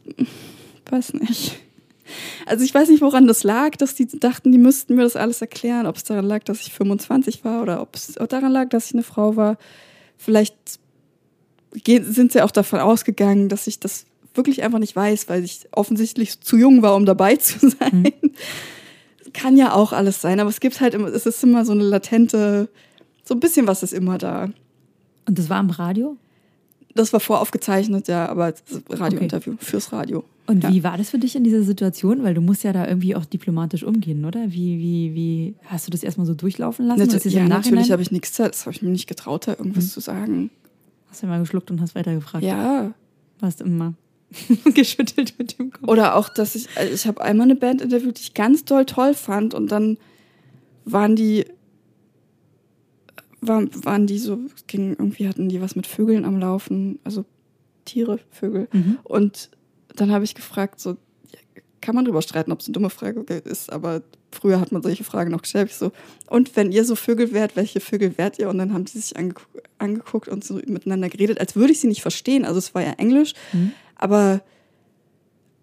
weiß 0.90 1.14
nicht. 1.14 1.61
Also 2.47 2.64
ich 2.64 2.75
weiß 2.75 2.88
nicht, 2.88 3.03
woran 3.03 3.27
das 3.27 3.45
lag, 3.45 3.77
dass 3.77 3.95
die 3.95 4.07
dachten, 4.07 4.53
die 4.53 4.59
müssten 4.59 4.95
mir 4.95 5.03
das 5.03 5.16
alles 5.16 5.40
erklären, 5.40 5.87
ob 5.87 5.97
es 5.97 6.05
daran 6.05 6.27
lag, 6.27 6.45
dass 6.45 6.61
ich 6.61 6.73
25 6.73 7.45
war 7.45 7.62
oder 7.62 7.81
ob 7.81 7.95
es 7.95 8.14
daran 8.29 8.53
lag, 8.53 8.69
dass 8.69 8.87
ich 8.87 8.95
eine 8.95 9.03
Frau 9.03 9.37
war. 9.37 9.59
Vielleicht 10.16 10.57
sind 11.85 12.33
sie 12.33 12.42
auch 12.42 12.51
davon 12.51 12.81
ausgegangen, 12.81 13.49
dass 13.49 13.66
ich 13.66 13.81
das 13.81 14.07
wirklich 14.35 14.62
einfach 14.62 14.79
nicht 14.79 14.95
weiß, 14.95 15.29
weil 15.29 15.45
ich 15.45 15.66
offensichtlich 15.73 16.40
zu 16.40 16.57
jung 16.57 16.83
war, 16.83 16.95
um 16.95 17.07
dabei 17.07 17.37
zu 17.37 17.59
sein. 17.69 18.12
Mhm. 18.23 19.33
Kann 19.33 19.57
ja 19.57 19.73
auch 19.73 19.92
alles 19.92 20.21
sein, 20.21 20.40
aber 20.40 20.51
es 20.51 20.61
gibt 20.61 20.81
halt 20.81 20.95
immer, 20.95 21.09
es 21.09 21.27
ist 21.27 21.42
immer 21.42 21.64
so 21.64 21.73
eine 21.73 21.85
latente, 21.85 22.69
so 23.25 23.35
ein 23.35 23.40
bisschen 23.40 23.66
was 23.66 23.83
ist 23.83 23.92
immer 23.92 24.19
da. 24.19 24.51
Und 25.27 25.38
das 25.38 25.51
war 25.51 25.59
am 25.59 25.71
Radio? 25.71 26.16
Das 26.97 27.13
war 27.13 27.21
voraufgezeichnet, 27.21 28.09
ja, 28.09 28.29
aber 28.29 28.55
Radiointerview 28.91 29.53
okay. 29.53 29.65
fürs 29.65 29.93
Radio. 29.93 30.25
Und 30.47 30.65
ja. 30.65 30.73
wie 30.73 30.85
war 30.85 30.97
das 30.97 31.11
für 31.11 31.19
dich 31.19 31.37
in 31.37 31.45
dieser 31.45 31.63
Situation? 31.63 32.23
Weil 32.23 32.35
du 32.35 32.41
musst 32.41 32.65
ja 32.65 32.73
da 32.73 32.87
irgendwie 32.87 33.15
auch 33.15 33.25
diplomatisch 33.25 33.83
umgehen, 33.83 34.25
oder? 34.25 34.53
Wie, 34.53 34.79
wie, 34.79 35.15
wie 35.15 35.55
hast 35.67 35.87
du 35.87 35.91
das 35.91 36.03
erstmal 36.03 36.27
so 36.27 36.35
durchlaufen 36.35 36.87
lassen? 36.87 37.07
Nat 37.07 37.25
ja, 37.25 37.49
natürlich 37.49 37.91
habe 37.91 38.03
ich 38.03 38.11
nichts 38.11 38.31
gesagt. 38.31 38.55
Das 38.55 38.67
habe 38.67 38.75
ich 38.75 38.83
mir 38.83 38.91
nicht 38.91 39.07
getraut, 39.07 39.49
da 39.49 39.53
irgendwas 39.53 39.85
mhm. 39.85 39.91
zu 39.91 40.01
sagen. 40.01 40.51
Hast 41.11 41.23
du 41.23 41.27
mal 41.27 41.41
geschluckt 41.41 41.71
und 41.71 41.81
hast 41.81 41.95
weitergefragt? 41.95 42.45
Ja. 42.45 42.93
Warst 43.41 43.61
immer 43.61 43.95
geschüttelt 44.75 45.35
mit 45.39 45.59
dem 45.59 45.73
Kopf. 45.73 45.89
Oder 45.89 46.15
auch, 46.15 46.29
dass 46.29 46.55
ich, 46.55 46.69
also 46.77 46.93
ich 46.93 47.07
habe 47.07 47.21
einmal 47.23 47.45
eine 47.45 47.57
Band 47.57 47.81
interviewt, 47.81 48.19
die 48.19 48.23
ich 48.23 48.35
ganz 48.35 48.65
doll 48.65 48.85
toll 48.87 49.15
fand 49.15 49.55
und 49.55 49.71
dann 49.73 49.99
waren 50.85 51.17
die 51.17 51.45
waren, 53.49 53.71
waren 53.85 54.07
die 54.07 54.19
so, 54.19 54.39
ging, 54.67 54.91
irgendwie 54.91 55.29
hatten 55.29 55.49
die 55.49 55.61
was 55.61 55.77
mit 55.77 55.87
Vögeln 55.87 56.25
am 56.25 56.39
Laufen, 56.39 56.99
also 57.05 57.25
Tiere, 57.85 58.21
Vögel. 58.31 58.69
Mhm. 58.73 58.99
Und 59.05 59.51
dann 59.95 60.11
habe 60.11 60.25
ich 60.25 60.35
gefragt, 60.35 60.81
so, 60.81 60.97
kann 61.81 61.95
man 61.95 62.05
drüber 62.05 62.23
streiten, 62.23 62.53
ob 62.53 62.61
es 62.61 62.67
eine 62.67 62.73
dumme 62.73 62.91
Frage 62.91 63.21
ist, 63.21 63.73
aber 63.73 64.03
früher 64.33 64.61
hat 64.61 64.73
man 64.73 64.83
solche 64.83 65.05
Fragen 65.05 65.31
noch 65.31 65.43
gestellt. 65.43 65.71
Ich 65.71 65.77
so, 65.77 65.93
und 66.29 66.57
wenn 66.57 66.73
ihr 66.73 66.85
so 66.85 66.97
Vögel 66.97 67.33
wärt, 67.33 67.57
welche 67.57 67.81
Vögel 67.81 68.19
wärt 68.19 68.39
ihr? 68.39 68.49
Und 68.49 68.59
dann 68.59 68.73
haben 68.73 68.85
die 68.85 68.99
sich 68.99 69.17
angeguckt, 69.17 69.63
angeguckt 69.79 70.29
und 70.29 70.45
so 70.45 70.55
miteinander 70.55 71.09
geredet, 71.09 71.39
als 71.39 71.55
würde 71.55 71.73
ich 71.73 71.81
sie 71.81 71.87
nicht 71.87 72.03
verstehen. 72.03 72.45
Also 72.45 72.59
es 72.59 72.75
war 72.75 72.83
ja 72.83 72.93
Englisch, 72.93 73.35
mhm. 73.53 73.73
aber 73.95 74.43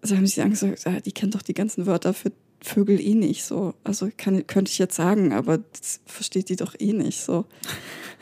so 0.02 0.16
haben 0.16 0.26
sie 0.26 0.42
gesagt, 0.42 0.84
ja, 0.84 1.00
die 1.00 1.12
kennt 1.12 1.34
doch 1.34 1.42
die 1.42 1.54
ganzen 1.54 1.86
Wörter 1.86 2.14
für 2.14 2.32
Vögel 2.64 2.98
eh 3.00 3.14
nicht 3.14 3.44
so. 3.44 3.74
Also 3.84 4.10
kann, 4.16 4.46
könnte 4.46 4.70
ich 4.70 4.78
jetzt 4.78 4.96
sagen, 4.96 5.32
aber 5.32 5.58
das 5.58 6.00
versteht 6.06 6.48
die 6.48 6.56
doch 6.56 6.74
eh 6.78 6.92
nicht 6.92 7.20
so. 7.20 7.44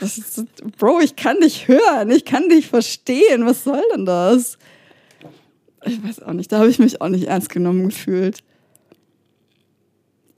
Ist, 0.01 0.45
Bro, 0.79 1.01
ich 1.01 1.15
kann 1.15 1.39
dich 1.41 1.69
hören, 1.69 2.11
ich 2.11 2.25
kann 2.25 2.49
dich 2.49 2.67
verstehen. 2.67 3.47
Was 3.47 3.63
soll 3.63 3.83
denn 3.95 4.05
das? 4.05 4.59
Ich 5.85 6.03
weiß 6.03 6.23
auch 6.23 6.33
nicht, 6.33 6.51
da 6.51 6.59
habe 6.59 6.71
ich 6.71 6.81
mich 6.81 7.01
auch 7.01 7.09
nicht 7.09 7.25
ernst 7.25 7.51
genommen 7.51 7.89
gefühlt. 7.89 8.43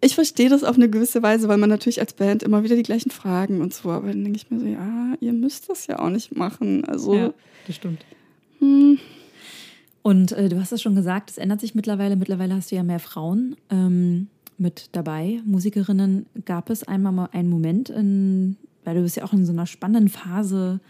Ich 0.02 0.14
verstehe 0.14 0.50
das 0.50 0.64
auf 0.64 0.76
eine 0.76 0.90
gewisse 0.90 1.22
Weise, 1.22 1.48
weil 1.48 1.56
man 1.56 1.70
natürlich 1.70 2.00
als 2.00 2.12
Band 2.12 2.42
immer 2.42 2.62
wieder 2.62 2.76
die 2.76 2.82
gleichen 2.82 3.10
Fragen 3.10 3.62
und 3.62 3.72
so, 3.72 3.90
aber 3.90 4.08
dann 4.08 4.22
denke 4.22 4.36
ich 4.36 4.50
mir 4.50 4.60
so, 4.60 4.66
ja, 4.66 5.14
ihr 5.20 5.32
müsst 5.32 5.70
das 5.70 5.86
ja 5.86 5.98
auch 5.98 6.10
nicht 6.10 6.36
machen. 6.36 6.84
Also, 6.84 7.14
ja, 7.14 7.34
das 7.66 7.76
stimmt. 7.76 8.04
Hm. 8.58 8.98
Und 10.04 10.32
äh, 10.32 10.50
du 10.50 10.60
hast 10.60 10.70
es 10.70 10.82
schon 10.82 10.94
gesagt, 10.94 11.30
es 11.30 11.38
ändert 11.38 11.62
sich 11.62 11.74
mittlerweile. 11.74 12.14
Mittlerweile 12.14 12.54
hast 12.54 12.70
du 12.70 12.76
ja 12.76 12.82
mehr 12.82 12.98
Frauen 12.98 13.56
ähm, 13.70 14.26
mit 14.58 14.90
dabei, 14.92 15.40
Musikerinnen. 15.46 16.26
Gab 16.44 16.68
es 16.68 16.86
einmal 16.86 17.12
mal 17.12 17.30
einen 17.32 17.48
Moment, 17.48 17.88
in, 17.88 18.58
weil 18.84 18.96
du 18.96 19.02
bist 19.02 19.16
ja 19.16 19.24
auch 19.24 19.32
in 19.32 19.46
so 19.46 19.52
einer 19.52 19.64
spannenden 19.64 20.10
Phase 20.10 20.80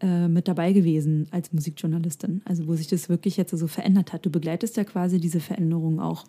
äh, 0.00 0.28
mit 0.28 0.48
dabei 0.48 0.72
gewesen 0.72 1.28
als 1.30 1.52
Musikjournalistin, 1.52 2.40
also 2.46 2.66
wo 2.66 2.74
sich 2.74 2.86
das 2.86 3.10
wirklich 3.10 3.36
jetzt 3.36 3.50
so 3.50 3.66
verändert 3.66 4.14
hat. 4.14 4.24
Du 4.24 4.30
begleitest 4.30 4.78
ja 4.78 4.84
quasi 4.84 5.20
diese 5.20 5.40
Veränderung 5.40 6.00
auch. 6.00 6.24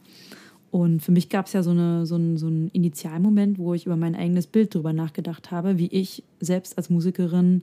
Und 0.72 1.02
für 1.02 1.14
mich 1.14 1.30
gab 1.30 1.46
es 1.46 1.54
ja 1.54 1.64
so, 1.64 1.72
eine, 1.72 2.06
so, 2.06 2.18
ein, 2.18 2.36
so 2.36 2.48
einen 2.48 2.68
Initialmoment, 2.72 3.60
wo 3.60 3.74
ich 3.74 3.86
über 3.86 3.96
mein 3.96 4.18
eigenes 4.18 4.46
Bild 4.46 4.76
darüber 4.76 4.92
nachgedacht 4.92 5.52
habe, 5.52 5.78
wie 5.78 5.88
ich 5.88 6.22
selbst 6.42 6.78
als 6.78 6.90
Musikerin 6.90 7.62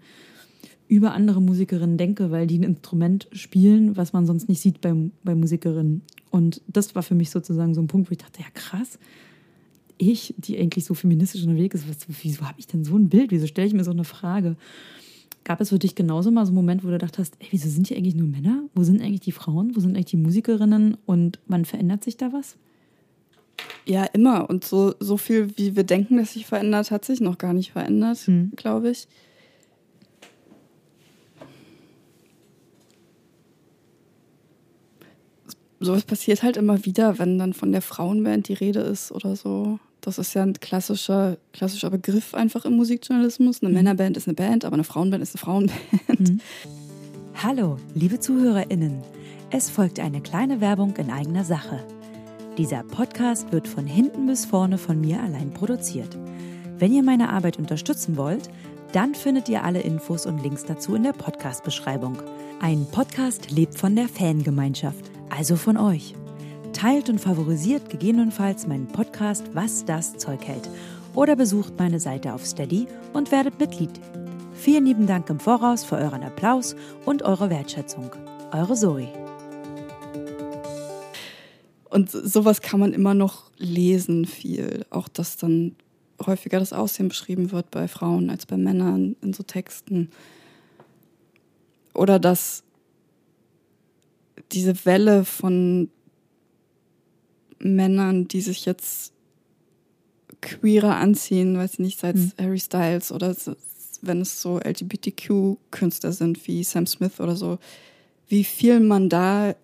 über 0.89 1.13
andere 1.13 1.41
Musikerinnen 1.43 1.97
denke, 1.97 2.31
weil 2.31 2.47
die 2.47 2.59
ein 2.59 2.63
Instrument 2.63 3.29
spielen, 3.33 3.97
was 3.97 4.13
man 4.13 4.27
sonst 4.27 4.49
nicht 4.49 4.61
sieht 4.61 4.81
bei, 4.81 4.95
bei 5.25 5.35
Musikerinnen. 5.35 6.03
Und 6.31 6.61
das 6.69 6.95
war 6.95 7.03
für 7.03 7.15
mich 7.15 7.31
sozusagen 7.31 7.75
so 7.75 7.81
ein 7.81 7.87
Punkt, 7.87 8.11
wo 8.11 8.13
ich 8.13 8.19
dachte, 8.19 8.41
ja 8.41 8.47
krass, 8.55 8.99
ich, 9.99 10.35
die 10.37 10.59
eigentlich 10.59 10.85
so 10.85 10.95
feministisch 10.95 11.43
unterwegs 11.43 11.75
ist, 11.75 11.89
was, 11.89 12.07
wieso 12.23 12.47
habe 12.47 12.59
ich 12.59 12.67
denn 12.67 12.85
so 12.85 12.97
ein 12.97 13.09
Bild? 13.09 13.31
Wieso 13.31 13.47
stelle 13.47 13.67
ich 13.67 13.75
mir 13.75 13.85
so 13.85 13.91
eine 13.91 14.05
Frage? 14.05 14.57
Gab 15.45 15.61
es 15.61 15.71
für 15.71 15.79
dich 15.79 15.95
genauso 15.95 16.31
mal 16.31 16.45
so 16.45 16.51
einen 16.51 16.57
Moment, 16.57 16.85
wo 16.85 16.89
du 16.89 16.99
dachtest, 16.99 17.35
ey, 17.39 17.49
wieso 17.51 17.69
sind 17.69 17.87
hier 17.87 17.97
eigentlich 17.97 18.17
nur 18.17 18.27
Männer? 18.27 18.65
Wo 18.75 18.83
sind 18.83 19.01
eigentlich 19.01 19.21
die 19.21 19.33
Frauen? 19.33 19.75
Wo 19.75 19.81
sind 19.81 19.95
eigentlich 19.95 20.07
die 20.07 20.17
Musikerinnen? 20.17 20.97
Und 21.07 21.39
wann 21.47 21.65
verändert 21.65 22.05
sich 22.05 22.17
da 22.17 22.33
was? 22.33 22.57
Ja, 23.87 24.05
immer. 24.05 24.51
Und 24.51 24.65
so, 24.65 24.95
so 25.01 25.17
viel, 25.17 25.57
wie 25.57 25.77
wir 25.77 25.85
denken, 25.85 26.17
dass 26.17 26.33
sich 26.33 26.47
verändert, 26.47 26.91
hat 26.91 27.05
sich 27.05 27.21
noch 27.21 27.39
gar 27.39 27.53
nicht 27.53 27.73
verändert, 27.73 28.19
hm. 28.19 28.53
glaube 28.57 28.91
ich. 28.91 29.07
Sowas 35.87 36.05
passiert 36.05 36.43
halt 36.43 36.57
immer 36.57 36.85
wieder, 36.85 37.19
wenn 37.19 37.39
dann 37.39 37.55
von 37.55 37.73
der 37.73 37.83
Frauenband 37.83 38.49
die 38.49 38.55
Rede 38.55 38.81
ist 38.81 39.13
oder 39.13 39.37
so. 39.37 39.79
Das 40.03 40.19
ist 40.19 40.35
ja 40.35 40.43
ein 40.43 40.55
klassischer, 40.55 41.37
klassischer 41.53 41.91
Begriff 41.91 42.35
einfach 42.35 42.65
im 42.65 42.75
Musikjournalismus. 42.75 43.63
Eine 43.63 43.71
mhm. 43.71 43.75
Männerband 43.77 44.17
ist 44.17 44.29
eine 44.29 44.35
Band, 44.35 44.65
aber 44.65 44.75
eine 44.75 44.85
Frauenband 44.85 45.23
ist 45.23 45.35
eine 45.35 45.41
Frauenband. 45.41 46.21
Mhm. 46.21 46.41
Hallo, 47.43 47.77
liebe 47.95 48.21
ZuhörerInnen. 48.21 49.03
Es 49.51 49.71
folgt 49.71 50.01
eine 50.01 50.21
kleine 50.21 50.61
Werbung 50.61 50.97
in 50.97 51.11
eigener 51.11 51.45
Sache. 51.45 51.85
Dieser 52.59 52.83
Podcast 52.83 53.53
wird 53.53 53.69
von 53.69 53.87
hinten 53.87 54.27
bis 54.27 54.47
vorne 54.47 54.79
von 54.79 55.01
mir 55.01 55.21
allein 55.21 55.53
produziert. 55.53 56.17
Wenn 56.79 56.93
ihr 56.93 57.03
meine 57.03 57.31
Arbeit 57.31 57.59
unterstützen 57.59 58.17
wollt, 58.17 58.49
dann 58.93 59.15
findet 59.15 59.49
ihr 59.49 59.65
alle 59.65 59.81
Infos 59.81 60.25
und 60.25 60.43
Links 60.43 60.65
dazu 60.65 60.95
in 60.95 61.03
der 61.03 61.13
Podcast-Beschreibung. 61.13 62.17
Ein 62.61 62.87
Podcast 62.91 63.51
lebt 63.51 63.77
von 63.77 63.95
der 63.95 64.09
Fangemeinschaft, 64.09 65.11
also 65.31 65.57
von 65.57 65.77
euch. 65.77 66.15
Teilt 66.73 67.09
und 67.09 67.21
favorisiert 67.21 67.89
gegebenenfalls 67.91 68.67
meinen 68.67 68.87
Podcast 68.87 69.45
Was 69.55 69.85
das 69.85 70.17
Zeug 70.17 70.47
hält 70.47 70.69
oder 71.15 71.35
besucht 71.35 71.75
meine 71.79 71.99
Seite 71.99 72.35
auf 72.35 72.45
Steady 72.45 72.87
und 73.13 73.33
werdet 73.33 73.59
Mitglied. 73.59 73.91
Vielen 74.55 74.87
lieben 74.87 75.07
Dank 75.07 75.29
im 75.31 75.41
Voraus 75.41 75.85
für 75.85 75.97
euren 75.97 76.23
Applaus 76.23 76.77
und 77.05 77.23
eure 77.23 77.51
Wertschätzung. 77.51 78.11
Eure 78.53 78.75
Zoe. 78.75 79.09
Und 81.89 82.11
sowas 82.11 82.61
kann 82.61 82.81
man 82.81 82.93
immer 82.93 83.15
noch 83.15 83.51
lesen, 83.57 84.27
viel. 84.27 84.85
Auch 84.91 85.09
dass 85.09 85.37
dann 85.37 85.77
häufiger 86.25 86.59
das 86.59 86.73
Aussehen 86.73 87.09
beschrieben 87.09 87.53
wird 87.53 87.71
bei 87.71 87.89
Frauen 87.89 88.31
als 88.31 88.47
bei 88.47 88.57
Männern 88.57 89.17
in 89.23 89.33
so 89.33 89.43
Texten. 89.43 90.11
Oder 91.95 92.19
dass 92.19 92.63
diese 94.53 94.85
Welle 94.85 95.25
von 95.25 95.91
Männern, 97.59 98.29
die 98.29 98.41
sich 98.41 98.67
jetzt 98.67 99.13
queerer 100.41 100.97
anziehen, 100.97 101.57
weiß 101.57 101.79
nicht, 101.79 101.99
seit 101.99 102.17
mhm. 102.17 102.33
Harry 102.39 102.59
Styles 102.59 103.13
oder 103.13 103.35
wenn 104.03 104.21
es 104.21 104.41
so 104.41 104.59
LGBTQ-Künstler 104.59 106.13
sind 106.13 106.47
wie 106.47 106.63
Sam 106.63 106.87
Smith 106.87 107.19
oder 107.21 107.37
so, 107.37 107.59
wie 108.29 108.45
viel 108.45 108.81
man 108.81 109.09
da 109.09 109.55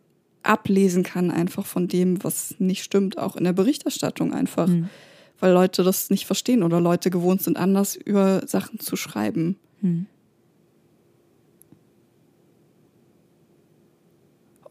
ablesen 0.42 1.02
kann 1.02 1.30
einfach 1.30 1.66
von 1.66 1.88
dem, 1.88 2.22
was 2.24 2.56
nicht 2.58 2.82
stimmt, 2.82 3.18
auch 3.18 3.36
in 3.36 3.44
der 3.44 3.52
Berichterstattung 3.52 4.32
einfach. 4.32 4.66
Mhm. 4.66 4.88
Weil 5.38 5.52
Leute 5.52 5.82
das 5.82 6.10
nicht 6.10 6.26
verstehen 6.26 6.62
oder 6.62 6.80
Leute 6.80 7.10
gewohnt 7.10 7.42
sind, 7.42 7.56
anders 7.56 7.96
über 7.96 8.46
Sachen 8.46 8.78
zu 8.78 8.96
schreiben. 8.96 9.56
Mhm. 9.80 10.06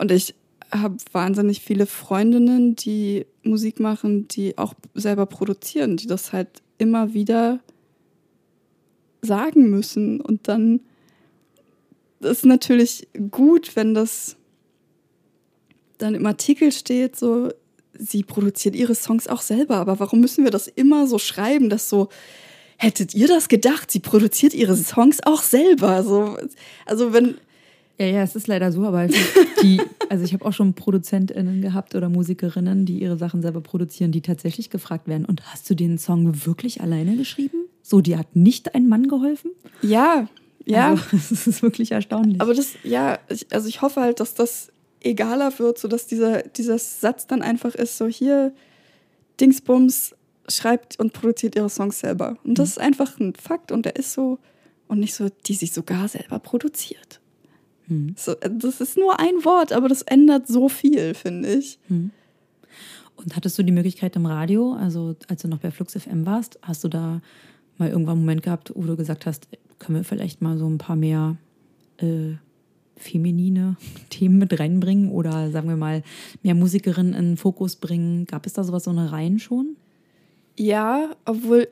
Und 0.01 0.11
ich 0.11 0.33
habe 0.71 0.97
wahnsinnig 1.11 1.61
viele 1.61 1.85
Freundinnen, 1.85 2.75
die 2.75 3.27
Musik 3.43 3.79
machen, 3.79 4.27
die 4.27 4.57
auch 4.57 4.73
selber 4.95 5.27
produzieren, 5.27 5.95
die 5.95 6.07
das 6.07 6.33
halt 6.33 6.63
immer 6.79 7.13
wieder 7.13 7.59
sagen 9.21 9.69
müssen. 9.69 10.19
Und 10.19 10.47
dann 10.47 10.79
ist 12.19 12.45
natürlich 12.45 13.09
gut, 13.29 13.75
wenn 13.75 13.93
das 13.93 14.37
dann 15.99 16.15
im 16.15 16.25
Artikel 16.25 16.71
steht, 16.71 17.15
so, 17.15 17.51
sie 17.93 18.23
produziert 18.23 18.73
ihre 18.73 18.95
Songs 18.95 19.27
auch 19.27 19.41
selber, 19.41 19.75
aber 19.75 19.99
warum 19.99 20.19
müssen 20.19 20.43
wir 20.43 20.51
das 20.51 20.67
immer 20.67 21.05
so 21.05 21.19
schreiben, 21.19 21.69
dass 21.69 21.89
so, 21.89 22.09
hättet 22.77 23.13
ihr 23.13 23.27
das 23.27 23.49
gedacht, 23.49 23.91
sie 23.91 23.99
produziert 23.99 24.55
ihre 24.55 24.75
Songs 24.75 25.19
auch 25.21 25.43
selber? 25.43 26.01
So, 26.01 26.39
also 26.87 27.13
wenn 27.13 27.35
ja, 28.01 28.07
ja, 28.07 28.23
es 28.23 28.35
ist 28.35 28.47
leider 28.47 28.71
so, 28.71 28.83
aber 28.85 29.07
die, 29.61 29.79
also 30.09 30.23
ich 30.23 30.33
habe 30.33 30.43
auch 30.45 30.53
schon 30.53 30.73
ProduzentInnen 30.73 31.61
gehabt 31.61 31.93
oder 31.93 32.09
Musikerinnen, 32.09 32.85
die 32.85 32.99
ihre 32.99 33.15
Sachen 33.15 33.43
selber 33.43 33.61
produzieren, 33.61 34.11
die 34.11 34.21
tatsächlich 34.21 34.71
gefragt 34.71 35.07
werden, 35.07 35.25
und 35.25 35.45
hast 35.51 35.69
du 35.69 35.75
den 35.75 35.99
Song 35.99 36.45
wirklich 36.45 36.81
alleine 36.81 37.15
geschrieben? 37.15 37.65
So, 37.83 38.01
die 38.01 38.17
hat 38.17 38.35
nicht 38.35 38.73
ein 38.73 38.87
Mann 38.87 39.07
geholfen? 39.07 39.51
Ja, 39.83 40.27
ja. 40.65 40.91
Also, 40.91 41.03
das 41.11 41.47
ist 41.47 41.61
wirklich 41.61 41.91
erstaunlich. 41.91 42.41
Aber 42.41 42.55
das, 42.55 42.73
ja, 42.83 43.19
ich, 43.29 43.45
also 43.51 43.67
ich 43.67 43.81
hoffe 43.81 44.01
halt, 44.01 44.19
dass 44.19 44.33
das 44.33 44.71
egaler 44.99 45.57
wird, 45.59 45.77
sodass 45.77 46.07
dieser, 46.07 46.41
dieser 46.41 46.79
Satz 46.79 47.27
dann 47.27 47.41
einfach 47.41 47.75
ist, 47.75 47.97
so 47.97 48.07
hier, 48.07 48.53
Dingsbums 49.39 50.15
schreibt 50.47 50.99
und 50.99 51.13
produziert 51.13 51.55
ihre 51.55 51.69
Songs 51.69 51.99
selber. 51.99 52.37
Und 52.43 52.57
das 52.57 52.69
mhm. 52.69 52.71
ist 52.71 52.79
einfach 52.79 53.19
ein 53.19 53.33
Fakt 53.35 53.71
und 53.71 53.85
der 53.85 53.95
ist 53.95 54.13
so 54.13 54.39
und 54.87 54.99
nicht 54.99 55.13
so, 55.13 55.29
die 55.47 55.53
sich 55.53 55.71
sogar 55.71 56.07
selber 56.07 56.39
produziert. 56.39 57.20
Hm. 57.91 58.15
So, 58.17 58.31
äh, 58.39 58.49
das 58.49 58.79
ist 58.79 58.97
nur 58.97 59.19
ein 59.19 59.43
Wort, 59.43 59.73
aber 59.73 59.89
das 59.89 60.01
ändert 60.03 60.47
so 60.47 60.69
viel, 60.69 61.13
finde 61.13 61.53
ich. 61.53 61.77
Hm. 61.89 62.11
Und 63.17 63.35
hattest 63.35 63.59
du 63.59 63.63
die 63.63 63.73
Möglichkeit 63.73 64.15
im 64.15 64.25
Radio, 64.25 64.73
also 64.73 65.15
als 65.27 65.41
du 65.41 65.49
noch 65.49 65.59
bei 65.59 65.71
Flux 65.71 65.93
FM 65.93 66.25
warst, 66.25 66.57
hast 66.61 66.85
du 66.85 66.87
da 66.87 67.21
mal 67.77 67.89
irgendwann 67.89 68.13
einen 68.13 68.21
Moment 68.21 68.43
gehabt, 68.43 68.71
wo 68.73 68.83
du 68.83 68.95
gesagt 68.95 69.25
hast, 69.25 69.49
können 69.77 69.97
wir 69.97 70.05
vielleicht 70.05 70.41
mal 70.41 70.57
so 70.57 70.67
ein 70.67 70.77
paar 70.77 70.95
mehr 70.95 71.35
äh, 71.97 72.35
feminine 72.95 73.75
Themen 74.09 74.37
mit 74.37 74.57
reinbringen 74.57 75.11
oder 75.11 75.51
sagen 75.51 75.67
wir 75.67 75.75
mal 75.75 76.01
mehr 76.43 76.55
Musikerinnen 76.55 77.13
in 77.13 77.31
den 77.31 77.37
Fokus 77.37 77.75
bringen? 77.75 78.25
Gab 78.25 78.45
es 78.45 78.53
da 78.53 78.63
sowas, 78.63 78.85
so 78.85 78.91
eine 78.91 79.11
Reihen 79.11 79.37
schon? 79.37 79.75
Ja, 80.57 81.11
obwohl 81.25 81.67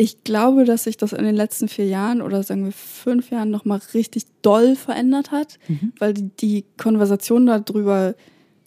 ich 0.00 0.22
glaube, 0.22 0.64
dass 0.64 0.84
sich 0.84 0.96
das 0.96 1.12
in 1.12 1.24
den 1.24 1.34
letzten 1.34 1.66
vier 1.68 1.86
Jahren 1.86 2.22
oder 2.22 2.44
sagen 2.44 2.64
wir 2.64 2.72
fünf 2.72 3.30
Jahren 3.30 3.50
nochmal 3.50 3.80
richtig 3.94 4.22
doll 4.42 4.76
verändert 4.76 5.32
hat, 5.32 5.58
mhm. 5.66 5.92
weil 5.98 6.14
die, 6.14 6.64
Konversation 6.76 7.46
darüber 7.46 8.14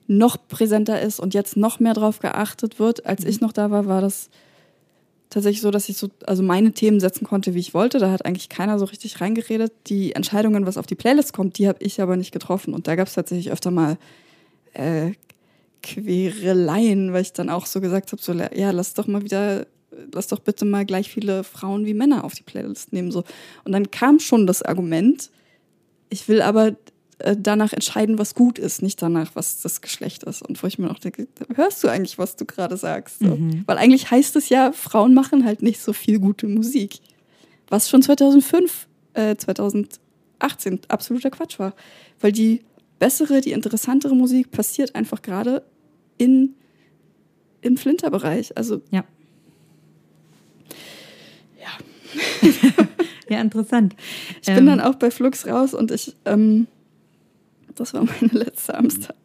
noch 0.07 0.35
präsenter 0.49 1.01
ist 1.01 1.21
und 1.21 1.33
jetzt 1.33 1.55
noch 1.55 1.79
mehr 1.79 1.93
drauf 1.93 2.19
geachtet 2.19 2.79
wird. 2.79 3.05
Als 3.05 3.23
mhm. 3.23 3.29
ich 3.29 3.39
noch 3.39 3.53
da 3.53 3.71
war, 3.71 3.85
war 3.85 4.01
das 4.01 4.29
tatsächlich 5.29 5.61
so, 5.61 5.71
dass 5.71 5.87
ich 5.87 5.95
so, 5.95 6.09
also 6.27 6.43
meine 6.43 6.73
Themen 6.73 6.99
setzen 6.99 7.25
konnte, 7.25 7.53
wie 7.53 7.59
ich 7.59 7.73
wollte. 7.73 7.99
Da 7.99 8.11
hat 8.11 8.25
eigentlich 8.25 8.49
keiner 8.49 8.77
so 8.77 8.83
richtig 8.83 9.21
reingeredet. 9.21 9.71
Die 9.87 10.13
Entscheidungen, 10.13 10.65
was 10.65 10.75
auf 10.75 10.85
die 10.85 10.95
Playlist 10.95 11.31
kommt, 11.31 11.57
die 11.57 11.69
habe 11.69 11.81
ich 11.81 12.01
aber 12.01 12.17
nicht 12.17 12.33
getroffen. 12.33 12.73
Und 12.73 12.87
da 12.87 12.95
gab 12.95 13.07
es 13.07 13.13
tatsächlich 13.13 13.53
öfter 13.53 13.71
mal 13.71 13.97
äh, 14.73 15.11
Quereleien, 15.81 17.13
weil 17.13 17.21
ich 17.21 17.31
dann 17.31 17.49
auch 17.49 17.65
so 17.65 17.79
gesagt 17.79 18.11
habe, 18.11 18.21
so, 18.21 18.33
ja, 18.33 18.71
lass 18.71 18.93
doch 18.93 19.07
mal 19.07 19.23
wieder 19.23 19.65
lass 20.13 20.27
doch 20.27 20.39
bitte 20.39 20.65
mal 20.65 20.85
gleich 20.85 21.09
viele 21.09 21.43
Frauen 21.43 21.85
wie 21.85 21.93
Männer 21.93 22.23
auf 22.23 22.33
die 22.33 22.43
Playlist 22.43 22.93
nehmen. 22.93 23.11
So. 23.11 23.23
Und 23.63 23.71
dann 23.71 23.91
kam 23.91 24.19
schon 24.19 24.47
das 24.47 24.61
Argument, 24.61 25.29
ich 26.09 26.27
will 26.27 26.41
aber 26.41 26.75
äh, 27.19 27.35
danach 27.39 27.73
entscheiden, 27.73 28.17
was 28.17 28.35
gut 28.35 28.59
ist, 28.59 28.81
nicht 28.81 29.01
danach, 29.01 29.31
was 29.35 29.61
das 29.61 29.81
Geschlecht 29.81 30.23
ist. 30.23 30.41
Und 30.41 30.61
wo 30.61 30.67
ich 30.67 30.79
mir 30.79 30.87
noch 30.87 30.99
denke, 30.99 31.27
hörst 31.55 31.83
du 31.83 31.87
eigentlich, 31.87 32.17
was 32.17 32.35
du 32.35 32.45
gerade 32.45 32.77
sagst? 32.77 33.19
So? 33.19 33.35
Mhm. 33.35 33.63
Weil 33.65 33.77
eigentlich 33.77 34.11
heißt 34.11 34.35
es 34.35 34.49
ja, 34.49 34.71
Frauen 34.71 35.13
machen 35.13 35.45
halt 35.45 35.61
nicht 35.61 35.81
so 35.81 35.93
viel 35.93 36.19
gute 36.19 36.47
Musik. 36.47 36.99
Was 37.69 37.89
schon 37.89 38.01
2005, 38.01 38.87
äh, 39.13 39.35
2018 39.35 40.81
absoluter 40.89 41.29
Quatsch 41.29 41.59
war. 41.59 41.73
Weil 42.19 42.31
die 42.31 42.61
bessere, 42.99 43.41
die 43.41 43.51
interessantere 43.51 44.15
Musik 44.15 44.51
passiert 44.51 44.95
einfach 44.95 45.21
gerade 45.21 45.63
in 46.17 46.55
im 47.61 47.77
Flinterbereich. 47.77 48.57
Also 48.57 48.81
ja. 48.91 49.03
ja, 53.29 53.41
interessant. 53.41 53.95
Ich 54.41 54.49
ähm, 54.49 54.55
bin 54.55 54.65
dann 54.67 54.81
auch 54.81 54.95
bei 54.95 55.11
Flux 55.11 55.47
raus 55.47 55.73
und 55.73 55.91
ich, 55.91 56.15
ähm, 56.25 56.67
das 57.75 57.93
war 57.93 58.03
meine 58.03 58.33
letzte 58.33 58.77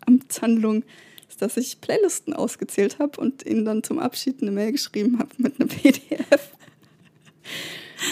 Amtshandlung, 0.06 0.84
ist, 1.28 1.42
dass 1.42 1.56
ich 1.56 1.80
Playlisten 1.80 2.32
ausgezählt 2.34 2.98
habe 2.98 3.20
und 3.20 3.44
ihnen 3.44 3.64
dann 3.64 3.82
zum 3.82 3.98
Abschied 3.98 4.42
eine 4.42 4.50
Mail 4.50 4.72
geschrieben 4.72 5.18
habe 5.18 5.30
mit 5.38 5.60
einer 5.60 5.68
PDF, 5.82 6.52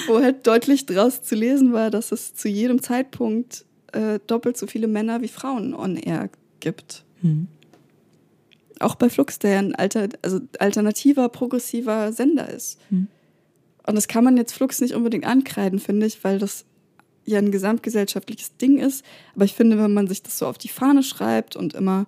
wo 0.06 0.20
halt 0.20 0.46
deutlich 0.46 0.86
draus 0.86 1.22
zu 1.22 1.34
lesen 1.34 1.72
war, 1.72 1.90
dass 1.90 2.12
es 2.12 2.34
zu 2.34 2.48
jedem 2.48 2.82
Zeitpunkt 2.82 3.64
äh, 3.92 4.18
doppelt 4.26 4.56
so 4.56 4.66
viele 4.66 4.88
Männer 4.88 5.20
wie 5.22 5.28
Frauen 5.28 5.74
on 5.74 5.96
air 5.96 6.30
gibt. 6.60 7.04
Hm. 7.20 7.48
Auch 8.80 8.96
bei 8.96 9.08
Flux, 9.08 9.38
der 9.38 9.58
ein 9.58 9.74
alter, 9.74 10.08
also 10.22 10.40
alternativer, 10.58 11.28
progressiver 11.28 12.12
Sender 12.12 12.48
ist. 12.50 12.78
Hm. 12.90 13.08
Und 13.86 13.94
das 13.94 14.08
kann 14.08 14.24
man 14.24 14.36
jetzt 14.36 14.54
Flux 14.54 14.80
nicht 14.80 14.94
unbedingt 14.94 15.26
ankreiden, 15.26 15.78
finde 15.78 16.06
ich, 16.06 16.24
weil 16.24 16.38
das 16.38 16.64
ja 17.26 17.38
ein 17.38 17.50
gesamtgesellschaftliches 17.50 18.56
Ding 18.56 18.78
ist. 18.78 19.04
Aber 19.34 19.44
ich 19.44 19.54
finde, 19.54 19.78
wenn 19.78 19.92
man 19.92 20.06
sich 20.06 20.22
das 20.22 20.38
so 20.38 20.46
auf 20.46 20.58
die 20.58 20.68
Fahne 20.68 21.02
schreibt 21.02 21.56
und 21.56 21.74
immer 21.74 22.06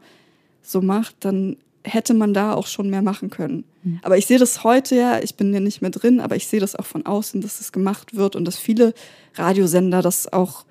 so 0.63 0.81
macht, 0.81 1.17
dann 1.21 1.57
hätte 1.85 2.15
man 2.15 2.35
da 2.35 2.55
auch 2.55 2.67
schon 2.67 2.91
mehr 2.91 3.03
machen 3.03 3.31
können. 3.31 3.65
Mhm. 3.85 4.01
Aber 4.03 4.19
ich 4.19 4.27
sehe 4.27 4.39
das 4.39 4.65
heute 4.65 4.97
ja, 4.97 5.23
ich 5.23 5.37
bin 5.37 5.55
ja 5.55 5.61
nicht 5.61 5.83
mehr 5.83 5.91
drin, 5.91 6.21
aber 6.21 6.37
ich 6.37 6.49
sehe 6.49 6.61
das 6.61 6.75
auch 6.75 6.87
von 6.87 7.07
außen, 7.07 7.41
dass 7.41 7.59
das 7.59 7.73
gemacht 7.73 8.17
wird 8.17 8.35
und 8.35 8.45
dass 8.45 8.59
viele 8.59 8.93
Radiosender 9.35 10.03
das 10.03 10.33
auch 10.33 10.65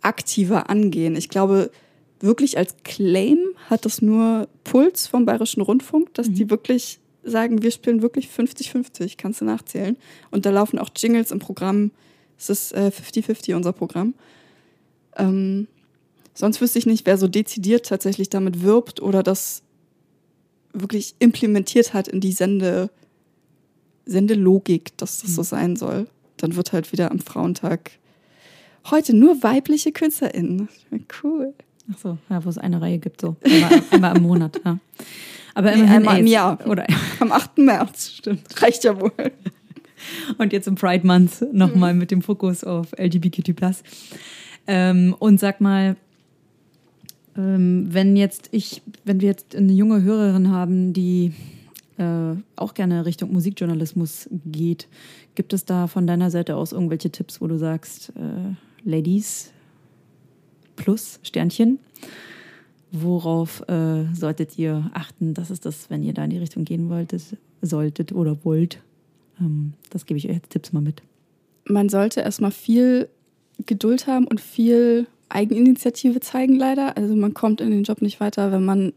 aktiver 0.00 0.70
angehen. 0.70 1.14
Ich 1.16 1.28
glaube, 1.28 1.70
wirklich 2.20 2.56
als 2.56 2.74
Claim 2.84 3.38
hat 3.68 3.84
das 3.84 4.00
nur 4.00 4.48
Puls 4.64 5.06
vom 5.06 5.26
Bayerischen 5.26 5.60
Rundfunk, 5.60 6.14
dass 6.14 6.28
mhm. 6.28 6.34
die 6.34 6.50
wirklich 6.50 6.99
sagen, 7.22 7.62
wir 7.62 7.70
spielen 7.70 8.02
wirklich 8.02 8.28
50-50, 8.28 9.14
kannst 9.16 9.40
du 9.40 9.44
nachzählen. 9.44 9.96
Und 10.30 10.46
da 10.46 10.50
laufen 10.50 10.78
auch 10.78 10.90
Jingles 10.96 11.30
im 11.30 11.38
Programm. 11.38 11.90
Es 12.38 12.48
ist 12.48 12.74
50-50 12.74 13.50
äh, 13.50 13.54
unser 13.54 13.72
Programm. 13.72 14.14
Ähm, 15.16 15.66
sonst 16.34 16.60
wüsste 16.60 16.78
ich 16.78 16.86
nicht, 16.86 17.06
wer 17.06 17.18
so 17.18 17.28
dezidiert 17.28 17.86
tatsächlich 17.86 18.30
damit 18.30 18.62
wirbt 18.62 19.00
oder 19.00 19.22
das 19.22 19.62
wirklich 20.72 21.14
implementiert 21.18 21.92
hat 21.92 22.08
in 22.08 22.20
die 22.20 22.32
Sende, 22.32 22.90
Sendelogik, 24.06 24.96
dass 24.96 25.20
das 25.20 25.34
so 25.34 25.42
mhm. 25.42 25.46
sein 25.46 25.76
soll. 25.76 26.06
Dann 26.36 26.56
wird 26.56 26.72
halt 26.72 26.92
wieder 26.92 27.10
am 27.10 27.18
Frauentag 27.18 27.90
heute 28.90 29.14
nur 29.14 29.42
weibliche 29.42 29.92
KünstlerInnen. 29.92 30.68
Cool. 31.22 31.54
Ach 31.92 31.98
so, 31.98 32.18
ja, 32.28 32.44
wo 32.44 32.48
es 32.48 32.58
eine 32.58 32.80
Reihe 32.80 32.98
gibt, 32.98 33.20
so. 33.20 33.36
Einmal, 33.42 33.82
einmal 33.90 34.16
im 34.16 34.22
Monat, 34.22 34.60
ja. 34.64 34.78
Aber 35.54 35.74
nee, 35.74 35.82
einmal 35.82 36.18
im 36.18 36.26
Jahr. 36.26 36.58
Oder 36.66 36.86
am 37.20 37.32
8. 37.32 37.58
März, 37.58 38.12
stimmt. 38.18 38.62
Reicht 38.62 38.84
ja 38.84 39.00
wohl. 39.00 39.12
Und 40.38 40.52
jetzt 40.52 40.66
im 40.66 40.76
Pride 40.76 41.06
Month 41.06 41.44
nochmal 41.52 41.92
mhm. 41.92 41.98
mit 42.00 42.10
dem 42.10 42.22
Fokus 42.22 42.64
auf 42.64 42.92
LGBTQ. 42.98 43.52
Ähm, 44.66 45.14
und 45.18 45.40
sag 45.40 45.60
mal, 45.60 45.96
ähm, 47.36 47.86
wenn 47.90 48.16
jetzt 48.16 48.48
ich, 48.52 48.82
wenn 49.04 49.20
wir 49.20 49.28
jetzt 49.28 49.54
eine 49.54 49.72
junge 49.72 50.02
Hörerin 50.02 50.50
haben, 50.50 50.92
die 50.92 51.32
äh, 51.98 52.34
auch 52.56 52.74
gerne 52.74 53.04
Richtung 53.04 53.32
Musikjournalismus 53.32 54.28
geht, 54.46 54.88
gibt 55.34 55.52
es 55.52 55.64
da 55.64 55.86
von 55.86 56.06
deiner 56.06 56.30
Seite 56.30 56.56
aus 56.56 56.72
irgendwelche 56.72 57.10
Tipps, 57.10 57.40
wo 57.40 57.46
du 57.46 57.56
sagst, 57.56 58.12
äh, 58.16 58.88
Ladies 58.88 59.52
plus 60.76 61.20
Sternchen, 61.22 61.78
worauf 62.92 63.62
äh, 63.68 64.04
solltet 64.14 64.58
ihr 64.58 64.90
achten? 64.94 65.34
Das 65.34 65.50
ist 65.50 65.66
das, 65.66 65.90
wenn 65.90 66.02
ihr 66.02 66.14
da 66.14 66.24
in 66.24 66.30
die 66.30 66.38
Richtung 66.38 66.64
gehen 66.64 66.88
wolltet, 66.88 67.36
solltet 67.62 68.12
oder 68.12 68.44
wollt. 68.44 68.80
Ähm, 69.40 69.74
das 69.90 70.06
gebe 70.06 70.18
ich 70.18 70.28
euch 70.28 70.34
jetzt 70.34 70.50
Tipps 70.50 70.72
mal 70.72 70.80
mit. 70.80 71.02
Man 71.64 71.88
sollte 71.88 72.20
erstmal 72.20 72.50
viel 72.50 73.08
Geduld 73.66 74.06
haben 74.06 74.26
und 74.26 74.40
viel 74.40 75.06
Eigeninitiative 75.28 76.20
zeigen, 76.20 76.56
leider. 76.56 76.96
Also 76.96 77.14
man 77.14 77.34
kommt 77.34 77.60
in 77.60 77.70
den 77.70 77.84
Job 77.84 78.02
nicht 78.02 78.20
weiter, 78.20 78.52
wenn 78.52 78.64
man 78.64 78.92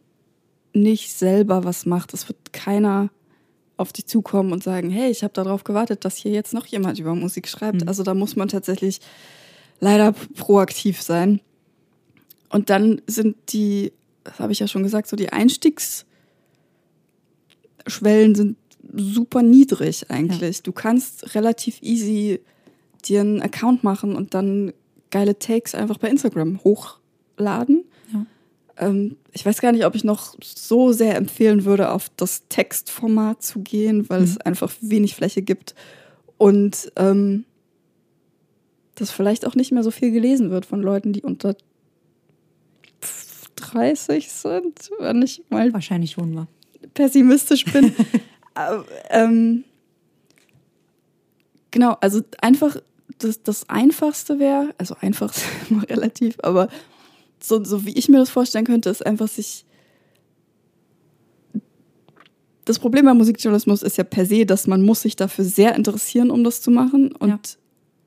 nicht 0.74 1.12
selber 1.12 1.64
was 1.64 1.86
macht. 1.86 2.14
Es 2.14 2.28
wird 2.28 2.54
keiner 2.54 3.10
auf 3.78 3.94
dich 3.94 4.08
zukommen 4.08 4.52
und 4.52 4.64
sagen, 4.64 4.90
hey, 4.90 5.10
ich 5.10 5.24
habe 5.24 5.34
darauf 5.34 5.64
gewartet, 5.64 6.06
dass 6.06 6.18
hier 6.18 6.32
jetzt 6.32 6.54
noch 6.54 6.66
jemand 6.66 7.00
über 7.00 7.16
Musik 7.16 7.48
schreibt. 7.48 7.82
Mhm. 7.82 7.88
Also 7.88 8.04
da 8.04 8.14
muss 8.14 8.36
man 8.36 8.48
tatsächlich 8.48 9.00
leider 9.80 10.14
proaktiv 10.36 11.02
sein. 11.02 11.42
Und 12.54 12.70
dann 12.70 13.02
sind 13.08 13.36
die, 13.50 13.92
das 14.24 14.40
habe 14.40 14.52
ich 14.52 14.60
ja 14.60 14.68
schon 14.68 14.84
gesagt, 14.84 15.08
so 15.08 15.16
die 15.16 15.34
Einstiegsschwellen 15.34 16.06
sind 18.36 18.58
super 18.96 19.42
niedrig 19.42 20.12
eigentlich. 20.12 20.58
Ja. 20.58 20.64
Du 20.64 20.72
kannst 20.72 21.34
relativ 21.34 21.82
easy 21.82 22.42
dir 23.06 23.22
einen 23.22 23.42
Account 23.42 23.84
machen 23.84 24.16
und 24.16 24.36
dann 24.36 24.72
geile 25.10 25.40
Takes 25.40 25.74
einfach 25.74 25.98
bei 25.98 26.10
Instagram 26.10 26.64
hochladen. 26.64 27.86
Ja. 28.14 28.26
Ähm, 28.78 29.18
ich 29.32 29.44
weiß 29.44 29.60
gar 29.60 29.72
nicht, 29.72 29.86
ob 29.86 29.96
ich 29.96 30.04
noch 30.04 30.36
so 30.44 30.92
sehr 30.92 31.16
empfehlen 31.16 31.66
würde, 31.66 31.90
auf 31.90 32.12
das 32.18 32.44
Textformat 32.50 33.42
zu 33.42 33.62
gehen, 33.62 34.10
weil 34.12 34.20
mhm. 34.20 34.26
es 34.26 34.38
einfach 34.38 34.72
wenig 34.80 35.16
Fläche 35.16 35.42
gibt 35.42 35.74
und 36.38 36.92
ähm, 36.98 37.46
das 38.94 39.10
vielleicht 39.10 39.48
auch 39.48 39.56
nicht 39.56 39.72
mehr 39.72 39.82
so 39.82 39.90
viel 39.90 40.12
gelesen 40.12 40.52
wird 40.52 40.68
von 40.68 40.84
Leuten, 40.84 41.14
die 41.14 41.24
unter 41.24 41.56
30 43.74 44.30
sind, 44.30 44.92
wenn 45.00 45.22
ich 45.22 45.44
mal 45.50 45.74
wahrscheinlich 45.74 46.12
schon 46.12 46.34
mal 46.34 46.48
pessimistisch 46.94 47.66
bin. 47.66 47.94
ähm, 49.10 49.64
genau, 51.72 51.98
also 52.02 52.22
einfach 52.42 52.78
das, 53.20 53.42
das 53.44 53.70
Einfachste 53.70 54.40
wäre, 54.40 54.74
also 54.78 54.96
einfach 55.00 55.34
relativ, 55.90 56.38
aber 56.44 56.68
so, 57.40 57.64
so 57.64 57.86
wie 57.86 57.98
ich 57.98 58.10
mir 58.10 58.20
das 58.20 58.30
vorstellen 58.30 58.66
könnte, 58.66 58.90
ist 58.90 59.06
einfach 59.06 59.28
sich. 59.28 59.66
Das 62.66 62.80
Problem 62.80 63.04
beim 63.04 63.18
Musikjournalismus 63.18 63.84
ist 63.84 63.98
ja 63.98 64.06
per 64.06 64.26
se, 64.26 64.46
dass 64.46 64.68
man 64.68 64.86
muss 64.86 65.02
sich 65.02 65.18
dafür 65.18 65.44
sehr 65.44 65.76
interessieren, 65.76 66.32
um 66.32 66.46
das 66.46 66.62
zu 66.62 66.72
machen. 66.72 67.14
Und 67.14 67.30
ja. 67.30 67.40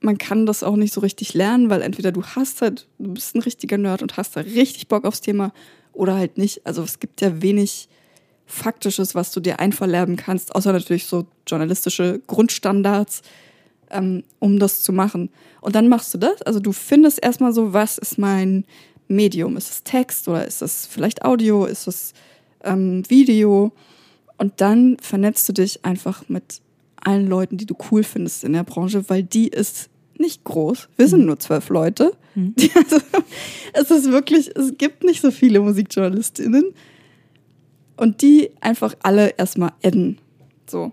Man 0.07 0.17
kann 0.17 0.47
das 0.47 0.63
auch 0.63 0.77
nicht 0.77 0.95
so 0.95 1.01
richtig 1.03 1.35
lernen, 1.35 1.69
weil 1.69 1.83
entweder 1.83 2.13
du 2.13 2.23
hast 2.25 2.63
halt, 2.63 2.87
du 2.99 3.13
bist 3.13 3.35
ein 3.35 3.43
richtiger 3.43 3.77
Nerd 3.77 4.01
und 4.01 4.17
hast 4.17 4.37
da 4.37 4.41
richtig 4.41 4.89
Bock 4.89 5.05
aufs 5.05 5.21
Thema 5.21 5.53
oder 5.93 6.15
halt 6.15 6.39
nicht. 6.39 6.67
Also 6.67 6.83
es 6.83 6.99
gibt 6.99 7.21
ja 7.21 7.43
wenig 7.43 7.89
Faktisches, 8.49 9.17
was 9.17 9.33
du 9.33 9.41
dir 9.41 9.59
einverlerben 9.59 10.15
kannst, 10.15 10.55
außer 10.55 10.73
natürlich 10.73 11.07
so 11.07 11.27
journalistische 11.49 12.21
Grundstandards 12.29 13.23
ähm, 13.91 14.23
um 14.39 14.59
das 14.59 14.83
zu 14.83 14.93
machen. 14.93 15.31
Und 15.61 15.75
dann 15.75 15.89
machst 15.89 16.15
du 16.15 16.19
das. 16.19 16.43
Also 16.43 16.61
du 16.61 16.73
findest 16.73 17.23
erstmal 17.23 17.53
so, 17.53 17.73
was 17.73 17.99
ist 17.99 18.19
mein 18.19 18.65
Medium? 19.09 19.57
Ist 19.57 19.71
es 19.71 19.83
Text 19.83 20.29
oder 20.29 20.47
ist 20.47 20.63
es 20.63 20.87
vielleicht 20.87 21.25
Audio? 21.25 21.65
Ist 21.65 21.89
es 21.89 22.13
ähm, 22.63 23.03
Video? 23.09 23.73
Und 24.39 24.61
dann 24.61 24.97
vernetzt 25.01 25.49
du 25.49 25.53
dich 25.53 25.85
einfach 25.85 26.29
mit 26.29 26.61
allen 26.97 27.27
Leuten, 27.27 27.57
die 27.57 27.67
du 27.67 27.75
cool 27.91 28.03
findest 28.03 28.45
in 28.45 28.53
der 28.53 28.65
Branche, 28.65 29.09
weil 29.09 29.23
die 29.23 29.49
ist 29.49 29.89
nicht 30.21 30.45
groß. 30.45 30.89
Wir 30.97 31.09
sind 31.09 31.21
mhm. 31.21 31.27
nur 31.27 31.39
zwölf 31.39 31.69
Leute. 31.69 32.13
Mhm. 32.35 32.55
Also, 33.73 33.95
es 33.95 34.05
ist 34.05 34.11
wirklich, 34.11 34.57
es 34.57 34.79
gibt 34.79 35.05
nicht 35.05 35.21
so 35.21 35.31
viele 35.31 35.61
Musikjournalistinnen. 35.61 36.73
Und 37.97 38.23
die 38.23 38.51
einfach 38.61 38.95
alle 39.03 39.35
erstmal 39.37 39.73
adden. 39.83 40.19
So. 40.69 40.93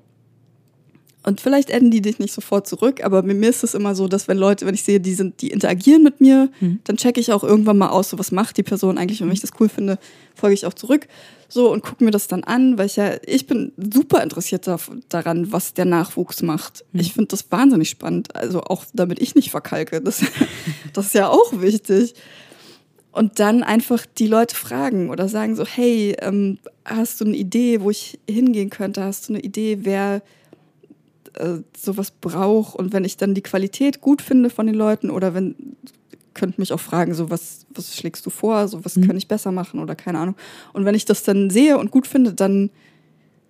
Und 1.25 1.39
vielleicht 1.39 1.73
adden 1.73 1.89
die 1.89 2.01
dich 2.01 2.19
nicht 2.19 2.33
sofort 2.33 2.67
zurück, 2.67 3.01
aber 3.03 3.23
mir 3.23 3.49
ist 3.49 3.63
es 3.63 3.73
immer 3.73 3.95
so, 3.95 4.09
dass 4.09 4.27
wenn 4.27 4.37
Leute, 4.37 4.65
wenn 4.65 4.73
ich 4.73 4.83
sehe, 4.83 4.99
die 4.99 5.13
sind, 5.13 5.41
die 5.41 5.47
interagieren 5.47 6.03
mit 6.03 6.19
mir, 6.19 6.49
mhm. 6.59 6.79
dann 6.83 6.97
checke 6.97 7.21
ich 7.21 7.31
auch 7.31 7.45
irgendwann 7.45 7.77
mal 7.77 7.89
aus, 7.89 8.09
so 8.09 8.19
was 8.19 8.31
macht 8.31 8.57
die 8.57 8.63
Person 8.63 8.97
eigentlich. 8.97 9.21
Und 9.21 9.29
wenn 9.29 9.33
ich 9.33 9.41
das 9.41 9.51
cool 9.59 9.69
finde, 9.69 9.97
folge 10.35 10.53
ich 10.53 10.65
auch 10.65 10.73
zurück. 10.73 11.07
So 11.47 11.71
und 11.71 11.81
gucke 11.81 12.03
mir 12.03 12.11
das 12.11 12.27
dann 12.27 12.43
an, 12.43 12.77
weil 12.77 12.87
ich 12.87 12.97
ja, 12.97 13.11
ich 13.25 13.47
bin 13.47 13.71
super 13.77 14.21
interessiert 14.21 14.69
daran, 15.09 15.51
was 15.51 15.73
der 15.73 15.85
Nachwuchs 15.85 16.41
macht. 16.41 16.83
Mhm. 16.91 16.99
Ich 16.99 17.13
finde 17.13 17.27
das 17.27 17.49
wahnsinnig 17.51 17.89
spannend. 17.89 18.35
Also 18.35 18.61
auch 18.61 18.83
damit 18.93 19.21
ich 19.21 19.33
nicht 19.33 19.49
verkalke. 19.49 20.01
Das, 20.01 20.21
das 20.93 21.05
ist 21.07 21.15
ja 21.15 21.29
auch 21.29 21.61
wichtig. 21.61 22.15
Und 23.13 23.39
dann 23.39 23.63
einfach 23.63 24.05
die 24.17 24.27
Leute 24.27 24.55
fragen 24.55 25.09
oder 25.09 25.29
sagen 25.29 25.55
so, 25.55 25.65
hey, 25.65 26.17
ähm, 26.19 26.57
hast 26.83 27.21
du 27.21 27.25
eine 27.25 27.37
Idee, 27.37 27.79
wo 27.81 27.91
ich 27.91 28.19
hingehen 28.27 28.71
könnte? 28.71 29.03
Hast 29.03 29.29
du 29.29 29.33
eine 29.33 29.43
Idee, 29.43 29.79
wer 29.83 30.21
äh, 31.35 31.59
sowas 31.77 32.11
brauche 32.11 32.77
und 32.77 32.93
wenn 32.93 33.05
ich 33.05 33.17
dann 33.17 33.33
die 33.33 33.41
Qualität 33.41 34.01
gut 34.01 34.21
finde 34.21 34.49
von 34.49 34.65
den 34.65 34.75
Leuten 34.75 35.09
oder 35.09 35.33
wenn 35.33 35.75
könnt 36.33 36.57
mich 36.57 36.73
auch 36.73 36.79
fragen, 36.79 37.13
so 37.13 37.29
was, 37.29 37.65
was 37.69 37.95
schlägst 37.95 38.25
du 38.25 38.29
vor, 38.29 38.67
so 38.67 38.83
was 38.83 38.95
mhm. 38.95 39.07
kann 39.07 39.17
ich 39.17 39.27
besser 39.27 39.51
machen 39.51 39.79
oder 39.79 39.95
keine 39.95 40.19
Ahnung. 40.19 40.35
Und 40.73 40.85
wenn 40.85 40.95
ich 40.95 41.05
das 41.05 41.23
dann 41.23 41.49
sehe 41.49 41.77
und 41.77 41.91
gut 41.91 42.07
finde, 42.07 42.33
dann 42.33 42.69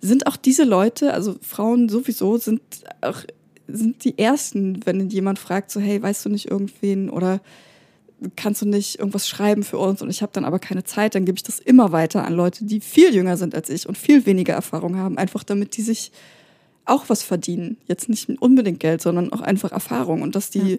sind 0.01 0.27
auch 0.27 0.35
diese 0.35 0.65
Leute, 0.65 1.13
also 1.13 1.35
Frauen 1.41 1.87
sowieso, 1.87 2.37
sind 2.37 2.61
auch 3.01 3.23
sind 3.67 4.03
die 4.03 4.17
ersten, 4.19 4.85
wenn 4.85 5.09
jemand 5.09 5.39
fragt, 5.39 5.71
so 5.71 5.79
hey, 5.79 6.01
weißt 6.01 6.25
du 6.25 6.29
nicht 6.29 6.51
irgendwen 6.51 7.09
oder 7.09 7.39
kannst 8.35 8.61
du 8.61 8.67
nicht 8.67 8.99
irgendwas 8.99 9.27
schreiben 9.27 9.63
für 9.63 9.77
uns 9.77 10.01
und 10.01 10.09
ich 10.09 10.21
habe 10.21 10.31
dann 10.33 10.45
aber 10.45 10.59
keine 10.59 10.83
Zeit, 10.83 11.15
dann 11.15 11.25
gebe 11.25 11.37
ich 11.37 11.43
das 11.43 11.59
immer 11.59 11.91
weiter 11.91 12.25
an 12.25 12.33
Leute, 12.33 12.65
die 12.65 12.81
viel 12.81 13.13
jünger 13.13 13.37
sind 13.37 13.55
als 13.55 13.69
ich 13.69 13.87
und 13.87 13.97
viel 13.97 14.25
weniger 14.25 14.53
Erfahrung 14.53 14.97
haben, 14.97 15.17
einfach 15.17 15.43
damit 15.43 15.77
die 15.77 15.81
sich 15.81 16.11
auch 16.85 17.09
was 17.09 17.23
verdienen. 17.23 17.77
Jetzt 17.87 18.09
nicht 18.09 18.29
unbedingt 18.29 18.79
Geld, 18.79 19.01
sondern 19.01 19.31
auch 19.31 19.41
einfach 19.41 19.71
Erfahrung 19.71 20.21
und 20.21 20.35
dass 20.35 20.49
die, 20.49 20.73
ja. 20.73 20.77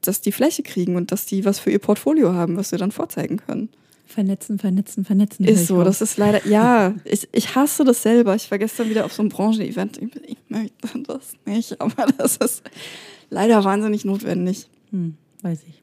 dass 0.00 0.20
die 0.20 0.32
Fläche 0.32 0.62
kriegen 0.62 0.96
und 0.96 1.12
dass 1.12 1.26
die 1.26 1.44
was 1.44 1.58
für 1.58 1.70
ihr 1.70 1.78
Portfolio 1.78 2.32
haben, 2.32 2.56
was 2.56 2.70
sie 2.70 2.76
dann 2.76 2.92
vorzeigen 2.92 3.36
können. 3.38 3.68
Vernetzen, 4.06 4.58
vernetzen, 4.58 5.04
vernetzen. 5.04 5.44
Ist 5.44 5.68
so, 5.68 5.84
das 5.84 6.00
ist 6.00 6.16
leider, 6.16 6.44
ja, 6.44 6.94
ich, 7.04 7.28
ich 7.30 7.54
hasse 7.54 7.84
das 7.84 8.02
selber. 8.02 8.34
Ich 8.34 8.50
war 8.50 8.58
gestern 8.58 8.90
wieder 8.90 9.04
auf 9.04 9.12
so 9.12 9.22
einem 9.22 9.28
Branchen-Event. 9.28 9.98
Ich, 9.98 10.08
ich 10.26 10.38
möchte 10.48 11.02
das 11.06 11.34
nicht, 11.46 11.80
aber 11.80 12.06
das 12.18 12.36
ist 12.38 12.64
leider 13.28 13.62
wahnsinnig 13.62 14.04
notwendig. 14.04 14.68
Hm, 14.90 15.16
weiß 15.42 15.60
ich. 15.68 15.80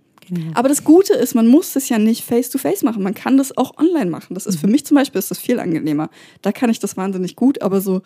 Aber 0.54 0.70
das 0.70 0.84
Gute 0.84 1.14
ist, 1.14 1.36
man 1.36 1.48
muss 1.48 1.76
es 1.76 1.90
ja 1.90 1.98
nicht 2.00 2.24
face-to-face 2.24 2.82
-face 2.82 2.86
machen. 2.86 3.04
Man 3.04 3.14
kann 3.14 3.38
das 3.38 3.58
auch 3.58 3.78
online 3.78 4.10
machen. 4.10 4.34
Das 4.34 4.46
ist 4.46 4.56
mhm. 4.56 4.60
für 4.60 4.68
mich 4.68 4.86
zum 4.86 4.96
Beispiel 4.96 5.20
ist 5.20 5.32
das 5.32 5.40
viel 5.40 5.60
angenehmer. 5.60 6.10
Da 6.42 6.52
kann 6.52 6.70
ich 6.70 6.80
das 6.80 6.98
wahnsinnig 6.98 7.36
gut, 7.36 7.62
aber 7.62 7.82
so, 7.82 8.02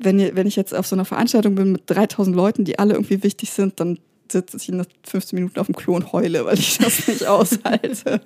wenn, 0.00 0.18
wenn 0.36 0.46
ich 0.46 0.56
jetzt 0.56 0.74
auf 0.74 0.86
so 0.86 0.96
einer 0.96 1.04
Veranstaltung 1.04 1.54
bin 1.54 1.72
mit 1.72 1.82
3000 1.86 2.34
Leuten, 2.34 2.64
die 2.64 2.78
alle 2.78 2.94
irgendwie 2.94 3.22
wichtig 3.22 3.50
sind, 3.50 3.80
dann 3.80 3.98
sitze 4.30 4.56
ich 4.58 4.68
in 4.68 4.84
15 5.04 5.36
Minuten 5.38 5.58
auf 5.58 5.66
dem 5.66 5.74
Klo 5.74 5.94
und 5.94 6.12
heule, 6.12 6.44
weil 6.44 6.58
ich 6.58 6.78
das 6.78 7.08
nicht 7.08 7.26
aushalte. 7.26 8.20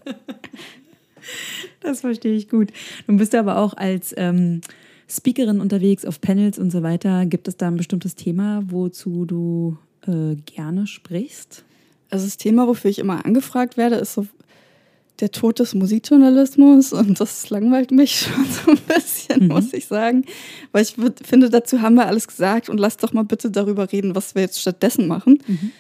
Das 1.81 2.01
verstehe 2.01 2.35
ich 2.35 2.49
gut. 2.49 2.73
Du 3.07 3.17
bist 3.17 3.35
aber 3.35 3.59
auch 3.59 3.75
als 3.75 4.15
ähm, 4.17 4.61
Speakerin 5.09 5.61
unterwegs 5.61 6.05
auf 6.05 6.21
Panels 6.21 6.59
und 6.59 6.71
so 6.71 6.83
weiter. 6.83 7.27
Gibt 7.27 7.49
es 7.49 7.57
da 7.57 7.69
ein 7.69 7.77
bestimmtes 7.77 8.15
Thema, 8.15 8.63
wozu 8.67 9.25
du 9.25 9.77
äh, 10.07 10.37
gerne 10.47 10.87
sprichst? 10.87 11.65
Also 12.13 12.27
das 12.27 12.37
Thema, 12.37 12.67
wofür 12.67 12.91
ich 12.91 12.99
immer 12.99 13.25
angefragt 13.25 13.79
werde, 13.79 13.97
ist 13.97 14.13
so 14.13 14.27
der 15.21 15.31
Tod 15.31 15.61
des 15.61 15.75
Musikjournalismus 15.75 16.93
und 16.93 17.19
das 17.19 17.49
langweilt 17.49 17.91
mich 17.91 18.21
schon 18.21 18.45
so 18.45 18.73
ein 18.73 18.79
bisschen, 18.95 19.45
mhm. 19.45 19.49
muss 19.49 19.73
ich 19.73 19.87
sagen. 19.87 20.27
Weil 20.73 20.83
ich 20.83 20.95
finde, 21.25 21.49
dazu 21.49 21.81
haben 21.81 21.95
wir 21.95 22.07
alles 22.07 22.29
gesagt 22.29 22.69
und 22.69 22.77
lass 22.77 22.99
doch 22.99 23.15
mal 23.15 23.25
bitte 23.25 23.51
darüber 23.51 23.91
reden, 23.91 24.15
was 24.15 24.35
wir 24.35 24.43
jetzt 24.43 24.61
stattdessen 24.61 25.09
machen. 25.09 25.43
Mhm. 25.47 25.71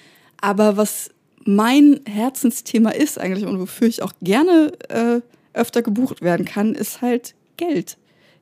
Aber 0.40 0.78
was, 0.78 1.10
mein 1.44 2.00
Herzensthema 2.06 2.90
ist 2.90 3.20
eigentlich 3.20 3.44
und 3.44 3.60
wofür 3.60 3.88
ich 3.88 4.00
auch 4.00 4.14
gerne 4.22 4.72
äh, 4.88 5.20
öfter 5.52 5.82
gebucht 5.82 6.22
werden 6.22 6.46
kann, 6.46 6.74
ist 6.74 7.02
halt 7.02 7.34
Geld. 7.58 7.98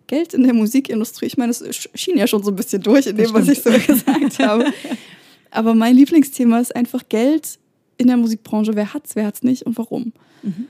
Geld 0.06 0.32
in 0.32 0.44
der 0.44 0.54
Musikindustrie. 0.54 1.26
Ich 1.26 1.36
meine, 1.36 1.50
es 1.50 1.88
schien 1.96 2.16
ja 2.16 2.28
schon 2.28 2.44
so 2.44 2.52
ein 2.52 2.56
bisschen 2.56 2.82
durch 2.82 3.08
in 3.08 3.16
dem, 3.16 3.34
was 3.34 3.48
ich 3.48 3.62
so 3.62 3.70
gesagt 3.72 4.38
habe. 4.38 4.66
Aber 5.50 5.74
mein 5.74 5.96
Lieblingsthema 5.96 6.60
ist 6.60 6.76
einfach 6.76 7.02
Geld 7.08 7.58
in 8.00 8.06
der 8.06 8.16
Musikbranche. 8.16 8.74
Wer 8.74 8.94
hat's, 8.94 9.14
wer 9.14 9.26
hat's 9.26 9.42
nicht 9.42 9.66
und 9.66 9.76
warum? 9.76 10.12
Mhm. 10.42 10.66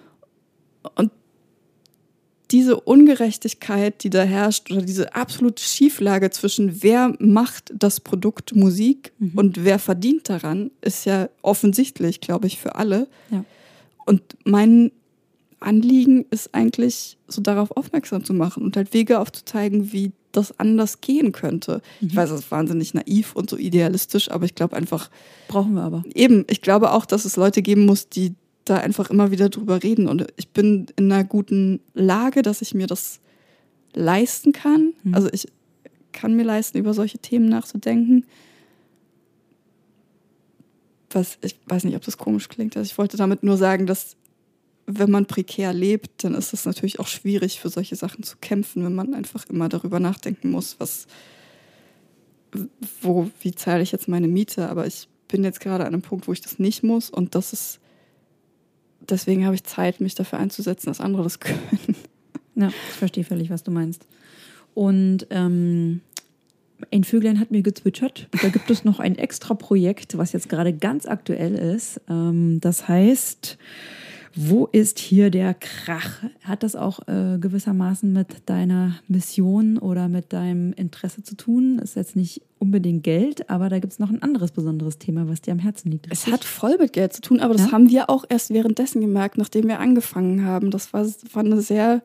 Und 0.96 1.12
diese 2.50 2.80
Ungerechtigkeit, 2.80 4.02
die 4.02 4.10
da 4.10 4.22
herrscht, 4.22 4.72
oder 4.72 4.82
diese 4.82 5.14
absolute 5.14 5.62
Schieflage 5.62 6.30
zwischen 6.30 6.82
wer 6.82 7.14
macht 7.20 7.72
das 7.72 8.00
Produkt 8.00 8.56
Musik 8.56 9.12
mhm. 9.18 9.32
und 9.36 9.64
wer 9.64 9.78
verdient 9.78 10.28
daran, 10.28 10.72
ist 10.80 11.06
ja 11.06 11.28
offensichtlich, 11.42 12.20
glaube 12.20 12.48
ich, 12.48 12.58
für 12.58 12.74
alle. 12.74 13.06
Ja. 13.30 13.44
Und 14.04 14.22
mein 14.44 14.90
Anliegen 15.60 16.24
ist 16.30 16.52
eigentlich, 16.52 17.18
so 17.28 17.40
darauf 17.40 17.70
aufmerksam 17.76 18.24
zu 18.24 18.34
machen 18.34 18.64
und 18.64 18.76
halt 18.76 18.92
Wege 18.92 19.20
aufzuzeigen, 19.20 19.92
wie 19.92 20.10
das 20.32 20.58
anders 20.58 21.00
gehen 21.00 21.32
könnte. 21.32 21.82
Mhm. 22.00 22.08
Ich 22.08 22.16
weiß, 22.16 22.30
das 22.30 22.40
ist 22.40 22.50
wahnsinnig 22.50 22.94
naiv 22.94 23.34
und 23.34 23.50
so 23.50 23.56
idealistisch, 23.56 24.30
aber 24.30 24.44
ich 24.44 24.54
glaube 24.54 24.76
einfach. 24.76 25.10
Brauchen 25.48 25.74
wir 25.74 25.82
aber. 25.82 26.04
Eben, 26.14 26.44
ich 26.48 26.62
glaube 26.62 26.92
auch, 26.92 27.06
dass 27.06 27.24
es 27.24 27.36
Leute 27.36 27.62
geben 27.62 27.86
muss, 27.86 28.08
die 28.08 28.34
da 28.64 28.76
einfach 28.76 29.10
immer 29.10 29.30
wieder 29.30 29.48
drüber 29.48 29.82
reden. 29.82 30.06
Und 30.06 30.26
ich 30.36 30.50
bin 30.50 30.86
in 30.96 31.10
einer 31.10 31.24
guten 31.24 31.80
Lage, 31.94 32.42
dass 32.42 32.62
ich 32.62 32.74
mir 32.74 32.86
das 32.86 33.20
leisten 33.94 34.52
kann. 34.52 34.94
Mhm. 35.02 35.14
Also 35.14 35.28
ich 35.32 35.48
kann 36.12 36.34
mir 36.36 36.44
leisten, 36.44 36.78
über 36.78 36.94
solche 36.94 37.18
Themen 37.18 37.48
nachzudenken. 37.48 38.24
Was, 41.10 41.38
ich 41.42 41.56
weiß 41.66 41.84
nicht, 41.84 41.96
ob 41.96 42.04
das 42.04 42.18
komisch 42.18 42.48
klingt. 42.48 42.76
Also 42.76 42.88
ich 42.88 42.98
wollte 42.98 43.16
damit 43.16 43.42
nur 43.42 43.56
sagen, 43.56 43.86
dass 43.86 44.16
wenn 44.98 45.10
man 45.10 45.26
prekär 45.26 45.72
lebt, 45.72 46.24
dann 46.24 46.34
ist 46.34 46.52
es 46.52 46.64
natürlich 46.64 47.00
auch 47.00 47.06
schwierig, 47.06 47.60
für 47.60 47.68
solche 47.68 47.96
Sachen 47.96 48.22
zu 48.22 48.36
kämpfen, 48.40 48.84
wenn 48.84 48.94
man 48.94 49.14
einfach 49.14 49.46
immer 49.48 49.68
darüber 49.68 50.00
nachdenken 50.00 50.50
muss, 50.50 50.76
was, 50.78 51.06
wo, 53.00 53.30
wie 53.40 53.54
zahle 53.54 53.82
ich 53.82 53.92
jetzt 53.92 54.08
meine 54.08 54.28
Miete. 54.28 54.68
Aber 54.68 54.86
ich 54.86 55.08
bin 55.28 55.44
jetzt 55.44 55.60
gerade 55.60 55.84
an 55.84 55.94
einem 55.94 56.02
Punkt, 56.02 56.28
wo 56.28 56.32
ich 56.32 56.40
das 56.40 56.58
nicht 56.58 56.82
muss 56.82 57.10
und 57.10 57.34
das 57.34 57.52
ist, 57.52 57.80
deswegen 59.00 59.44
habe 59.44 59.54
ich 59.54 59.64
Zeit, 59.64 60.00
mich 60.00 60.14
dafür 60.14 60.38
einzusetzen, 60.38 60.86
dass 60.86 61.00
andere 61.00 61.22
das 61.22 61.40
können. 61.40 61.96
Ja, 62.56 62.68
ich 62.68 62.96
verstehe 62.96 63.24
völlig, 63.24 63.50
was 63.50 63.62
du 63.62 63.70
meinst. 63.70 64.06
Und 64.74 65.26
ähm, 65.30 66.00
ein 66.90 67.04
Vöglein 67.04 67.40
hat 67.40 67.50
mir 67.50 67.62
gezwitschert. 67.62 68.28
Da 68.42 68.48
gibt 68.48 68.70
es 68.70 68.84
noch 68.84 69.00
ein 69.00 69.16
extra 69.16 69.54
Projekt, 69.54 70.16
was 70.16 70.32
jetzt 70.32 70.48
gerade 70.48 70.72
ganz 70.72 71.06
aktuell 71.06 71.54
ist. 71.54 72.00
Ähm, 72.08 72.60
das 72.60 72.88
heißt 72.88 73.58
wo 74.34 74.66
ist 74.66 74.98
hier 74.98 75.30
der 75.30 75.54
Krach? 75.54 76.22
Hat 76.42 76.62
das 76.62 76.76
auch 76.76 77.00
äh, 77.08 77.38
gewissermaßen 77.38 78.12
mit 78.12 78.28
deiner 78.46 78.96
Mission 79.08 79.78
oder 79.78 80.08
mit 80.08 80.32
deinem 80.32 80.72
Interesse 80.72 81.22
zu 81.22 81.36
tun? 81.36 81.78
Ist 81.80 81.96
jetzt 81.96 82.14
nicht 82.14 82.42
unbedingt 82.58 83.02
Geld, 83.02 83.50
aber 83.50 83.68
da 83.68 83.78
gibt 83.78 83.92
es 83.92 83.98
noch 83.98 84.10
ein 84.10 84.22
anderes 84.22 84.52
besonderes 84.52 84.98
Thema, 84.98 85.28
was 85.28 85.40
dir 85.40 85.52
am 85.52 85.58
Herzen 85.58 85.90
liegt. 85.90 86.10
Richtig? 86.10 86.28
Es 86.28 86.32
hat 86.32 86.44
voll 86.44 86.76
mit 86.78 86.92
Geld 86.92 87.12
zu 87.12 87.22
tun, 87.22 87.40
aber 87.40 87.54
das 87.54 87.66
ja? 87.66 87.72
haben 87.72 87.90
wir 87.90 88.08
auch 88.08 88.24
erst 88.28 88.50
währenddessen 88.50 89.00
gemerkt, 89.00 89.36
nachdem 89.36 89.66
wir 89.66 89.80
angefangen 89.80 90.44
haben. 90.44 90.70
Das 90.70 90.92
war, 90.92 91.04
war 91.32 91.44
eine 91.44 91.60
sehr 91.60 92.02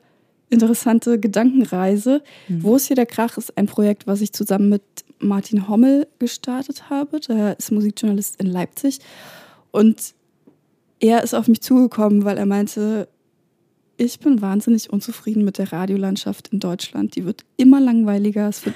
interessante 0.50 1.20
Gedankenreise. 1.20 2.24
Mhm. 2.48 2.64
Wo 2.64 2.76
ist 2.76 2.88
hier 2.88 2.96
der 2.96 3.06
Krach? 3.06 3.38
Ist 3.38 3.58
ein 3.58 3.68
Projekt, 3.68 4.08
was 4.08 4.22
ich 4.22 4.34
zusammen 4.34 4.70
mit 4.70 4.84
Martin 5.20 5.68
Hommel 5.68 6.08
gestartet 6.20 6.90
habe. 6.90 7.20
Der 7.20 7.58
ist 7.58 7.72
Musikjournalist 7.72 8.40
in 8.42 8.48
Leipzig. 8.48 9.00
Und 9.72 10.16
er 11.00 11.24
ist 11.24 11.34
auf 11.34 11.48
mich 11.48 11.62
zugekommen, 11.62 12.26
weil 12.26 12.38
er 12.38 12.46
meinte, 12.46 13.08
ich 13.98 14.20
bin 14.20 14.42
wahnsinnig 14.42 14.90
unzufrieden 14.90 15.46
mit 15.46 15.58
der 15.58 15.72
Radiolandschaft 15.72 16.50
in 16.50 16.60
Deutschland. 16.60 17.16
Die 17.16 17.26
wird 17.26 17.46
immer 17.58 17.80
langweiliger. 17.80 18.50
Es 18.50 18.66
wird 18.66 18.76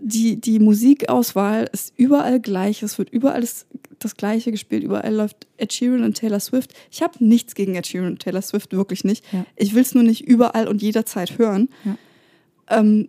die, 0.00 0.40
die 0.40 0.60
Musikauswahl 0.60 1.68
ist 1.72 1.92
überall 1.96 2.40
gleich. 2.40 2.82
Es 2.82 2.98
wird 2.98 3.10
überall 3.10 3.40
das, 3.40 3.66
das 3.98 4.16
Gleiche 4.16 4.50
gespielt. 4.52 4.84
Überall 4.84 5.14
läuft 5.14 5.46
Ed 5.56 5.72
Sheeran 5.72 6.04
und 6.04 6.16
Taylor 6.16 6.40
Swift. 6.40 6.72
Ich 6.90 7.02
habe 7.02 7.24
nichts 7.24 7.54
gegen 7.54 7.74
Ed 7.74 7.86
Sheeran 7.86 8.12
und 8.12 8.20
Taylor 8.20 8.42
Swift, 8.42 8.72
wirklich 8.72 9.04
nicht. 9.04 9.24
Ja. 9.32 9.44
Ich 9.56 9.74
will 9.74 9.82
es 9.82 9.94
nur 9.94 10.04
nicht 10.04 10.26
überall 10.26 10.68
und 10.68 10.82
jederzeit 10.82 11.38
hören. 11.38 11.68
Ja. 11.84 11.98
Ähm, 12.78 13.08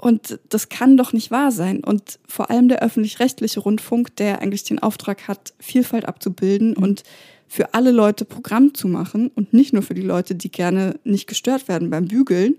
und 0.00 0.38
das 0.48 0.68
kann 0.68 0.96
doch 0.96 1.12
nicht 1.12 1.30
wahr 1.30 1.50
sein. 1.50 1.82
Und 1.82 2.20
vor 2.26 2.50
allem 2.50 2.68
der 2.68 2.82
öffentlich-rechtliche 2.82 3.60
Rundfunk, 3.60 4.14
der 4.16 4.40
eigentlich 4.40 4.62
den 4.64 4.78
Auftrag 4.78 5.26
hat, 5.26 5.52
Vielfalt 5.58 6.04
abzubilden 6.04 6.70
mhm. 6.70 6.82
und 6.82 7.02
für 7.48 7.74
alle 7.74 7.90
Leute 7.90 8.24
Programm 8.24 8.74
zu 8.74 8.88
machen 8.88 9.30
und 9.34 9.52
nicht 9.52 9.72
nur 9.72 9.82
für 9.82 9.94
die 9.94 10.02
Leute, 10.02 10.34
die 10.34 10.50
gerne 10.50 11.00
nicht 11.02 11.26
gestört 11.26 11.66
werden 11.66 11.90
beim 11.90 12.06
Bügeln, 12.06 12.56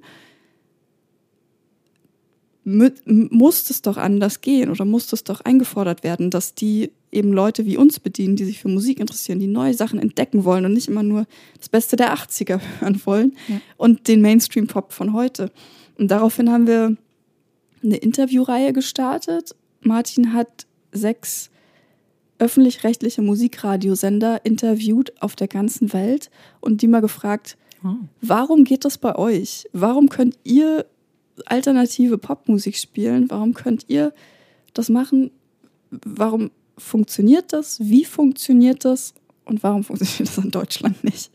muss 2.65 3.69
es 3.69 3.81
doch 3.81 3.97
anders 3.97 4.41
gehen 4.41 4.69
oder 4.69 4.85
muss 4.85 5.11
es 5.13 5.23
doch 5.23 5.41
eingefordert 5.41 6.03
werden, 6.03 6.29
dass 6.29 6.53
die 6.55 6.91
eben 7.11 7.31
Leute 7.31 7.65
wie 7.65 7.77
uns 7.77 7.99
bedienen, 7.99 8.35
die 8.35 8.45
sich 8.45 8.59
für 8.59 8.67
Musik 8.67 8.99
interessieren, 8.99 9.39
die 9.39 9.47
neue 9.47 9.73
Sachen 9.73 9.99
entdecken 9.99 10.43
wollen 10.43 10.65
und 10.65 10.73
nicht 10.73 10.87
immer 10.87 11.03
nur 11.03 11.25
das 11.57 11.69
Beste 11.69 11.95
der 11.95 12.13
80er 12.13 12.59
hören 12.79 13.01
wollen 13.05 13.37
ja. 13.47 13.61
und 13.77 14.07
den 14.07 14.21
Mainstream-Pop 14.21 14.91
von 14.91 15.13
heute. 15.13 15.51
Und 15.97 16.11
daraufhin 16.11 16.51
haben 16.51 16.67
wir 16.67 16.95
eine 17.83 17.97
Interviewreihe 17.97 18.73
gestartet. 18.73 19.55
Martin 19.81 20.33
hat 20.33 20.65
sechs 20.91 21.49
öffentlich-rechtliche 22.39 23.21
Musikradiosender 23.21 24.45
interviewt 24.45 25.21
auf 25.21 25.35
der 25.35 25.47
ganzen 25.47 25.93
Welt 25.93 26.29
und 26.61 26.81
die 26.81 26.87
mal 26.87 27.01
gefragt, 27.01 27.57
oh. 27.83 27.95
warum 28.21 28.63
geht 28.63 28.85
das 28.85 28.97
bei 28.97 29.15
euch? 29.15 29.67
Warum 29.73 30.09
könnt 30.09 30.37
ihr 30.43 30.85
alternative 31.45 32.17
Popmusik 32.17 32.77
spielen? 32.77 33.29
Warum 33.29 33.53
könnt 33.53 33.85
ihr 33.87 34.13
das 34.73 34.89
machen? 34.89 35.31
Warum 35.91 36.51
funktioniert 36.77 37.51
das? 37.51 37.79
Wie 37.81 38.05
funktioniert 38.05 38.85
das? 38.85 39.13
Und 39.45 39.63
warum 39.63 39.83
funktioniert 39.85 40.37
das 40.37 40.43
in 40.43 40.51
Deutschland 40.51 41.03
nicht? 41.03 41.31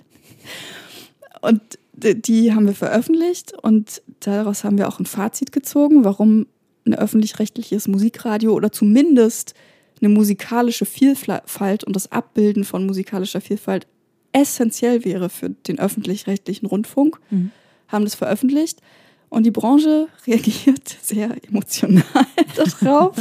Und 1.42 1.60
die 1.96 2.52
haben 2.52 2.66
wir 2.66 2.74
veröffentlicht 2.74 3.52
und 3.62 4.02
daraus 4.20 4.64
haben 4.64 4.78
wir 4.78 4.88
auch 4.88 4.98
ein 4.98 5.06
Fazit 5.06 5.52
gezogen, 5.52 6.04
warum 6.04 6.46
ein 6.86 6.94
öffentlich-rechtliches 6.94 7.88
Musikradio 7.88 8.52
oder 8.52 8.72
zumindest 8.72 9.54
eine 10.00 10.12
musikalische 10.12 10.86
Vielfalt 10.86 11.84
und 11.84 11.94
das 11.94 12.10
Abbilden 12.10 12.64
von 12.64 12.84
musikalischer 12.84 13.40
Vielfalt 13.40 13.86
essentiell 14.32 15.04
wäre 15.04 15.30
für 15.30 15.50
den 15.50 15.78
öffentlich-rechtlichen 15.78 16.66
Rundfunk, 16.66 17.20
mhm. 17.30 17.52
haben 17.88 18.04
das 18.04 18.16
veröffentlicht 18.16 18.80
und 19.28 19.44
die 19.44 19.52
Branche 19.52 20.08
reagiert 20.26 20.96
sehr 21.00 21.36
emotional 21.48 22.04
darauf, 22.80 23.16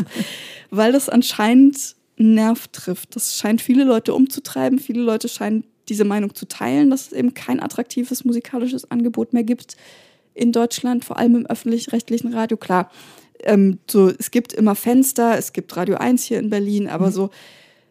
weil 0.71 0.91
das 0.91 1.09
anscheinend 1.09 1.95
einen 2.17 2.33
Nerv 2.35 2.67
trifft. 2.69 3.15
Das 3.15 3.37
scheint 3.37 3.61
viele 3.61 3.83
Leute 3.83 4.13
umzutreiben, 4.13 4.79
viele 4.79 5.01
Leute 5.01 5.29
scheinen 5.29 5.63
diese 5.89 6.05
Meinung 6.05 6.33
zu 6.35 6.47
teilen, 6.47 6.89
dass 6.89 7.07
es 7.07 7.13
eben 7.13 7.33
kein 7.33 7.61
attraktives 7.61 8.23
musikalisches 8.25 8.89
Angebot 8.89 9.33
mehr 9.33 9.43
gibt 9.43 9.77
in 10.33 10.51
Deutschland, 10.51 11.05
vor 11.05 11.17
allem 11.17 11.35
im 11.35 11.45
öffentlich-rechtlichen 11.45 12.33
Radio. 12.33 12.57
Klar, 12.57 12.89
ähm, 13.43 13.79
so, 13.89 14.09
es 14.09 14.31
gibt 14.31 14.53
immer 14.53 14.75
Fenster, 14.75 15.37
es 15.37 15.53
gibt 15.53 15.75
Radio 15.75 15.95
1 15.95 16.23
hier 16.23 16.39
in 16.39 16.49
Berlin, 16.49 16.87
aber 16.87 17.07
mhm. 17.07 17.11
so 17.11 17.29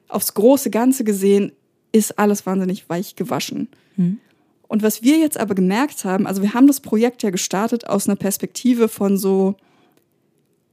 aufs 0.08 0.34
große 0.34 0.70
Ganze 0.70 1.04
gesehen 1.04 1.52
ist 1.92 2.18
alles 2.18 2.46
wahnsinnig 2.46 2.88
weich 2.88 3.16
gewaschen. 3.16 3.68
Mhm. 3.96 4.18
Und 4.66 4.82
was 4.82 5.02
wir 5.02 5.18
jetzt 5.18 5.38
aber 5.38 5.54
gemerkt 5.54 6.04
haben, 6.04 6.26
also 6.26 6.40
wir 6.40 6.54
haben 6.54 6.66
das 6.66 6.80
Projekt 6.80 7.22
ja 7.22 7.30
gestartet 7.30 7.86
aus 7.86 8.08
einer 8.08 8.16
Perspektive 8.16 8.88
von 8.88 9.18
so 9.18 9.56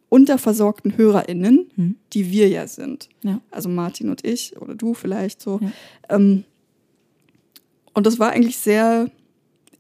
unterversorgten 0.08 0.98
HörerInnen, 0.98 1.70
mhm. 1.76 1.96
die 2.14 2.32
wir 2.32 2.48
ja 2.48 2.68
sind. 2.68 3.10
Ja. 3.22 3.42
Also 3.52 3.70
Martin 3.70 4.10
und 4.10 4.26
ich 4.26 4.60
oder 4.60 4.76
du 4.76 4.94
vielleicht 4.94 5.42
so. 5.42 5.60
Ja. 5.62 6.16
Ähm, 6.16 6.46
und 8.00 8.06
das 8.06 8.18
war 8.18 8.32
eigentlich 8.32 8.58
sehr 8.58 9.12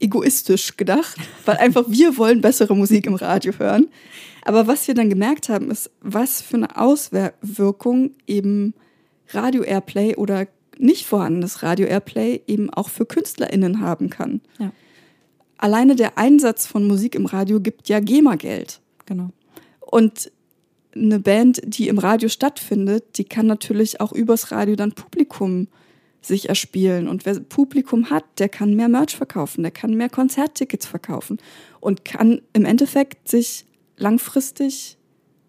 egoistisch 0.02 0.76
gedacht, 0.76 1.16
weil 1.46 1.56
einfach 1.56 1.86
wir 1.88 2.18
wollen 2.18 2.42
bessere 2.42 2.76
Musik 2.76 3.06
im 3.06 3.16
Radio 3.16 3.54
hören. 3.58 3.88
Aber 4.44 4.68
was 4.68 4.86
wir 4.90 4.94
dann 4.94 5.10
gemerkt 5.10 5.48
haben, 5.48 5.72
ist, 5.72 5.90
was 6.02 6.42
für 6.42 6.58
eine 6.58 6.76
Auswirkung 6.76 8.12
eben 8.28 8.74
Radio 9.30 9.64
Airplay 9.64 10.18
oder 10.18 10.48
nicht 10.78 11.06
vorhandenes 11.06 11.64
Radio 11.64 11.88
Airplay 11.88 12.42
eben 12.46 12.70
auch 12.70 12.90
für 12.90 13.06
KünstlerInnen 13.06 13.80
haben 13.80 14.10
kann. 14.10 14.42
Ja. 14.60 14.74
Alleine 15.58 15.96
der 15.96 16.18
Einsatz 16.18 16.68
von 16.68 16.86
Musik 16.86 17.16
im 17.16 17.26
Radio 17.26 17.62
gibt 17.62 17.88
ja 17.88 18.02
GEMA-Geld. 18.02 18.82
Genau. 19.06 19.30
Und 19.80 20.30
eine 20.94 21.22
Band, 21.22 21.62
die 21.64 21.88
im 21.88 22.00
Radio 22.00 22.28
stattfindet, 22.28 23.18
die 23.18 23.24
kann 23.24 23.46
natürlich 23.46 24.02
auch 24.02 24.12
übers 24.12 24.52
Radio 24.52 24.76
dann 24.76 24.92
Publikum 24.92 25.70
sich 26.22 26.50
erspielen. 26.50 27.08
Und 27.08 27.26
wer 27.26 27.40
Publikum 27.40 28.10
hat, 28.10 28.26
der 28.40 28.50
kann 28.50 28.76
mehr 28.76 28.90
Merch 28.90 29.16
verkaufen, 29.16 29.64
der 29.64 29.72
kann 29.72 29.94
mehr 29.94 30.10
Konzerttickets 30.10 30.86
verkaufen 30.86 31.38
und 31.80 32.06
kann 32.06 32.42
im 32.54 32.66
Endeffekt 32.66 33.30
sich 33.30 33.66
langfristig 33.98 34.98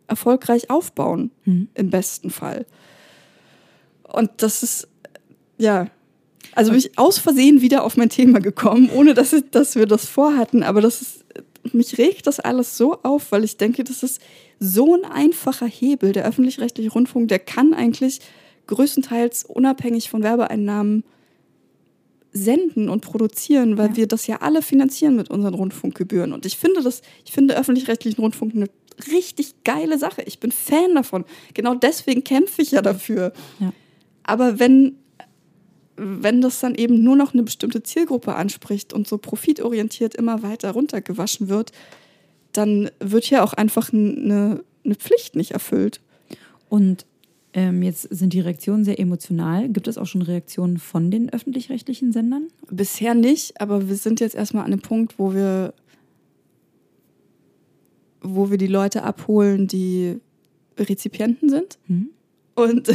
erfolgreich 0.07 0.71
aufbauen, 0.71 1.31
mhm. 1.45 1.69
im 1.75 1.91
besten 1.91 2.31
Fall. 2.31 2.67
Und 4.05 4.31
das 4.39 4.63
ist 4.63 4.89
ja, 5.61 5.89
also 6.55 6.71
bin 6.71 6.79
ich 6.79 6.99
aus 6.99 7.19
Versehen 7.19 7.61
wieder 7.61 7.85
auf 7.85 7.97
mein 7.97 8.09
Thema 8.09 8.41
gekommen, 8.41 8.91
ohne 8.95 9.15
dass, 9.15 9.33
ich, 9.33 9.45
dass 9.51 9.77
wir 9.77 9.87
das 9.87 10.07
vorhatten. 10.07 10.63
Aber 10.63 10.81
das 10.81 11.03
ist, 11.03 11.25
mich 11.73 11.99
regt 11.99 12.27
das 12.27 12.41
alles 12.41 12.77
so 12.77 12.99
auf, 13.03 13.31
weil 13.31 13.45
ich 13.45 13.57
denke, 13.57 13.85
das 13.85 14.03
ist 14.03 14.21
so 14.59 14.95
ein 14.95 15.05
einfacher 15.05 15.67
Hebel. 15.67 16.13
Der 16.13 16.25
öffentlich-rechtliche 16.25 16.91
Rundfunk, 16.91 17.29
der 17.29 17.39
kann 17.39 17.75
eigentlich 17.75 18.21
größtenteils 18.71 19.45
unabhängig 19.45 20.11
von 20.11 20.23
Werbeeinnahmen 20.23 21.05
senden 22.33 22.89
und 22.89 23.01
produzieren, 23.01 23.77
weil 23.77 23.91
ja. 23.91 23.97
wir 23.97 24.07
das 24.07 24.27
ja 24.27 24.37
alle 24.37 24.63
finanzieren 24.63 25.17
mit 25.17 25.31
unseren 25.31 25.55
Rundfunkgebühren. 25.55 26.33
Und 26.33 26.47
ich 26.47 26.57
finde 26.57 26.83
das, 26.83 27.03
ich 27.25 27.33
finde 27.33 27.57
öffentlich-rechtlichen 27.57 28.21
Rundfunk 28.21 28.55
eine 28.55 28.69
richtig 29.11 29.65
geile 29.65 29.99
Sache. 29.99 30.23
Ich 30.23 30.39
bin 30.39 30.53
Fan 30.53 30.95
davon. 30.95 31.25
Genau 31.55 31.75
deswegen 31.75 32.23
kämpfe 32.23 32.63
ich 32.63 32.71
ja 32.71 32.83
dafür. 32.83 33.33
Ja. 33.59 33.73
Aber 34.23 34.59
wenn, 34.59 34.97
wenn 35.97 36.41
das 36.41 36.61
dann 36.61 36.75
eben 36.75 37.03
nur 37.03 37.17
noch 37.17 37.33
eine 37.33 37.43
bestimmte 37.43 37.83
Zielgruppe 37.83 38.35
anspricht 38.35 38.93
und 38.93 39.09
so 39.09 39.19
profitorientiert 39.19 40.15
immer 40.15 40.43
weiter 40.43 40.71
runtergewaschen 40.71 41.49
wird, 41.49 41.73
dann 42.53 42.91
wird 43.01 43.25
hier 43.25 43.43
auch 43.43 43.55
einfach 43.55 43.93
eine, 43.93 44.63
eine 44.85 44.95
Pflicht 44.95 45.35
nicht 45.35 45.53
erfüllt. 45.53 46.01
Und 46.69 47.07
ähm, 47.53 47.83
jetzt 47.83 48.03
sind 48.03 48.33
die 48.33 48.41
Reaktionen 48.41 48.85
sehr 48.85 49.01
emotional. 49.01 49.69
Gibt 49.69 49.89
es 49.89 49.99
auch 49.99 50.07
schon 50.07 50.23
Reaktionen 50.23 50.79
von 50.79 51.11
den 51.11 51.33
öffentlich-rechtlichen 51.33 52.13
Sendern? 52.13 52.49
Bisher 52.71 53.15
nicht, 53.15 53.61
aber 53.61 53.89
wir 53.89 53.97
sind 53.97 54.21
jetzt 54.21 54.37
erstmal 54.37 54.65
an 54.65 54.73
einem 54.73 54.83
Punkt, 54.83 55.19
wo 55.19 55.35
wir, 55.35 55.75
wo 58.21 58.51
wir 58.51 58.59
die 58.59 58.69
Leute 58.69 59.03
abholen, 59.03 59.67
die 59.67 60.19
Rezipienten 60.79 61.49
sind. 61.49 61.79
Mhm. 61.89 62.11
Und 62.55 62.89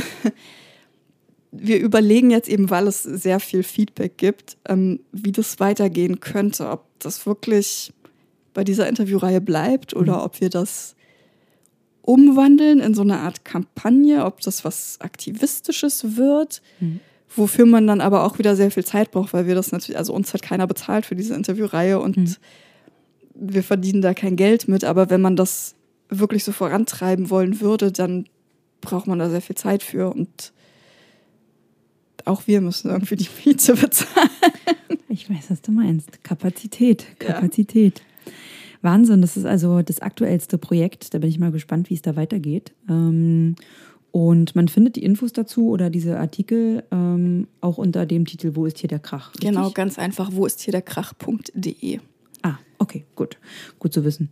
wir 1.52 1.80
überlegen 1.80 2.32
jetzt 2.32 2.48
eben, 2.48 2.70
weil 2.70 2.88
es 2.88 3.04
sehr 3.04 3.42
viel 3.42 3.64
Feedback 3.64 4.18
gibt, 4.18 4.58
ähm, 4.70 5.02
wie 5.12 5.34
das 5.34 5.60
weitergehen 5.60 6.22
könnte. 6.22 6.70
Ob 6.70 6.86
das 7.00 7.26
wirklich 7.26 7.92
bei 8.54 8.64
dieser 8.64 8.88
Interviewreihe 8.88 9.42
bleibt 9.42 9.94
oder 9.94 10.20
mhm. 10.20 10.24
ob 10.24 10.40
wir 10.40 10.50
das 10.50 10.95
umwandeln 12.06 12.80
in 12.80 12.94
so 12.94 13.02
eine 13.02 13.20
Art 13.20 13.44
Kampagne, 13.44 14.26
ob 14.26 14.42
das 14.42 14.64
was 14.64 15.02
Aktivistisches 15.02 16.18
wird, 16.18 16.62
mhm. 16.80 17.00
wofür 17.36 17.66
man 17.66 17.88
dann 17.88 18.00
aber 18.00 18.24
auch 18.24 18.38
wieder 18.38 18.56
sehr 18.56 18.70
viel 18.70 18.86
Zeit 18.86 19.12
braucht, 19.12 19.34
weil 19.34 19.48
wir 19.48 19.56
das 19.56 19.72
natürlich, 19.72 19.98
also 19.98 20.14
uns 20.14 20.34
hat 20.34 20.44
keiner 20.44 20.68
bezahlt 20.68 21.06
für 21.06 21.16
diese 21.16 21.34
Interviewreihe 21.34 22.00
und 22.00 22.18
mhm. 22.18 22.36
wir 23.34 23.64
verdienen 23.64 24.02
da 24.02 24.14
kein 24.14 24.36
Geld 24.36 24.68
mit, 24.68 24.84
aber 24.84 25.10
wenn 25.10 25.22
man 25.22 25.36
das 25.36 25.76
wirklich 26.10 26.44
so 26.44 26.52
vorantreiben 26.52 27.32
wollen 27.32 27.60
würde, 27.60 27.92
dann 27.92 28.26
braucht 28.82 29.08
man 29.08 29.18
da 29.18 29.30
sehr 29.30 29.42
viel 29.42 29.56
Zeit 29.56 29.82
für 29.82 30.12
und 30.12 30.54
auch 32.24 32.46
wir 32.46 32.62
müssen 32.62 32.92
irgendwie 32.92 33.16
die 33.16 33.30
Miete 33.44 33.74
bezahlen. 33.76 34.30
Ich 35.10 35.30
weiß, 35.30 35.50
was 35.50 35.62
du 35.62 35.72
meinst. 35.72 36.24
Kapazität, 36.24 37.20
Kapazität. 37.20 38.00
Ja. 38.00 38.06
Wahnsinn, 38.86 39.22
das 39.22 39.36
ist 39.36 39.46
also 39.46 39.82
das 39.82 40.00
aktuellste 40.00 40.58
Projekt. 40.58 41.14
Da 41.14 41.18
bin 41.18 41.30
ich 41.30 41.40
mal 41.40 41.52
gespannt, 41.52 41.90
wie 41.90 41.96
es 41.96 42.02
da 42.02 42.16
weitergeht. 42.16 42.74
Ähm, 42.90 43.56
und 44.12 44.56
man 44.56 44.70
findet 44.70 44.96
die 44.96 45.04
Infos 45.04 45.34
dazu 45.34 45.68
oder 45.68 45.90
diese 45.90 46.18
Artikel 46.18 46.86
ähm, 46.90 47.48
auch 47.60 47.78
unter 47.78 48.06
dem 48.06 48.26
Titel 48.26 48.52
Wo 48.54 48.66
ist 48.66 48.78
hier 48.78 48.88
der 48.88 49.00
Krach? 49.00 49.34
Richtig? 49.34 49.50
Genau, 49.50 49.72
ganz 49.72 50.00
einfach, 50.00 50.30
wo 50.32 50.46
ist 50.46 50.62
hier 50.62 50.72
der 50.72 50.82
Krach.de. 50.82 52.00
Ah, 52.42 52.58
okay, 52.78 53.04
gut. 53.16 53.38
Gut 53.78 53.92
zu 53.92 54.06
wissen. 54.06 54.30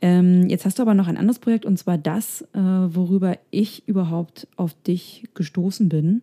Ähm, 0.00 0.48
jetzt 0.48 0.64
hast 0.64 0.78
du 0.78 0.82
aber 0.82 0.94
noch 0.94 1.08
ein 1.08 1.18
anderes 1.18 1.40
Projekt 1.40 1.66
und 1.66 1.78
zwar 1.78 1.98
das, 1.98 2.40
äh, 2.54 2.58
worüber 2.58 3.36
ich 3.50 3.86
überhaupt 3.86 4.48
auf 4.56 4.72
dich 4.86 5.28
gestoßen 5.34 5.90
bin, 5.90 6.22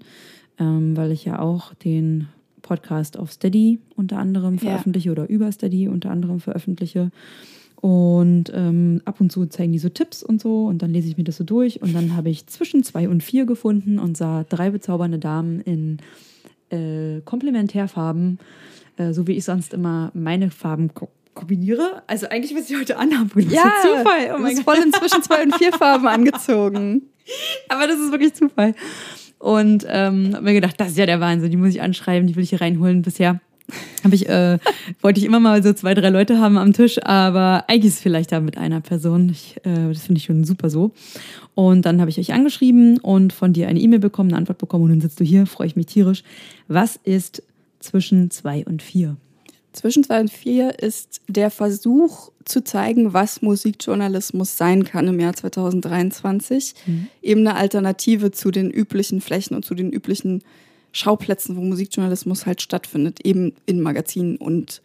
ähm, 0.57 0.97
weil 0.97 1.11
ich 1.11 1.25
ja 1.25 1.37
auch 1.37 1.75
den 1.75 2.27
Podcast 2.63 3.19
auf 3.19 3.31
Steady 3.31 3.77
unter 3.95 4.17
anderem 4.17 4.57
veröffentliche 4.57 5.09
ja. 5.09 5.11
oder 5.11 5.29
über 5.29 5.51
Steady 5.51 5.87
unter 5.87 6.09
anderem 6.09 6.39
veröffentliche. 6.39 7.11
Und 7.85 8.51
ähm, 8.51 9.03
ab 9.05 9.21
und 9.21 9.31
zu 9.31 9.45
zeigen 9.45 9.71
die 9.71 9.77
so 9.77 9.89
Tipps 9.89 10.23
und 10.23 10.41
so 10.41 10.65
und 10.65 10.81
dann 10.81 10.89
lese 10.89 11.07
ich 11.07 11.17
mir 11.17 11.23
das 11.23 11.37
so 11.37 11.43
durch 11.43 11.83
und 11.83 11.93
dann 11.93 12.15
habe 12.15 12.31
ich 12.31 12.47
zwischen 12.47 12.81
zwei 12.81 13.07
und 13.07 13.21
vier 13.21 13.45
gefunden 13.45 13.99
und 13.99 14.17
sah 14.17 14.43
drei 14.43 14.71
bezaubernde 14.71 15.19
Damen 15.19 15.61
in 15.61 15.97
äh, 16.71 17.21
Komplementärfarben, 17.21 18.39
äh, 18.97 19.13
so 19.13 19.27
wie 19.27 19.33
ich 19.33 19.43
sonst 19.43 19.71
immer 19.71 20.09
meine 20.15 20.49
Farben 20.49 20.89
kombiniere. 21.35 22.01
Also 22.07 22.27
eigentlich, 22.27 22.59
was 22.59 22.71
ich 22.71 22.75
heute 22.75 22.97
anhabe. 22.97 23.43
Das 23.43 23.53
ja, 23.53 23.61
ist 23.61 23.83
Zufall. 23.83 24.31
Oh 24.33 24.37
du 24.37 24.43
bist 24.45 24.63
voll 24.63 24.77
inzwischen 24.83 25.21
zwei 25.21 25.43
und 25.43 25.55
vier 25.55 25.71
Farben 25.71 26.07
angezogen. 26.07 27.03
Aber 27.69 27.85
das 27.85 27.99
ist 27.99 28.09
wirklich 28.09 28.33
Zufall. 28.33 28.73
Und 29.37 29.85
ähm, 29.87 30.33
habe 30.33 30.43
mir 30.43 30.53
gedacht, 30.53 30.79
das 30.79 30.89
ist 30.89 30.97
ja 30.97 31.05
der 31.05 31.19
Wahnsinn, 31.19 31.51
die 31.51 31.57
muss 31.57 31.69
ich 31.69 31.83
anschreiben, 31.83 32.25
die 32.25 32.35
will 32.35 32.41
ich 32.41 32.49
hier 32.49 32.61
reinholen. 32.61 33.03
Bisher 33.03 33.41
habe 34.03 34.15
ich, 34.15 34.29
äh, 34.29 34.59
wollte 35.01 35.19
ich 35.19 35.25
immer 35.25 35.39
mal 35.39 35.63
so 35.63 35.73
zwei, 35.73 35.93
drei 35.93 36.09
Leute 36.09 36.39
haben 36.39 36.57
am 36.57 36.73
Tisch, 36.73 37.03
aber 37.03 37.65
eigentlich 37.67 37.85
ist 37.85 37.95
es 37.95 38.01
vielleicht 38.01 38.31
da 38.31 38.39
mit 38.39 38.57
einer 38.57 38.81
Person. 38.81 39.29
Ich, 39.29 39.57
äh, 39.63 39.89
das 39.89 40.03
finde 40.03 40.19
ich 40.19 40.25
schon 40.25 40.43
super 40.43 40.69
so. 40.69 40.91
Und 41.55 41.85
dann 41.85 41.99
habe 41.99 42.09
ich 42.09 42.19
euch 42.19 42.33
angeschrieben 42.33 42.99
und 42.99 43.33
von 43.33 43.53
dir 43.53 43.67
eine 43.67 43.79
E-Mail 43.79 43.99
bekommen, 43.99 44.29
eine 44.29 44.37
Antwort 44.37 44.57
bekommen 44.57 44.85
und 44.85 44.89
dann 44.91 45.01
sitzt 45.01 45.19
du 45.19 45.23
hier, 45.23 45.45
freue 45.45 45.67
ich 45.67 45.75
mich 45.75 45.87
tierisch. 45.87 46.23
Was 46.67 46.99
ist 47.03 47.43
zwischen 47.79 48.29
zwei 48.31 48.65
und 48.65 48.81
vier? 48.81 49.17
Zwischen 49.73 50.03
zwei 50.03 50.21
und 50.21 50.31
vier 50.31 50.79
ist 50.79 51.21
der 51.27 51.51
Versuch 51.51 52.31
zu 52.45 52.63
zeigen, 52.63 53.13
was 53.13 53.41
Musikjournalismus 53.41 54.55
sein 54.57 54.85
kann 54.85 55.07
im 55.07 55.19
Jahr 55.19 55.33
2023. 55.33 56.75
Mhm. 56.85 57.07
Eben 57.21 57.41
eine 57.41 57.57
Alternative 57.57 58.31
zu 58.31 58.51
den 58.51 58.69
üblichen 58.71 59.19
Flächen 59.19 59.55
und 59.55 59.65
zu 59.65 59.75
den 59.75 59.91
üblichen 59.91 60.43
Schauplätzen, 60.95 61.57
wo 61.57 61.61
Musikjournalismus 61.61 62.45
halt 62.45 62.61
stattfindet, 62.61 63.19
eben 63.25 63.53
in 63.65 63.81
Magazinen 63.81 64.37
und 64.37 64.81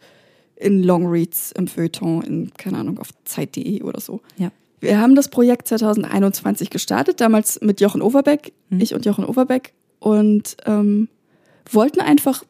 in 0.57 0.83
Longreads, 0.83 1.53
im 1.53 1.67
Feuilleton, 1.67 2.21
in, 2.23 2.51
keine 2.57 2.79
Ahnung, 2.79 2.99
auf 2.99 3.09
Zeit.de 3.23 3.81
oder 3.81 4.01
so. 4.01 4.19
Ja. 4.37 4.51
Wir 4.81 4.99
haben 4.99 5.15
das 5.15 5.29
Projekt 5.29 5.69
2021 5.69 6.69
gestartet, 6.69 7.21
damals 7.21 7.61
mit 7.61 7.79
Jochen 7.79 8.01
Overbeck, 8.01 8.51
mhm. 8.69 8.81
ich 8.81 8.93
und 8.93 9.05
Jochen 9.05 9.23
Overbeck, 9.23 9.71
und 9.99 10.57
ähm, 10.65 11.07
wollten 11.71 12.01
einfach 12.01 12.43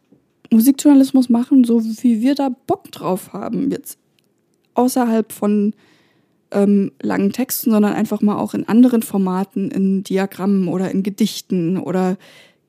Musikjournalismus 0.49 1.29
machen, 1.29 1.63
so 1.63 1.83
wie 1.83 2.19
wir 2.21 2.33
da 2.33 2.49
Bock 2.65 2.91
drauf 2.91 3.31
haben. 3.31 3.69
Jetzt 3.69 3.99
außerhalb 4.73 5.31
von 5.31 5.73
ähm, 6.49 6.93
langen 6.99 7.31
Texten, 7.31 7.69
sondern 7.69 7.93
einfach 7.93 8.21
mal 8.21 8.37
auch 8.37 8.55
in 8.55 8.67
anderen 8.67 9.03
Formaten, 9.03 9.69
in 9.69 10.03
Diagrammen 10.03 10.67
oder 10.67 10.89
in 10.89 11.03
Gedichten 11.03 11.77
oder 11.77 12.17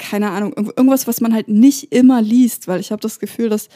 keine 0.03 0.31
Ahnung, 0.31 0.53
irgendwas, 0.55 1.07
was 1.07 1.21
man 1.21 1.33
halt 1.33 1.49
nicht 1.49 1.93
immer 1.93 2.21
liest, 2.21 2.67
weil 2.67 2.81
ich 2.81 2.91
habe 2.91 3.01
das 3.01 3.21
Gefühl, 3.21 3.49
dass 3.49 3.69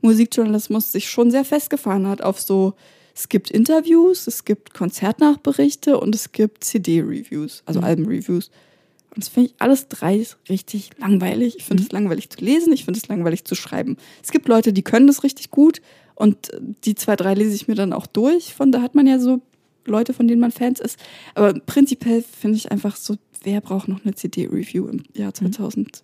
Musikjournalismus 0.00 0.90
sich 0.90 1.08
schon 1.08 1.30
sehr 1.30 1.44
festgefahren 1.44 2.08
hat 2.08 2.20
auf 2.20 2.40
so, 2.40 2.74
es 3.14 3.28
gibt 3.28 3.50
Interviews, 3.50 4.26
es 4.26 4.44
gibt 4.44 4.74
Konzertnachberichte 4.74 5.98
und 5.98 6.14
es 6.14 6.32
gibt 6.32 6.64
CD-Reviews, 6.64 7.62
also 7.64 7.80
mhm. 7.80 7.86
Alben-Reviews. 7.86 8.50
Und 9.14 9.24
das 9.24 9.28
finde 9.28 9.50
ich 9.50 9.54
alles 9.58 9.88
drei 9.88 10.26
richtig 10.48 10.90
langweilig. 10.98 11.56
Ich 11.58 11.64
finde 11.64 11.84
es 11.84 11.90
mhm. 11.90 11.98
langweilig 11.98 12.28
zu 12.30 12.44
lesen, 12.44 12.72
ich 12.72 12.84
finde 12.84 12.98
es 12.98 13.08
langweilig 13.08 13.44
zu 13.44 13.54
schreiben. 13.54 13.96
Es 14.22 14.32
gibt 14.32 14.48
Leute, 14.48 14.72
die 14.72 14.82
können 14.82 15.06
das 15.06 15.22
richtig 15.22 15.50
gut 15.50 15.80
und 16.16 16.50
die 16.84 16.96
zwei, 16.96 17.14
drei 17.14 17.34
lese 17.34 17.54
ich 17.54 17.68
mir 17.68 17.76
dann 17.76 17.92
auch 17.92 18.06
durch. 18.06 18.52
Von 18.52 18.72
da 18.72 18.82
hat 18.82 18.96
man 18.96 19.06
ja 19.06 19.20
so 19.20 19.40
Leute, 19.84 20.12
von 20.12 20.28
denen 20.28 20.40
man 20.40 20.52
Fans 20.52 20.80
ist. 20.80 20.98
Aber 21.34 21.54
prinzipiell 21.54 22.22
finde 22.22 22.56
ich 22.56 22.70
einfach 22.70 22.96
so 22.96 23.16
wer 23.42 23.60
braucht 23.60 23.88
noch 23.88 24.04
eine 24.04 24.14
CD-Review 24.14 24.86
im 24.88 25.02
Jahr 25.14 25.34
2020 25.34 26.02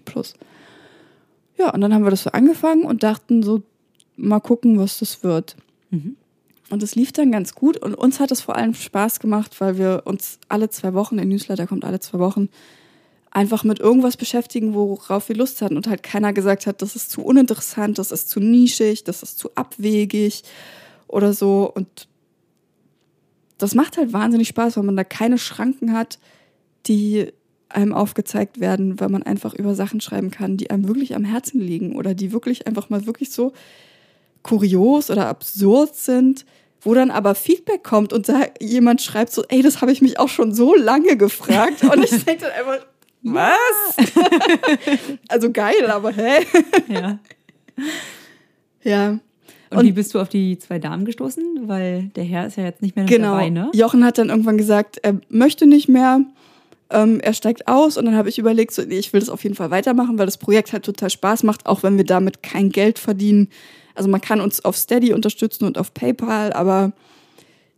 mhm. 0.00 0.04
plus? 0.04 0.34
Ja, 1.58 1.72
und 1.72 1.80
dann 1.80 1.94
haben 1.94 2.04
wir 2.04 2.10
das 2.10 2.24
so 2.24 2.30
angefangen 2.30 2.84
und 2.84 3.02
dachten 3.02 3.42
so, 3.42 3.62
mal 4.16 4.40
gucken, 4.40 4.78
was 4.78 4.98
das 4.98 5.22
wird. 5.22 5.56
Mhm. 5.90 6.16
Und 6.70 6.82
es 6.82 6.94
lief 6.94 7.12
dann 7.12 7.30
ganz 7.30 7.54
gut 7.54 7.76
und 7.76 7.94
uns 7.94 8.20
hat 8.20 8.30
es 8.30 8.40
vor 8.40 8.56
allem 8.56 8.74
Spaß 8.74 9.20
gemacht, 9.20 9.60
weil 9.60 9.76
wir 9.78 10.02
uns 10.06 10.38
alle 10.48 10.70
zwei 10.70 10.94
Wochen, 10.94 11.16
der 11.16 11.26
Newsletter 11.26 11.66
kommt 11.66 11.84
alle 11.84 12.00
zwei 12.00 12.18
Wochen, 12.18 12.48
einfach 13.30 13.64
mit 13.64 13.80
irgendwas 13.80 14.16
beschäftigen, 14.16 14.74
worauf 14.74 15.28
wir 15.28 15.36
Lust 15.36 15.60
hatten 15.60 15.76
und 15.76 15.86
halt 15.86 16.02
keiner 16.02 16.32
gesagt 16.32 16.66
hat, 16.66 16.80
das 16.80 16.96
ist 16.96 17.10
zu 17.10 17.22
uninteressant, 17.22 17.98
das 17.98 18.12
ist 18.12 18.30
zu 18.30 18.40
nischig, 18.40 19.04
das 19.04 19.22
ist 19.22 19.38
zu 19.38 19.54
abwegig 19.56 20.42
oder 21.06 21.32
so. 21.32 21.70
Und 21.72 22.08
das 23.58 23.74
macht 23.74 23.96
halt 23.96 24.12
wahnsinnig 24.12 24.48
Spaß, 24.48 24.76
weil 24.76 24.84
man 24.84 24.96
da 24.96 25.04
keine 25.04 25.38
Schranken 25.38 25.92
hat, 25.92 26.18
die 26.86 27.32
einem 27.68 27.92
aufgezeigt 27.92 28.60
werden, 28.60 29.00
weil 29.00 29.08
man 29.08 29.22
einfach 29.22 29.54
über 29.54 29.74
Sachen 29.74 30.00
schreiben 30.00 30.30
kann, 30.30 30.56
die 30.56 30.70
einem 30.70 30.86
wirklich 30.86 31.14
am 31.14 31.24
Herzen 31.24 31.60
liegen 31.60 31.96
oder 31.96 32.14
die 32.14 32.32
wirklich 32.32 32.66
einfach 32.66 32.90
mal 32.90 33.06
wirklich 33.06 33.30
so 33.30 33.52
kurios 34.42 35.10
oder 35.10 35.26
absurd 35.26 35.96
sind, 35.96 36.44
wo 36.80 36.94
dann 36.94 37.10
aber 37.10 37.34
Feedback 37.34 37.82
kommt 37.82 38.12
und 38.12 38.28
da 38.28 38.42
jemand 38.60 39.02
schreibt 39.02 39.32
so, 39.32 39.42
ey, 39.48 39.62
das 39.62 39.80
habe 39.80 39.90
ich 39.90 40.02
mich 40.02 40.18
auch 40.18 40.28
schon 40.28 40.54
so 40.54 40.74
lange 40.74 41.16
gefragt 41.16 41.82
und 41.82 42.04
ich 42.04 42.24
denke 42.24 42.44
dann 42.44 42.52
einfach, 42.52 42.86
was? 43.22 43.96
also 45.28 45.50
geil, 45.50 45.90
aber 45.90 46.12
hä? 46.12 46.46
ja. 46.88 47.18
Ja. 48.82 49.18
Und, 49.74 49.80
und, 49.80 49.86
wie 49.86 49.92
bist 49.92 50.14
du 50.14 50.20
auf 50.20 50.28
die 50.28 50.58
zwei 50.58 50.78
Damen 50.78 51.04
gestoßen? 51.04 51.66
Weil 51.66 52.10
der 52.16 52.24
Herr 52.24 52.46
ist 52.46 52.56
ja 52.56 52.64
jetzt 52.64 52.82
nicht 52.82 52.96
mehr 52.96 53.04
genau. 53.04 53.32
dabei, 53.32 53.50
ne? 53.50 53.70
Jochen 53.74 54.04
hat 54.04 54.18
dann 54.18 54.30
irgendwann 54.30 54.58
gesagt, 54.58 54.98
er 55.02 55.20
möchte 55.28 55.66
nicht 55.66 55.88
mehr. 55.88 56.20
ähm, 56.90 57.20
er 57.20 57.32
steigt 57.32 57.66
aus 57.66 57.96
und 57.96 58.04
dann 58.04 58.14
habe 58.14 58.28
ich 58.28 58.38
überlegt, 58.38 58.72
so, 58.72 58.82
nee, 58.82 58.98
ich 58.98 59.12
will 59.12 59.20
das 59.20 59.28
auf 59.28 59.42
jeden 59.42 59.56
Fall 59.56 59.70
weitermachen, 59.70 60.18
weil 60.18 60.26
das 60.26 60.38
Projekt 60.38 60.72
halt 60.72 60.84
total 60.84 61.10
Spaß 61.10 61.42
macht, 61.42 61.66
auch 61.66 61.82
wenn 61.82 61.96
wir 61.96 62.04
damit 62.04 62.42
kein 62.42 62.70
Geld 62.70 62.98
verdienen. 62.98 63.48
Also 63.94 64.08
man 64.08 64.20
kann 64.20 64.40
uns 64.40 64.64
auf 64.64 64.76
Steady 64.76 65.12
unterstützen 65.12 65.64
und 65.64 65.78
auf 65.78 65.94
PayPal, 65.94 66.52
aber 66.52 66.92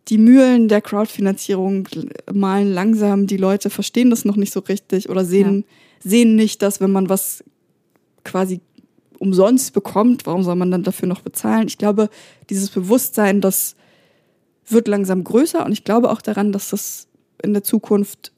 die 0.09 0.19
Mühlen 0.19 0.69
der 0.69 0.81
Crowdfinanzierung 0.81 1.89
malen 2.33 2.73
langsam. 2.73 3.27
Die 3.27 3.37
Leute 3.37 3.71
verstehen 3.71 4.11
das 4.11 4.25
noch 4.25 4.37
nicht 4.37 4.53
so 4.53 4.61
richtig 4.61 5.09
oder 5.09 5.25
sehen, 5.25 5.65
ja. 5.67 6.11
sehen 6.11 6.37
nicht, 6.37 6.63
dass 6.63 6.81
wenn 6.81 6.93
man 6.93 7.09
was 7.09 7.43
quasi 8.25 8.61
umsonst 9.19 9.73
bekommt, 9.73 10.27
warum 10.27 10.43
soll 10.43 10.57
man 10.57 10.71
dann 10.71 10.83
dafür 10.83 11.09
noch 11.09 11.21
bezahlen? 11.21 11.69
Ich 11.69 11.79
glaube, 11.79 12.09
dieses 12.51 12.71
Bewusstsein, 12.71 13.41
das 13.41 13.77
wird 14.69 14.89
langsam 14.89 15.25
größer 15.25 15.65
und 15.65 15.73
ich 15.73 15.85
glaube 15.85 16.11
auch 16.11 16.21
daran, 16.21 16.53
dass 16.53 16.71
das 16.71 17.09
in 17.43 17.53
der 17.53 17.63
Zukunft 17.63 18.33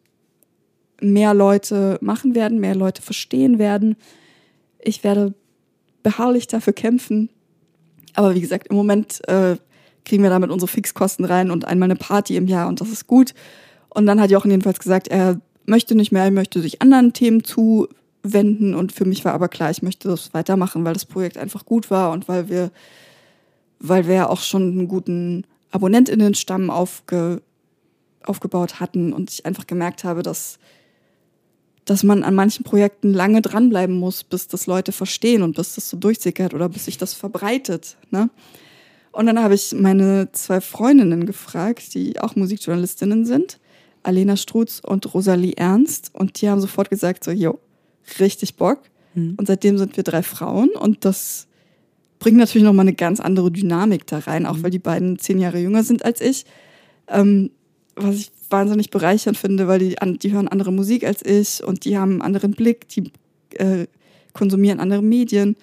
mehr 1.00 1.34
Leute 1.34 1.98
machen 2.00 2.34
werden, 2.34 2.58
mehr 2.58 2.74
Leute 2.74 3.02
verstehen 3.02 3.58
werden. 3.58 3.96
Ich 4.80 5.04
werde 5.04 5.34
beharrlich 6.02 6.46
dafür 6.46 6.72
kämpfen. 6.72 7.30
Aber 8.14 8.34
wie 8.34 8.40
gesagt, 8.40 8.68
im 8.68 8.76
Moment 8.76 9.26
äh, 9.28 9.56
kriegen 10.04 10.22
wir 10.22 10.30
damit 10.30 10.50
unsere 10.50 10.68
Fixkosten 10.68 11.24
rein 11.24 11.50
und 11.50 11.64
einmal 11.64 11.86
eine 11.86 11.96
Party 11.96 12.36
im 12.36 12.48
Jahr 12.48 12.68
und 12.68 12.80
das 12.80 12.88
ist 12.88 13.06
gut. 13.06 13.34
Und 13.90 14.06
dann 14.06 14.20
hat 14.20 14.30
Jochen 14.30 14.50
jedenfalls 14.50 14.78
gesagt, 14.78 15.08
er 15.08 15.40
möchte 15.66 15.94
nicht 15.94 16.12
mehr, 16.12 16.24
er 16.24 16.30
möchte 16.30 16.60
sich 16.60 16.82
anderen 16.82 17.12
Themen 17.12 17.44
zuwenden 18.22 18.74
und 18.74 18.92
für 18.92 19.04
mich 19.04 19.24
war 19.24 19.34
aber 19.34 19.48
klar, 19.48 19.70
ich 19.70 19.82
möchte 19.82 20.08
das 20.08 20.34
weitermachen, 20.34 20.84
weil 20.84 20.94
das 20.94 21.04
Projekt 21.04 21.38
einfach 21.38 21.64
gut 21.64 21.90
war 21.90 22.12
und 22.12 22.28
weil 22.28 22.48
wir, 22.48 22.70
weil 23.78 24.06
wir 24.06 24.30
auch 24.30 24.40
schon 24.40 24.62
einen 24.62 24.88
guten 24.88 25.44
AbonnentInnen-Stamm 25.70 26.70
aufge, 26.70 27.42
aufgebaut 28.24 28.80
hatten 28.80 29.12
und 29.12 29.30
ich 29.30 29.46
einfach 29.46 29.66
gemerkt 29.66 30.04
habe, 30.04 30.22
dass 30.22 30.58
dass 31.88 32.02
man 32.02 32.22
an 32.22 32.34
manchen 32.34 32.64
Projekten 32.64 33.14
lange 33.14 33.40
dranbleiben 33.40 33.96
muss, 33.96 34.22
bis 34.22 34.46
das 34.46 34.66
Leute 34.66 34.92
verstehen 34.92 35.42
und 35.42 35.56
bis 35.56 35.74
das 35.74 35.88
so 35.88 35.96
durchsickert 35.96 36.52
oder 36.52 36.68
bis 36.68 36.84
sich 36.84 36.98
das 36.98 37.14
verbreitet. 37.14 37.96
Ne? 38.10 38.28
Und 39.10 39.26
dann 39.26 39.42
habe 39.42 39.54
ich 39.54 39.72
meine 39.72 40.30
zwei 40.32 40.60
Freundinnen 40.60 41.24
gefragt, 41.24 41.94
die 41.94 42.20
auch 42.20 42.36
Musikjournalistinnen 42.36 43.24
sind, 43.24 43.58
Alena 44.02 44.36
Strutz 44.36 44.82
und 44.84 45.12
Rosalie 45.14 45.54
Ernst. 45.56 46.10
Und 46.12 46.40
die 46.40 46.50
haben 46.50 46.60
sofort 46.60 46.90
gesagt, 46.90 47.24
so, 47.24 47.30
jo, 47.30 47.58
richtig 48.20 48.56
Bock. 48.56 48.82
Mhm. 49.14 49.34
Und 49.36 49.46
seitdem 49.46 49.78
sind 49.78 49.96
wir 49.96 50.04
drei 50.04 50.22
Frauen 50.22 50.70
und 50.70 51.04
das 51.04 51.46
bringt 52.18 52.36
natürlich 52.36 52.64
nochmal 52.64 52.84
eine 52.84 52.94
ganz 52.94 53.20
andere 53.20 53.50
Dynamik 53.50 54.06
da 54.06 54.18
rein, 54.18 54.46
auch 54.46 54.56
mhm. 54.56 54.62
weil 54.64 54.70
die 54.70 54.78
beiden 54.78 55.18
zehn 55.18 55.38
Jahre 55.38 55.58
jünger 55.58 55.82
sind 55.82 56.04
als 56.04 56.20
ich. 56.20 56.44
Ähm, 57.08 57.50
was 57.94 58.16
ich 58.16 58.30
wahnsinnig 58.50 58.90
bereichernd 58.90 59.36
finde, 59.36 59.68
weil 59.68 59.78
die, 59.78 59.96
die 60.18 60.32
hören 60.32 60.48
andere 60.48 60.72
Musik 60.72 61.04
als 61.04 61.24
ich 61.24 61.64
und 61.64 61.84
die 61.84 61.98
haben 61.98 62.12
einen 62.12 62.22
anderen 62.22 62.52
Blick, 62.52 62.88
die 62.88 63.10
äh, 63.54 63.86
konsumieren 64.32 64.80
andere 64.80 65.02
Medien. 65.02 65.56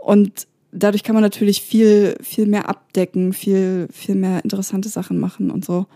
Und 0.00 0.46
dadurch 0.72 1.02
kann 1.02 1.14
man 1.14 1.22
natürlich 1.22 1.62
viel, 1.62 2.16
viel 2.22 2.46
mehr 2.46 2.68
abdecken, 2.68 3.32
viel, 3.32 3.88
viel 3.92 4.14
mehr 4.14 4.42
interessante 4.42 4.88
Sachen 4.88 5.18
machen 5.18 5.50
und 5.50 5.64
so. 5.64 5.86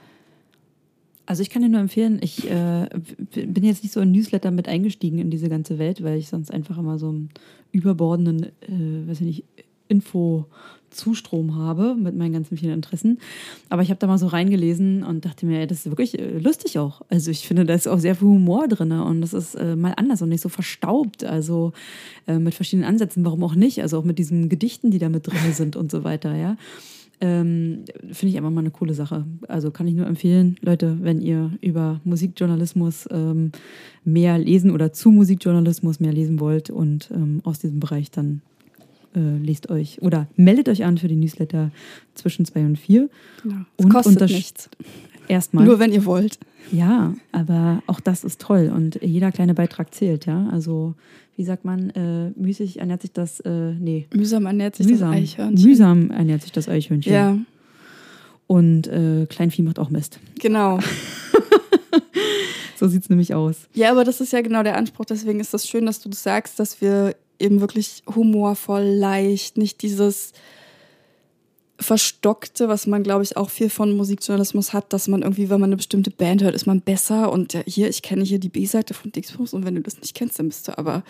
Also 1.25 1.43
ich 1.43 1.51
kann 1.51 1.62
dir 1.62 1.68
nur 1.68 1.81
empfehlen, 1.81 2.18
ich 2.20 2.51
äh, 2.51 2.89
bin 3.35 3.64
jetzt 3.64 3.83
nicht 3.83 3.93
so 3.93 4.01
in 4.01 4.12
Newsletter 4.12 4.51
mit 4.51 4.68
eingestiegen 4.68 5.18
in 5.18 5.31
diese 5.31 5.49
ganze 5.49 5.79
Welt, 5.79 6.03
weil 6.03 6.18
ich 6.18 6.29
sonst 6.29 6.51
einfach 6.51 6.79
immer 6.79 6.99
so 6.99 7.09
einen 7.09 7.31
überbordenden, 7.70 8.47
äh, 8.62 9.09
weiß 9.09 9.20
ich 9.20 9.27
nicht, 9.27 9.45
Info 9.89 10.47
Zustrom 10.93 11.57
habe 11.57 11.95
mit 11.95 12.16
meinen 12.16 12.33
ganzen 12.33 12.57
vielen 12.57 12.75
Interessen. 12.75 13.18
Aber 13.68 13.83
ich 13.83 13.91
habe 13.91 13.99
da 13.99 14.07
mal 14.07 14.18
so 14.18 14.27
reingelesen 14.27 15.03
und 15.05 15.25
dachte 15.25 15.47
mir, 15.47 15.66
das 15.66 15.79
ist 15.79 15.87
wirklich 15.87 16.18
äh, 16.18 16.39
lustig 16.39 16.79
auch. 16.79 17.03
Also 17.09 17.31
ich 17.31 17.47
finde, 17.47 17.64
da 17.64 17.75
ist 17.75 17.89
auch 17.89 17.99
sehr 17.99 18.14
viel 18.14 18.29
Humor 18.29 18.68
drin 18.68 18.93
und 18.93 19.20
das 19.20 19.33
ist 19.33 19.55
äh, 19.55 19.77
mal 19.77 19.95
anders 19.97 20.23
und 20.23 20.29
nicht 20.29 20.43
so 20.43 20.49
verstaubt. 20.49 21.25
Also 21.25 21.73
äh, 22.27 22.39
mit 22.39 22.55
verschiedenen 22.55 22.89
Ansätzen, 22.89 23.25
warum 23.25 23.43
auch 23.45 23.55
nicht? 23.55 23.83
Also 23.83 23.99
auch 23.99 24.05
mit 24.05 24.18
diesen 24.18 24.49
Gedichten, 24.49 24.91
die 24.91 24.99
da 24.99 25.09
mit 25.09 25.27
drin 25.27 25.53
sind 25.53 25.77
und 25.77 25.91
so 25.91 26.05
weiter, 26.05 26.35
ja. 26.37 26.57
Ähm, 27.25 27.85
finde 28.11 28.33
ich 28.33 28.37
einfach 28.37 28.51
mal 28.51 28.62
eine 28.62 28.73
coole 28.73 28.95
Sache. 28.95 29.25
Also 29.47 29.70
kann 29.70 29.87
ich 29.87 29.95
nur 29.95 30.09
empfehlen, 30.09 30.57
Leute, 30.61 30.99
wenn 31.03 31.20
ihr 31.20 31.53
über 31.61 32.01
Musikjournalismus 32.03 33.09
ähm, 33.12 33.53
mehr 34.05 34.39
lesen 34.39 34.73
oder 34.73 34.93
zu 34.93 35.12
Musikjournalismus 35.12 36.01
mehr 36.01 36.12
lesen 36.12 36.41
wollt 36.41 36.68
und 36.68 37.12
ähm, 37.14 37.41
aus 37.45 37.61
diesem 37.61 37.79
Bereich 37.79 38.11
dann 38.11 38.43
äh, 39.14 39.39
lest 39.39 39.70
euch 39.70 40.03
oder 40.03 40.27
meldet 40.35 40.68
euch 40.68 40.85
an 40.85 40.99
für 40.99 41.07
die 41.07 41.14
Newsletter 41.14 41.70
zwischen 42.16 42.45
zwei 42.45 42.64
und 42.64 42.77
vier. 42.77 43.09
Ja, 43.45 43.66
und 43.77 43.89
kostet 43.91 44.29
nichts. 44.29 44.68
Erstmal. 45.29 45.64
Nur 45.64 45.79
wenn 45.79 45.93
ihr 45.93 46.05
wollt. 46.05 46.41
Ja, 46.73 47.14
aber 47.31 47.85
auch 47.87 48.01
das 48.01 48.25
ist 48.25 48.41
toll 48.41 48.73
und 48.75 49.01
jeder 49.01 49.31
kleine 49.31 49.55
Beitrag 49.55 49.95
zählt, 49.95 50.27
ja. 50.27 50.49
Also, 50.51 50.95
wie 51.43 51.47
sagt 51.47 51.64
man, 51.64 51.90
äh, 51.90 52.30
müßig 52.40 52.78
ernährt 52.78 53.03
sich 53.03 53.11
das, 53.11 53.40
äh, 53.40 53.72
nee. 53.72 54.07
Mühsam 54.14 54.47
ernährt 54.47 54.76
sich 54.76 54.86
mühsam, 54.86 55.11
das 55.11 55.18
Eichhörnchen. 55.18 55.68
Mühsam 55.68 56.11
ernährt 56.12 56.43
sich 56.43 56.53
das 56.53 56.68
Eichhörnchen. 56.68 57.12
Ja. 57.12 57.36
Und 58.47 58.86
äh, 58.86 59.26
Kleinvieh 59.28 59.62
macht 59.62 59.80
auch 59.80 59.90
Mist. 59.90 60.20
Genau. 60.38 60.78
so 62.78 62.86
sieht 62.86 63.03
es 63.03 63.11
nämlich 63.11 63.34
aus. 63.34 63.66
Ja, 63.74 63.90
aber 63.90 64.05
das 64.05 64.20
ist 64.20 64.32
ja 64.32 64.40
genau 64.40 64.62
der 64.62 64.76
Anspruch. 64.76 65.05
Deswegen 65.05 65.40
ist 65.40 65.53
das 65.53 65.66
schön, 65.66 65.84
dass 65.84 65.99
du 65.99 66.11
das 66.11 66.22
sagst, 66.22 66.61
dass 66.61 66.80
wir 66.80 67.16
eben 67.40 67.61
wirklich 67.61 68.05
humorvoll, 68.14 68.84
leicht, 68.84 69.59
nicht 69.59 69.82
dieses 69.82 70.34
Verstockte, 71.83 72.68
was 72.68 72.87
man, 72.87 73.03
glaube 73.03 73.22
ich, 73.22 73.37
auch 73.37 73.51
viel 73.51 73.70
von 73.70 73.97
Musikjournalismus 73.97 74.72
hat, 74.72 74.93
dass 74.93 75.09
man 75.09 75.22
irgendwie, 75.22 75.51
wenn 75.51 75.61
man 75.61 75.68
eine 75.68 75.76
bestimmte 75.76 76.11
Band 76.11 76.43
hört, 76.43 76.55
ist 76.55 76.66
man 76.66 76.80
besser 76.80 77.33
und 77.33 77.53
ja, 77.53 77.62
hier, 77.66 77.89
ich 77.89 78.03
kenne 78.03 78.24
hier 78.24 78.39
die 78.39 78.49
B-Seite 78.49 78.95
von 78.95 79.12
Dixbus 79.12 79.55
und 79.55 79.64
wenn 79.64 79.74
du 79.74 79.80
das 79.80 80.01
nicht 80.01 80.14
kennst, 80.14 80.39
dann 80.39 80.49
bist 80.49 80.68
du 80.68 80.78
aber 80.78 81.03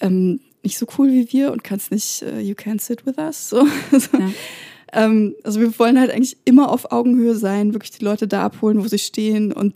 ähm, 0.00 0.40
nicht 0.62 0.78
so 0.78 0.86
cool 0.98 1.10
wie 1.10 1.32
wir 1.32 1.52
und 1.52 1.64
kannst 1.64 1.90
nicht 1.90 2.22
uh, 2.22 2.38
You 2.38 2.54
Can't 2.54 2.80
Sit 2.80 3.06
With 3.06 3.18
Us. 3.18 3.50
So. 3.50 3.66
Ja. 4.18 4.30
ähm, 4.92 5.34
also 5.44 5.60
wir 5.60 5.78
wollen 5.78 5.98
halt 5.98 6.10
eigentlich 6.10 6.36
immer 6.44 6.70
auf 6.70 6.92
Augenhöhe 6.92 7.34
sein, 7.34 7.74
wirklich 7.74 7.92
die 7.92 8.04
Leute 8.04 8.28
da 8.28 8.44
abholen, 8.44 8.82
wo 8.82 8.88
sie 8.88 8.98
stehen 8.98 9.52
und 9.52 9.74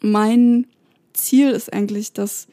mein 0.00 0.66
Ziel 1.12 1.50
ist 1.50 1.72
eigentlich, 1.72 2.12
dass 2.12 2.48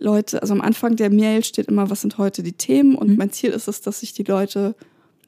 Leute, 0.00 0.42
also 0.42 0.54
am 0.54 0.60
Anfang 0.60 0.96
der 0.96 1.10
Mail 1.10 1.44
steht 1.44 1.68
immer, 1.68 1.90
was 1.90 2.00
sind 2.00 2.18
heute 2.18 2.42
die 2.42 2.52
Themen 2.52 2.96
und 2.96 3.10
mhm. 3.10 3.16
mein 3.16 3.30
Ziel 3.30 3.50
ist 3.50 3.68
es, 3.68 3.80
dass 3.80 4.00
sich 4.00 4.12
die 4.12 4.24
Leute 4.24 4.74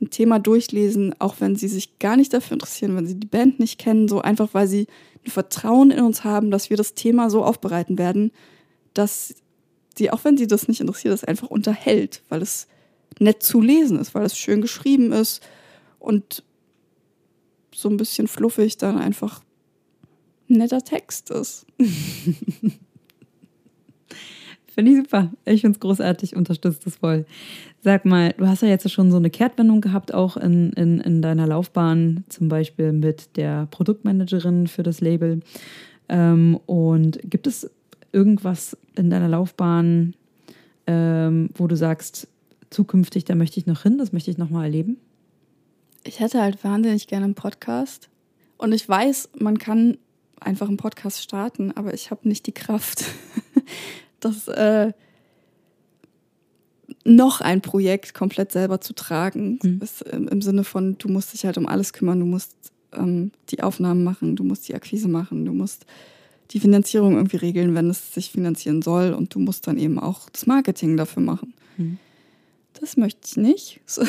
ein 0.01 0.11
Thema 0.11 0.38
durchlesen, 0.38 1.14
auch 1.18 1.36
wenn 1.40 1.57
sie 1.57 1.68
sich 1.68 1.99
gar 1.99 2.16
nicht 2.16 2.32
dafür 2.32 2.55
interessieren, 2.55 2.97
wenn 2.97 3.07
sie 3.07 3.18
die 3.18 3.26
Band 3.26 3.59
nicht 3.61 3.78
kennen, 3.78 4.09
so 4.09 4.20
einfach, 4.20 4.51
weil 4.53 4.66
sie 4.66 4.86
ein 5.24 5.30
Vertrauen 5.30 5.90
in 5.90 6.05
uns 6.05 6.24
haben, 6.24 6.51
dass 6.51 6.70
wir 6.70 6.76
das 6.76 6.94
Thema 6.94 7.30
so 7.30 7.44
aufbereiten 7.44 7.99
werden, 7.99 8.32
dass 8.94 9.34
sie, 9.97 10.11
auch 10.11 10.24
wenn 10.24 10.36
sie 10.36 10.47
das 10.47 10.68
nicht 10.68 10.80
interessiert, 10.80 11.12
das 11.12 11.24
einfach 11.24 11.49
unterhält, 11.49 12.22
weil 12.28 12.42
es 12.42 12.68
nett 13.18 13.42
zu 13.42 13.61
lesen 13.61 13.99
ist, 13.99 14.14
weil 14.14 14.24
es 14.24 14.38
schön 14.38 14.61
geschrieben 14.61 15.12
ist 15.12 15.42
und 15.99 16.44
so 17.74 17.88
ein 17.88 17.97
bisschen 17.97 18.28
fluffig 18.28 18.76
dann 18.76 18.99
einfach 18.99 19.42
ein 20.49 20.59
netter 20.59 20.82
Text 20.82 21.30
ist. 21.30 21.66
Finde 24.77 24.93
ich 24.93 24.99
super. 24.99 25.33
Ich 25.47 25.62
finde 25.62 25.77
es 25.77 25.81
großartig, 25.81 26.37
unterstützt 26.37 26.87
es 26.87 26.97
voll. 26.97 27.24
Sag 27.81 28.05
mal, 28.05 28.35
du 28.37 28.47
hast 28.47 28.61
ja 28.61 28.68
jetzt 28.68 28.91
schon 28.91 29.11
so 29.11 29.16
eine 29.16 29.31
Kehrtwendung 29.31 29.81
gehabt, 29.81 30.12
auch 30.12 30.37
in, 30.37 30.70
in, 30.74 31.01
in 31.01 31.22
deiner 31.22 31.47
Laufbahn, 31.47 32.24
zum 32.29 32.51
Beispiel 32.51 32.93
mit 32.93 33.39
der 33.39 33.68
Produktmanagerin 33.70 34.66
für 34.66 34.83
das 34.83 35.01
Label. 35.01 35.41
Ähm, 36.11 36.61
und 36.66 37.18
gibt 37.24 37.47
es 37.47 37.70
irgendwas 38.12 38.77
in 38.97 39.09
deiner 39.09 39.29
Laufbahn, 39.29 40.14
ähm, 40.87 41.49
wo 41.55 41.66
du 41.68 41.74
sagst, 41.74 42.29
zukünftig, 42.68 43.24
da 43.24 43.35
möchte 43.35 43.59
ich 43.59 43.64
noch 43.64 43.83
hin, 43.83 43.97
das 43.97 44.12
möchte 44.12 44.31
ich 44.31 44.37
noch 44.37 44.51
mal 44.51 44.64
erleben? 44.64 44.99
Ich 46.05 46.20
hätte 46.20 46.43
halt 46.43 46.62
wahnsinnig 46.62 47.07
gerne 47.07 47.24
einen 47.24 47.35
Podcast. 47.35 48.11
Und 48.59 48.72
ich 48.72 48.87
weiß, 48.87 49.31
man 49.39 49.59
kann 49.59 49.97
einfach 50.39 50.68
einen 50.68 50.77
Podcast 50.77 51.22
starten, 51.22 51.72
aber 51.72 51.95
ich 51.95 52.11
habe 52.11 52.29
nicht 52.29 52.47
die 52.47 52.53
Kraft. 52.53 53.07
das 54.20 54.48
äh, 54.48 54.92
noch 57.04 57.40
ein 57.40 57.60
Projekt 57.60 58.14
komplett 58.14 58.52
selber 58.52 58.80
zu 58.80 58.92
tragen. 58.92 59.58
Mhm. 59.62 59.80
Ist, 59.82 60.02
im, 60.02 60.28
im, 60.28 60.42
Sinne 60.42 60.64
von, 60.64 60.98
du 60.98 61.08
musst 61.08 61.32
dich 61.32 61.44
halt 61.44 61.58
um 61.58 61.66
alles 61.66 61.92
kümmern, 61.92 62.20
du 62.20 62.26
musst 62.26 62.54
ähm, 62.92 63.30
die 63.50 63.62
Aufnahmen 63.62 64.04
machen, 64.04 64.36
du 64.36 64.44
musst 64.44 64.68
die 64.68 64.74
Akquise 64.74 65.08
machen, 65.08 65.44
du 65.44 65.52
musst 65.52 65.86
die 66.52 66.60
Finanzierung 66.60 67.14
irgendwie 67.14 67.36
regeln, 67.36 67.74
wenn 67.74 67.90
es 67.90 68.14
sich 68.14 68.30
finanzieren 68.30 68.82
soll 68.82 69.12
und 69.12 69.34
du 69.34 69.38
musst 69.40 69.66
dann 69.66 69.78
eben 69.78 69.98
auch 69.98 70.30
das 70.30 70.46
Marketing 70.46 70.96
dafür 70.96 71.22
machen. 71.22 71.54
Mhm. 71.76 71.98
Das 72.80 72.96
möchte 72.96 73.20
ich 73.24 73.36
nicht. 73.36 73.80
So. 73.86 74.02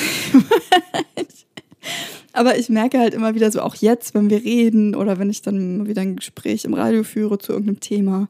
Aber 2.33 2.57
ich 2.57 2.69
merke 2.69 2.99
halt 2.99 3.13
immer 3.13 3.33
wieder 3.33 3.51
so, 3.51 3.61
auch 3.61 3.75
jetzt, 3.75 4.13
wenn 4.13 4.29
wir 4.29 4.43
reden 4.43 4.93
oder 4.93 5.17
wenn 5.17 5.29
ich 5.29 5.41
dann 5.41 5.87
wieder 5.87 6.01
ein 6.01 6.17
Gespräch 6.17 6.65
im 6.65 6.73
Radio 6.73 7.03
führe 7.03 7.39
zu 7.39 7.51
irgendeinem 7.51 7.79
Thema, 7.79 8.27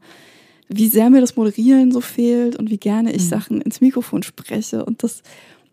wie 0.69 0.87
sehr 0.87 1.09
mir 1.09 1.21
das 1.21 1.35
Moderieren 1.35 1.91
so 1.91 2.01
fehlt 2.01 2.55
und 2.57 2.69
wie 2.69 2.77
gerne 2.77 3.13
ich 3.13 3.23
mhm. 3.23 3.29
Sachen 3.29 3.61
ins 3.61 3.81
Mikrofon 3.81 4.23
spreche. 4.23 4.83
Und 4.85 5.03
das, 5.03 5.23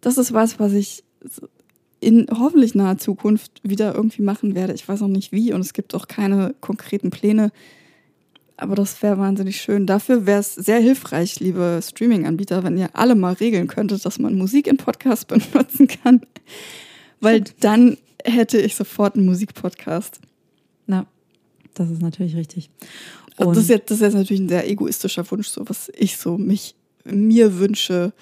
das 0.01 0.19
ist 0.19 0.33
was, 0.33 0.59
was 0.59 0.73
ich 0.73 1.03
in 2.01 2.27
hoffentlich 2.31 2.75
naher 2.75 2.99
Zukunft 2.99 3.61
wieder 3.63 3.95
irgendwie 3.95 4.23
machen 4.23 4.55
werde. 4.55 4.75
Ich 4.75 4.87
weiß 4.87 5.01
noch 5.01 5.09
nicht 5.09 5.33
wie 5.33 5.53
und 5.53 5.61
es 5.61 5.73
gibt 5.73 5.95
auch 5.95 6.07
keine 6.07 6.55
konkreten 6.61 7.11
Pläne. 7.11 7.51
Aber 8.57 8.77
das 8.77 9.03
wäre 9.03 9.19
wahnsinnig 9.19 9.61
schön. 9.61 9.87
Dafür 9.87 10.27
wäre 10.27 10.39
es 10.39 10.55
sehr 10.55 10.79
hilfreich, 10.79 11.41
liebe 11.41 11.81
Streaming-Anbieter, 11.83 12.63
wenn 12.63 12.79
ihr 12.79 12.91
alle 12.93 13.17
mal 13.17 13.33
regeln 13.33 13.67
könntet, 13.67 14.05
dass 14.05 14.21
man 14.21 14.37
Musik 14.37 14.69
in 14.69 14.77
Podcasts 14.77 15.25
benutzen 15.53 15.89
kann. 15.89 16.21
Weil 17.21 17.45
dann 17.61 17.97
hätte 18.23 18.59
ich 18.59 18.77
sofort 18.77 19.17
einen 19.17 19.27
Musikpodcast. 19.27 20.21
Na, 20.87 21.07
das 21.75 21.91
ist 21.91 22.03
natürlich 22.03 22.37
richtig. 22.37 22.71
Also 23.37 23.53
das, 23.53 23.65
ist 23.65 23.71
jetzt, 23.71 23.91
das 23.91 23.97
ist 23.99 24.03
jetzt 24.03 24.15
natürlich 24.15 24.43
ein 24.43 24.49
sehr 24.49 24.69
egoistischer 24.69 25.29
Wunsch, 25.31 25.49
so 25.49 25.69
was 25.69 25.91
ich 25.97 26.17
so 26.17 26.39
mich 26.39 26.75
mir 27.05 27.59
wünsche. 27.59 28.13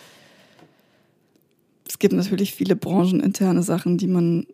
Es 1.86 1.98
gibt 1.98 2.14
natürlich 2.14 2.54
viele 2.54 2.76
brancheninterne 2.76 3.62
Sachen, 3.62 3.98
die 3.98 4.06
man 4.06 4.46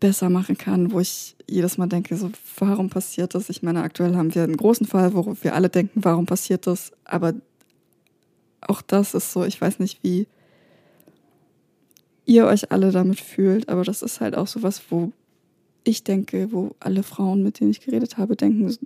besser 0.00 0.30
machen 0.30 0.56
kann, 0.56 0.92
wo 0.92 1.00
ich 1.00 1.36
jedes 1.48 1.78
Mal 1.78 1.86
denke, 1.86 2.16
so, 2.16 2.30
warum 2.58 2.90
passiert 2.90 3.34
das? 3.34 3.48
Ich 3.48 3.62
meine, 3.62 3.82
aktuell 3.82 4.16
haben 4.16 4.34
wir 4.34 4.42
einen 4.42 4.56
großen 4.56 4.86
Fall, 4.86 5.14
wo 5.14 5.36
wir 5.40 5.54
alle 5.54 5.68
denken, 5.68 6.04
warum 6.04 6.26
passiert 6.26 6.66
das? 6.66 6.92
Aber 7.04 7.34
auch 8.60 8.82
das 8.82 9.14
ist 9.14 9.32
so, 9.32 9.44
ich 9.44 9.60
weiß 9.60 9.78
nicht, 9.78 10.02
wie 10.02 10.26
ihr 12.26 12.46
euch 12.46 12.70
alle 12.70 12.92
damit 12.92 13.20
fühlt, 13.20 13.68
aber 13.68 13.84
das 13.84 14.02
ist 14.02 14.20
halt 14.20 14.36
auch 14.36 14.46
so 14.46 14.62
was, 14.62 14.82
wo 14.90 15.12
ich 15.88 16.04
denke, 16.04 16.52
wo 16.52 16.76
alle 16.80 17.02
Frauen, 17.02 17.42
mit 17.42 17.60
denen 17.60 17.70
ich 17.70 17.80
geredet 17.80 18.18
habe, 18.18 18.36
denken, 18.36 18.76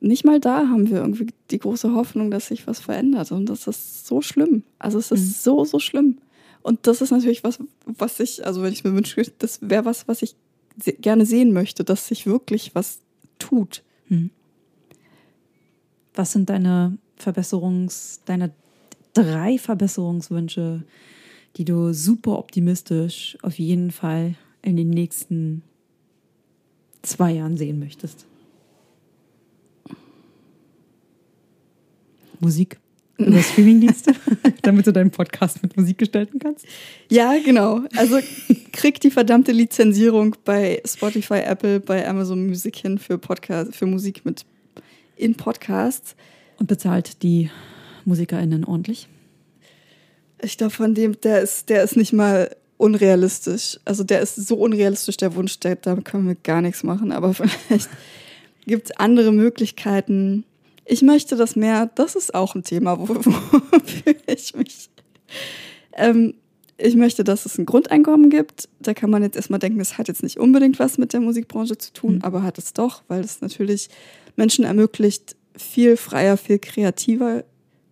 nicht 0.00 0.24
mal 0.24 0.40
da 0.40 0.68
haben 0.68 0.88
wir 0.88 0.98
irgendwie 0.98 1.28
die 1.50 1.58
große 1.58 1.92
Hoffnung, 1.94 2.30
dass 2.30 2.48
sich 2.48 2.66
was 2.66 2.80
verändert. 2.80 3.32
Und 3.32 3.46
das 3.46 3.66
ist 3.66 4.06
so 4.06 4.20
schlimm. 4.20 4.62
Also 4.78 4.98
es 4.98 5.10
ist 5.10 5.20
mhm. 5.20 5.34
so, 5.42 5.64
so 5.64 5.78
schlimm. 5.78 6.18
Und 6.62 6.86
das 6.86 7.00
ist 7.00 7.10
natürlich 7.10 7.44
was, 7.44 7.58
was 7.86 8.20
ich, 8.20 8.46
also 8.46 8.62
wenn 8.62 8.72
ich 8.72 8.84
mir 8.84 8.94
wünsche, 8.94 9.22
das 9.38 9.58
wäre 9.62 9.84
was, 9.84 10.06
was 10.06 10.22
ich 10.22 10.36
gerne 11.00 11.26
sehen 11.26 11.52
möchte, 11.52 11.84
dass 11.84 12.08
sich 12.08 12.26
wirklich 12.26 12.74
was 12.74 13.00
tut. 13.38 13.82
Mhm. 14.08 14.30
Was 16.14 16.32
sind 16.32 16.50
deine 16.50 16.98
Verbesserungs, 17.16 18.20
deine 18.24 18.52
drei 19.12 19.58
Verbesserungswünsche, 19.58 20.84
die 21.56 21.64
du 21.64 21.92
super 21.92 22.38
optimistisch 22.38 23.36
auf 23.42 23.58
jeden 23.58 23.90
Fall 23.90 24.36
in 24.62 24.76
den 24.76 24.90
nächsten 24.90 25.62
zwei 27.02 27.32
Jahren 27.32 27.56
sehen 27.56 27.78
möchtest? 27.78 28.26
Musik 32.40 32.78
über 33.18 33.42
Streamingdienste, 33.42 34.14
damit 34.62 34.86
du 34.86 34.92
deinen 34.92 35.10
Podcast 35.10 35.62
mit 35.62 35.76
Musik 35.76 35.98
gestalten 35.98 36.38
kannst? 36.38 36.66
Ja, 37.08 37.34
genau. 37.44 37.82
Also 37.96 38.18
krieg 38.72 39.00
die 39.00 39.10
verdammte 39.10 39.52
Lizenzierung 39.52 40.36
bei 40.44 40.82
Spotify, 40.84 41.40
Apple, 41.40 41.80
bei 41.80 42.06
Amazon 42.06 42.46
Music 42.46 42.76
hin 42.76 42.98
für 42.98 43.18
Podcast, 43.18 43.74
für 43.74 43.86
Musik 43.86 44.24
mit 44.24 44.44
in 45.16 45.34
Podcasts. 45.34 46.16
Und 46.58 46.66
bezahlt 46.66 47.22
die 47.22 47.50
MusikerInnen 48.04 48.64
ordentlich? 48.64 49.08
Ich 50.42 50.58
glaube, 50.58 50.72
von 50.72 50.94
dem, 50.94 51.20
der 51.20 51.40
ist, 51.40 51.68
der 51.68 51.82
ist 51.82 51.96
nicht 51.96 52.12
mal 52.12 52.54
unrealistisch. 52.82 53.78
Also 53.84 54.02
der 54.02 54.20
ist 54.20 54.34
so 54.34 54.56
unrealistisch, 54.56 55.16
der 55.16 55.36
Wunsch, 55.36 55.60
der, 55.60 55.76
da 55.76 55.94
können 55.96 56.26
wir 56.26 56.34
gar 56.34 56.60
nichts 56.60 56.82
machen. 56.82 57.12
Aber 57.12 57.32
vielleicht 57.34 57.88
gibt 58.66 58.86
es 58.86 58.96
andere 58.96 59.32
Möglichkeiten. 59.32 60.44
Ich 60.84 61.02
möchte 61.02 61.36
das 61.36 61.54
mehr, 61.54 61.90
das 61.94 62.16
ist 62.16 62.34
auch 62.34 62.56
ein 62.56 62.64
Thema, 62.64 62.98
wofür 63.08 64.14
ich 64.26 64.54
mich. 64.56 64.90
Ähm, 65.92 66.34
ich 66.76 66.96
möchte, 66.96 67.22
dass 67.22 67.46
es 67.46 67.56
ein 67.56 67.66
Grundeinkommen 67.66 68.30
gibt. 68.30 68.68
Da 68.80 68.94
kann 68.94 69.10
man 69.10 69.22
jetzt 69.22 69.36
erstmal 69.36 69.60
denken, 69.60 69.78
es 69.78 69.96
hat 69.96 70.08
jetzt 70.08 70.24
nicht 70.24 70.38
unbedingt 70.38 70.80
was 70.80 70.98
mit 70.98 71.12
der 71.12 71.20
Musikbranche 71.20 71.78
zu 71.78 71.92
tun, 71.92 72.16
mhm. 72.16 72.22
aber 72.22 72.42
hat 72.42 72.58
es 72.58 72.72
doch, 72.72 73.02
weil 73.06 73.20
es 73.20 73.40
natürlich 73.40 73.90
Menschen 74.34 74.64
ermöglicht, 74.64 75.36
viel 75.56 75.96
freier, 75.96 76.36
viel 76.36 76.58
kreativer 76.58 77.44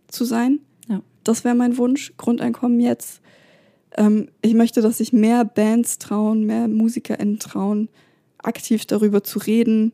zu 0.08 0.24
sein. 0.24 0.58
Ja. 0.88 1.00
Das 1.22 1.44
wäre 1.44 1.54
mein 1.54 1.76
Wunsch, 1.76 2.12
Grundeinkommen 2.16 2.80
jetzt. 2.80 3.19
Ähm, 4.00 4.28
ich 4.40 4.54
möchte, 4.54 4.80
dass 4.80 4.96
sich 4.96 5.12
mehr 5.12 5.44
Bands 5.44 5.98
trauen, 5.98 6.46
mehr 6.46 6.68
MusikerInnen 6.68 7.38
trauen, 7.38 7.90
aktiv 8.38 8.86
darüber 8.86 9.22
zu 9.22 9.38
reden, 9.38 9.92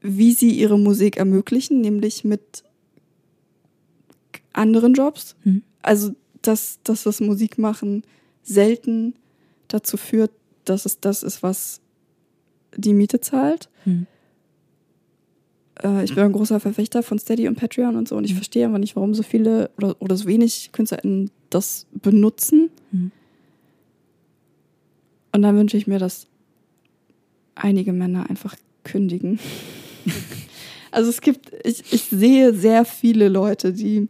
wie 0.00 0.32
sie 0.32 0.50
ihre 0.50 0.76
Musik 0.76 1.16
ermöglichen, 1.16 1.80
nämlich 1.80 2.24
mit 2.24 2.64
anderen 4.52 4.94
Jobs. 4.94 5.36
Mhm. 5.44 5.62
Also, 5.80 6.10
dass, 6.42 6.80
dass 6.82 7.04
das 7.04 7.20
Musikmachen 7.20 8.02
selten 8.42 9.14
dazu 9.68 9.96
führt, 9.96 10.32
dass 10.64 10.86
es 10.86 10.98
das 10.98 11.22
ist, 11.22 11.44
was 11.44 11.80
die 12.76 12.94
Miete 12.94 13.20
zahlt. 13.20 13.68
Mhm. 13.84 14.08
Äh, 15.82 16.04
ich 16.04 16.14
bin 16.14 16.24
ein 16.24 16.32
großer 16.32 16.60
Verfechter 16.60 17.02
von 17.02 17.18
Steady 17.18 17.48
und 17.48 17.56
Patreon 17.56 17.96
und 17.96 18.08
so 18.08 18.16
und 18.16 18.24
ich 18.24 18.32
mhm. 18.32 18.36
verstehe 18.36 18.66
aber 18.66 18.78
nicht, 18.78 18.96
warum 18.96 19.14
so 19.14 19.22
viele 19.22 19.70
oder, 19.76 19.96
oder 20.00 20.16
so 20.16 20.26
wenig 20.26 20.70
KünstlerInnen 20.72 21.30
das 21.50 21.86
benutzen. 21.92 22.70
Mhm. 22.92 23.12
Und 25.32 25.42
dann 25.42 25.56
wünsche 25.56 25.76
ich 25.76 25.86
mir, 25.86 25.98
dass 25.98 26.26
einige 27.54 27.92
Männer 27.92 28.28
einfach 28.28 28.56
kündigen. 28.84 29.38
also 30.90 31.10
es 31.10 31.20
gibt, 31.20 31.52
ich, 31.64 31.92
ich 31.92 32.04
sehe 32.04 32.54
sehr 32.54 32.84
viele 32.84 33.28
Leute, 33.28 33.72
die, 33.72 34.08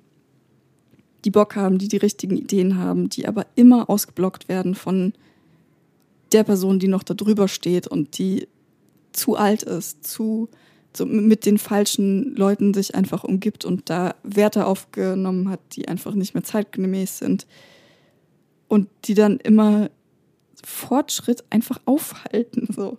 die 1.25 1.31
Bock 1.31 1.57
haben, 1.57 1.79
die 1.79 1.89
die 1.89 1.99
richtigen 1.99 2.37
Ideen 2.37 2.79
haben, 2.79 3.11
die 3.11 3.27
aber 3.27 3.47
immer 3.55 3.91
ausgeblockt 3.91 4.49
werden 4.49 4.75
von 4.75 5.13
der 6.33 6.45
Person, 6.45 6.79
die 6.79 6.89
noch 6.89 7.03
da 7.03 7.15
drüber 7.15 7.49
steht 7.49 7.87
und 7.87 8.19
die 8.19 8.49
zu 9.13 9.37
alt 9.37 9.65
ist, 9.65 10.07
zu 10.07 10.49
so 10.97 11.07
mit 11.07 11.47
den 11.47 11.59
falschen 11.59 12.35
Leuten 12.35 12.75
sich 12.75 12.95
einfach 12.95 13.25
umgibt 13.25 13.65
und 13.65 13.89
da 13.89 14.15
Werte 14.23 14.67
aufgenommen 14.67 15.49
hat, 15.49 15.61
die 15.73 15.89
einfach 15.89 16.15
nicht 16.15 16.35
mehr 16.35 16.43
zeitgemäß 16.43 17.19
sind 17.19 17.47
und 18.69 18.89
die 19.05 19.15
dann 19.15 19.39
immer 19.39 19.91
Fortschritt 20.65 21.45
einfach 21.51 21.81
aufhalten. 21.85 22.69
So. 22.75 22.99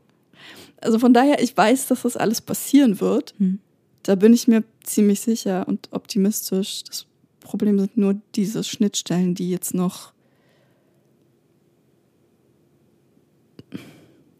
Also 0.82 1.00
von 1.00 1.14
daher, 1.14 1.42
ich 1.42 1.56
weiß, 1.56 1.88
dass 1.88 2.04
das 2.04 2.18
alles 2.18 2.42
passieren 2.42 3.00
wird. 3.00 3.36
Hm. 3.38 3.60
Da 4.04 4.16
bin 4.16 4.34
ich 4.34 4.48
mir 4.48 4.64
ziemlich 4.84 5.22
sicher 5.22 5.68
und 5.68 5.90
optimistisch. 5.92 6.84
Das 6.84 7.06
Problem 7.40 7.78
sind 7.80 7.98
nur 7.98 8.16
diese 8.36 8.64
Schnittstellen, 8.64 9.36
die 9.36 9.50
jetzt 9.50 9.74
noch, 9.74 10.14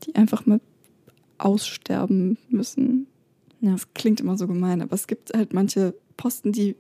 die 0.04 0.16
einfach 0.16 0.46
mal 0.46 0.60
aussterben 1.38 2.38
müssen. 2.50 3.08
Ja. 3.62 3.72
Das 3.72 3.94
klingt 3.94 4.20
immer 4.20 4.38
so 4.38 4.48
gemein, 4.48 4.82
aber 4.82 4.94
es 4.94 5.08
gibt 5.08 5.34
halt 5.34 5.54
manche 5.54 5.94
Posten, 6.18 6.52
die, 6.52 6.76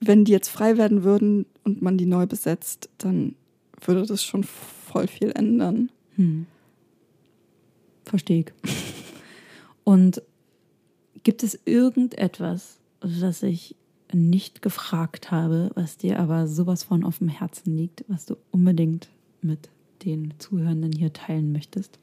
wenn 0.00 0.24
die 0.24 0.32
jetzt 0.32 0.48
frei 0.48 0.76
werden 0.76 1.04
würden 1.04 1.46
und 1.64 1.82
man 1.82 1.96
die 1.96 2.06
neu 2.06 2.26
besetzt, 2.26 2.90
dann 2.98 3.36
würde 3.84 4.04
das 4.04 4.22
schon 4.22 4.44
voll 4.44 5.06
viel 5.06 5.30
ändern. 5.30 5.90
Hm. 6.16 6.46
Verstehe 8.04 8.40
ich. 8.40 8.52
Und 9.84 10.22
gibt 11.22 11.42
es 11.42 11.58
irgendetwas, 11.64 12.78
was 13.00 13.42
ich 13.42 13.76
nicht 14.12 14.62
gefragt 14.62 15.30
habe, 15.30 15.70
was 15.74 15.96
dir 15.96 16.18
aber 16.20 16.46
sowas 16.46 16.84
von 16.84 17.04
auf 17.04 17.18
dem 17.18 17.28
Herzen 17.28 17.76
liegt, 17.76 18.04
was 18.08 18.26
du 18.26 18.36
unbedingt 18.50 19.08
mit 19.42 19.68
den 20.04 20.34
Zuhörenden 20.38 20.92
hier 20.92 21.12
teilen 21.12 21.52
möchtest? 21.52 21.98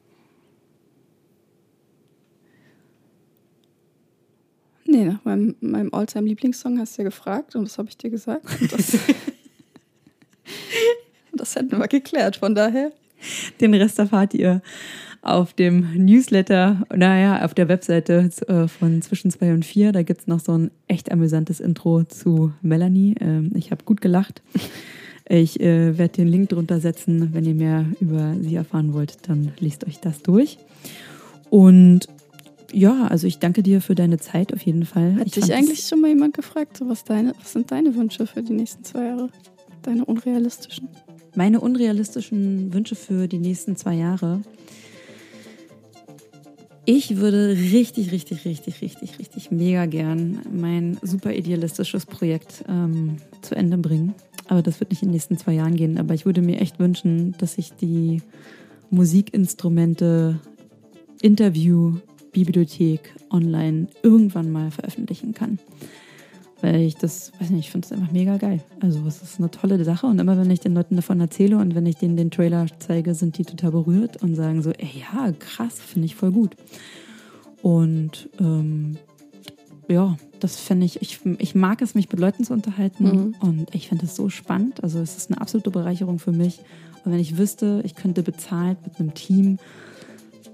Nee, 4.94 5.06
nach 5.06 5.26
meinem, 5.26 5.56
meinem 5.60 5.92
Alltime-Lieblingssong 5.92 6.78
hast 6.78 6.96
du 6.96 7.02
ja 7.02 7.10
gefragt 7.10 7.56
und 7.56 7.64
das 7.64 7.80
habe 7.80 7.90
ich 7.90 7.98
dir 7.98 8.12
gesagt. 8.12 8.46
Das, 8.72 8.96
das 11.34 11.56
hätten 11.56 11.80
wir 11.80 11.88
geklärt, 11.88 12.36
von 12.36 12.54
daher. 12.54 12.92
Den 13.60 13.74
Rest 13.74 13.98
erfahrt 13.98 14.36
ihr 14.36 14.62
auf 15.24 15.54
dem 15.54 15.96
Newsletter, 15.96 16.84
naja, 16.96 17.44
auf 17.44 17.56
der 17.56 17.70
Webseite 17.70 18.30
äh, 18.48 18.68
von 18.68 19.02
Zwischen 19.02 19.32
2 19.32 19.54
und 19.56 19.66
4. 19.66 19.94
Da 19.94 20.04
gibt 20.04 20.22
es 20.22 20.28
noch 20.28 20.40
so 20.40 20.56
ein 20.56 20.70
echt 20.88 21.12
amüsantes 21.12 21.60
Intro 21.60 22.04
zu 22.04 22.54
Melanie. 22.62 23.16
Ähm, 23.20 23.52
ich 23.56 23.72
habe 23.72 23.86
gut 23.86 24.00
gelacht. 24.00 24.44
Ich 25.28 25.60
äh, 25.60 25.98
werde 25.98 26.14
den 26.14 26.28
Link 26.28 26.50
drunter 26.50 26.80
setzen. 26.80 27.34
Wenn 27.34 27.46
ihr 27.46 27.56
mehr 27.56 27.88
über 28.00 28.36
sie 28.40 28.54
erfahren 28.54 28.94
wollt, 28.94 29.28
dann 29.28 29.54
liest 29.60 29.88
euch 29.88 30.00
das 30.00 30.22
durch. 30.22 30.60
Und 31.50 32.08
ja, 32.74 33.08
also 33.08 33.28
ich 33.28 33.40
danke 33.40 33.64
dir 33.64 33.82
für 33.82 33.96
deine 33.96 34.18
Zeit 34.18 34.54
auf 34.54 34.62
jeden 34.64 34.86
Fall. 34.86 35.16
Hat 35.16 35.28
ich 35.28 35.34
dich 35.34 35.54
eigentlich 35.54 35.86
schon 35.88 36.02
mal 36.02 36.10
jemand 36.10 36.34
gefragt, 36.34 36.78
so 36.78 36.90
was, 36.90 37.04
deine, 37.04 37.34
was 37.40 37.54
sind 37.54 37.72
deine 37.72 37.96
Wünsche 37.96 38.26
für 38.26 38.42
die 38.42 38.54
nächsten 38.54 38.84
zwei 38.84 39.06
Jahre? 39.06 39.30
Deine 39.84 40.06
unrealistischen? 40.06 40.90
Meine 41.36 41.62
unrealistischen 41.62 42.74
Wünsche 42.74 42.96
für 42.96 43.28
die 43.28 43.40
nächsten 43.40 43.76
zwei 43.76 43.96
Jahre. 43.96 44.42
Ich 46.86 47.18
würde 47.18 47.56
richtig, 47.56 48.12
richtig, 48.12 48.44
richtig, 48.46 48.82
richtig, 48.82 49.20
richtig 49.20 49.52
mega 49.52 49.86
gern 49.86 50.42
mein 50.52 50.98
super 51.02 51.34
idealistisches 51.34 52.06
Projekt 52.06 52.66
ähm, 52.68 53.18
zu 53.42 53.56
Ende 53.56 53.78
bringen. 53.78 54.16
Aber 54.48 54.62
das 54.62 54.80
wird 54.80 54.90
nicht 54.90 55.02
in 55.02 55.10
den 55.10 55.14
nächsten 55.14 55.38
zwei 55.38 55.54
Jahren 55.54 55.76
gehen. 55.76 55.98
Aber 55.98 56.14
ich 56.14 56.26
würde 56.26 56.42
mir 56.42 56.60
echt 56.60 56.80
wünschen, 56.80 57.36
dass 57.38 57.58
ich 57.58 57.72
die 57.74 58.22
Musikinstrumente 58.90 60.40
Interview, 61.22 62.00
Bibliothek 62.34 63.16
online 63.30 63.88
irgendwann 64.02 64.52
mal 64.52 64.72
veröffentlichen 64.72 65.34
kann. 65.34 65.60
Weil 66.62 66.82
ich 66.82 66.96
das, 66.96 67.34
weiß 67.40 67.50
nicht, 67.50 67.66
ich 67.66 67.72
finde 67.72 67.86
es 67.86 67.92
einfach 67.92 68.12
mega 68.12 68.38
geil. 68.38 68.64
Also 68.80 69.06
es 69.06 69.22
ist 69.22 69.40
eine 69.40 69.52
tolle 69.52 69.84
Sache 69.84 70.08
und 70.08 70.20
immer 70.20 70.38
wenn 70.38 70.50
ich 70.50 70.62
den 70.62 70.74
Leuten 70.74 70.96
davon 70.96 71.20
erzähle 71.20 71.58
und 71.58 71.76
wenn 71.76 71.86
ich 71.86 71.98
denen 71.98 72.16
den 72.16 72.32
Trailer 72.32 72.68
zeige, 72.80 73.16
sind 73.16 73.38
die 73.38 73.44
total 73.44 73.72
berührt 73.72 74.24
und 74.24 74.36
sagen 74.36 74.62
so, 74.62 74.72
ey 74.72 74.90
ja, 75.02 75.32
krass, 75.34 75.80
finde 75.80 76.06
ich 76.06 76.16
voll 76.16 76.32
gut. 76.32 76.56
Und 77.62 78.30
ähm, 78.40 78.98
ja, 79.90 80.18
das 80.40 80.60
finde 80.60 80.86
ich, 80.86 81.02
ich, 81.02 81.20
ich 81.38 81.56
mag 81.56 81.82
es, 81.82 81.96
mich 81.96 82.10
mit 82.10 82.20
Leuten 82.20 82.44
zu 82.44 82.54
unterhalten 82.54 83.04
mhm. 83.04 83.36
und 83.40 83.76
ich 83.76 83.90
finde 83.90 84.06
es 84.06 84.16
so 84.16 84.30
spannend. 84.30 84.84
Also 84.84 85.00
es 85.00 85.18
ist 85.18 85.32
eine 85.32 85.42
absolute 85.42 85.72
Bereicherung 85.72 86.20
für 86.20 86.32
mich. 86.32 86.60
Und 87.04 87.12
wenn 87.12 87.20
ich 87.20 87.38
wüsste, 87.38 87.82
ich 87.84 87.96
könnte 87.96 88.24
bezahlt 88.24 88.78
mit 88.86 89.00
einem 89.00 89.14
Team 89.14 89.60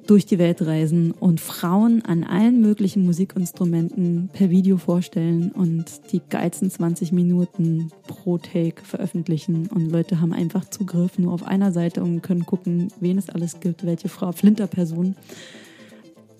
durch 0.09 0.25
die 0.25 0.39
Welt 0.39 0.63
reisen 0.63 1.11
und 1.11 1.39
Frauen 1.39 2.03
an 2.03 2.23
allen 2.23 2.61
möglichen 2.61 3.05
Musikinstrumenten 3.05 4.31
per 4.33 4.49
Video 4.49 4.77
vorstellen 4.77 5.51
und 5.51 5.85
die 6.11 6.19
geilsten 6.27 6.71
20 6.71 7.11
Minuten 7.11 7.91
pro 8.07 8.39
Take 8.39 8.83
veröffentlichen 8.83 9.67
und 9.67 9.91
Leute 9.91 10.19
haben 10.19 10.33
einfach 10.33 10.65
Zugriff 10.65 11.19
nur 11.19 11.31
auf 11.31 11.43
einer 11.43 11.71
Seite 11.71 12.01
und 12.01 12.23
können 12.23 12.47
gucken, 12.47 12.87
wen 12.99 13.19
es 13.19 13.29
alles 13.29 13.59
gibt, 13.59 13.85
welche 13.85 14.09
Frau, 14.09 14.31
Flinterperson, 14.31 15.15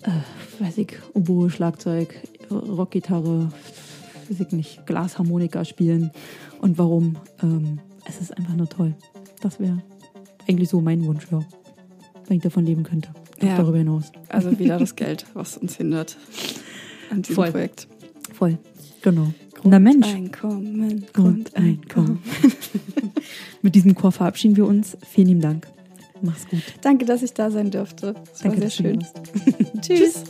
äh, 0.02 0.64
weiß 0.64 0.78
ich, 0.78 0.94
Oboe, 1.14 1.48
Schlagzeug, 1.48 2.12
Rockgitarre, 2.50 3.52
weiß 4.28 4.40
ich 4.40 4.50
nicht, 4.50 4.84
Glasharmonika 4.86 5.64
spielen 5.64 6.10
und 6.60 6.76
warum. 6.76 7.18
Ähm, 7.40 7.78
es 8.04 8.20
ist 8.20 8.36
einfach 8.36 8.56
nur 8.56 8.68
toll. 8.68 8.96
Das 9.42 9.60
wäre 9.60 9.80
eigentlich 10.48 10.68
so 10.68 10.80
mein 10.80 11.04
Wunsch, 11.06 11.28
ja. 11.30 11.38
Wenn 12.26 12.38
ich 12.38 12.42
davon 12.42 12.66
leben 12.66 12.82
könnte 12.82 13.10
ja. 13.48 13.56
darüber 13.56 13.78
hinaus. 13.78 14.12
Also 14.28 14.58
wieder 14.58 14.78
das 14.78 14.96
Geld, 14.96 15.26
was 15.34 15.56
uns 15.56 15.76
hindert 15.76 16.16
an 17.10 17.22
diesem 17.22 17.34
Voll. 17.34 17.50
Projekt. 17.50 17.88
Voll, 18.32 18.58
genau. 19.02 19.32
Na 19.62 19.78
Mensch. 19.78 20.06
Grundeinkommen. 20.06 21.06
Grundeinkommen. 21.12 22.22
Mit 23.62 23.74
diesem 23.74 23.94
Chor 23.94 24.12
verabschieden 24.12 24.56
wir 24.56 24.66
uns. 24.66 24.96
Vielen 25.06 25.28
lieben 25.28 25.40
Dank. 25.40 25.66
Mach's 26.22 26.46
gut. 26.48 26.62
Danke, 26.82 27.04
dass 27.04 27.22
ich 27.22 27.32
da 27.32 27.50
sein 27.50 27.70
durfte. 27.70 28.14
Das 28.14 28.40
Danke, 28.40 28.62
war 28.62 28.68
sehr 28.68 28.70
schön. 28.70 29.04
Tschüss. 29.80 30.24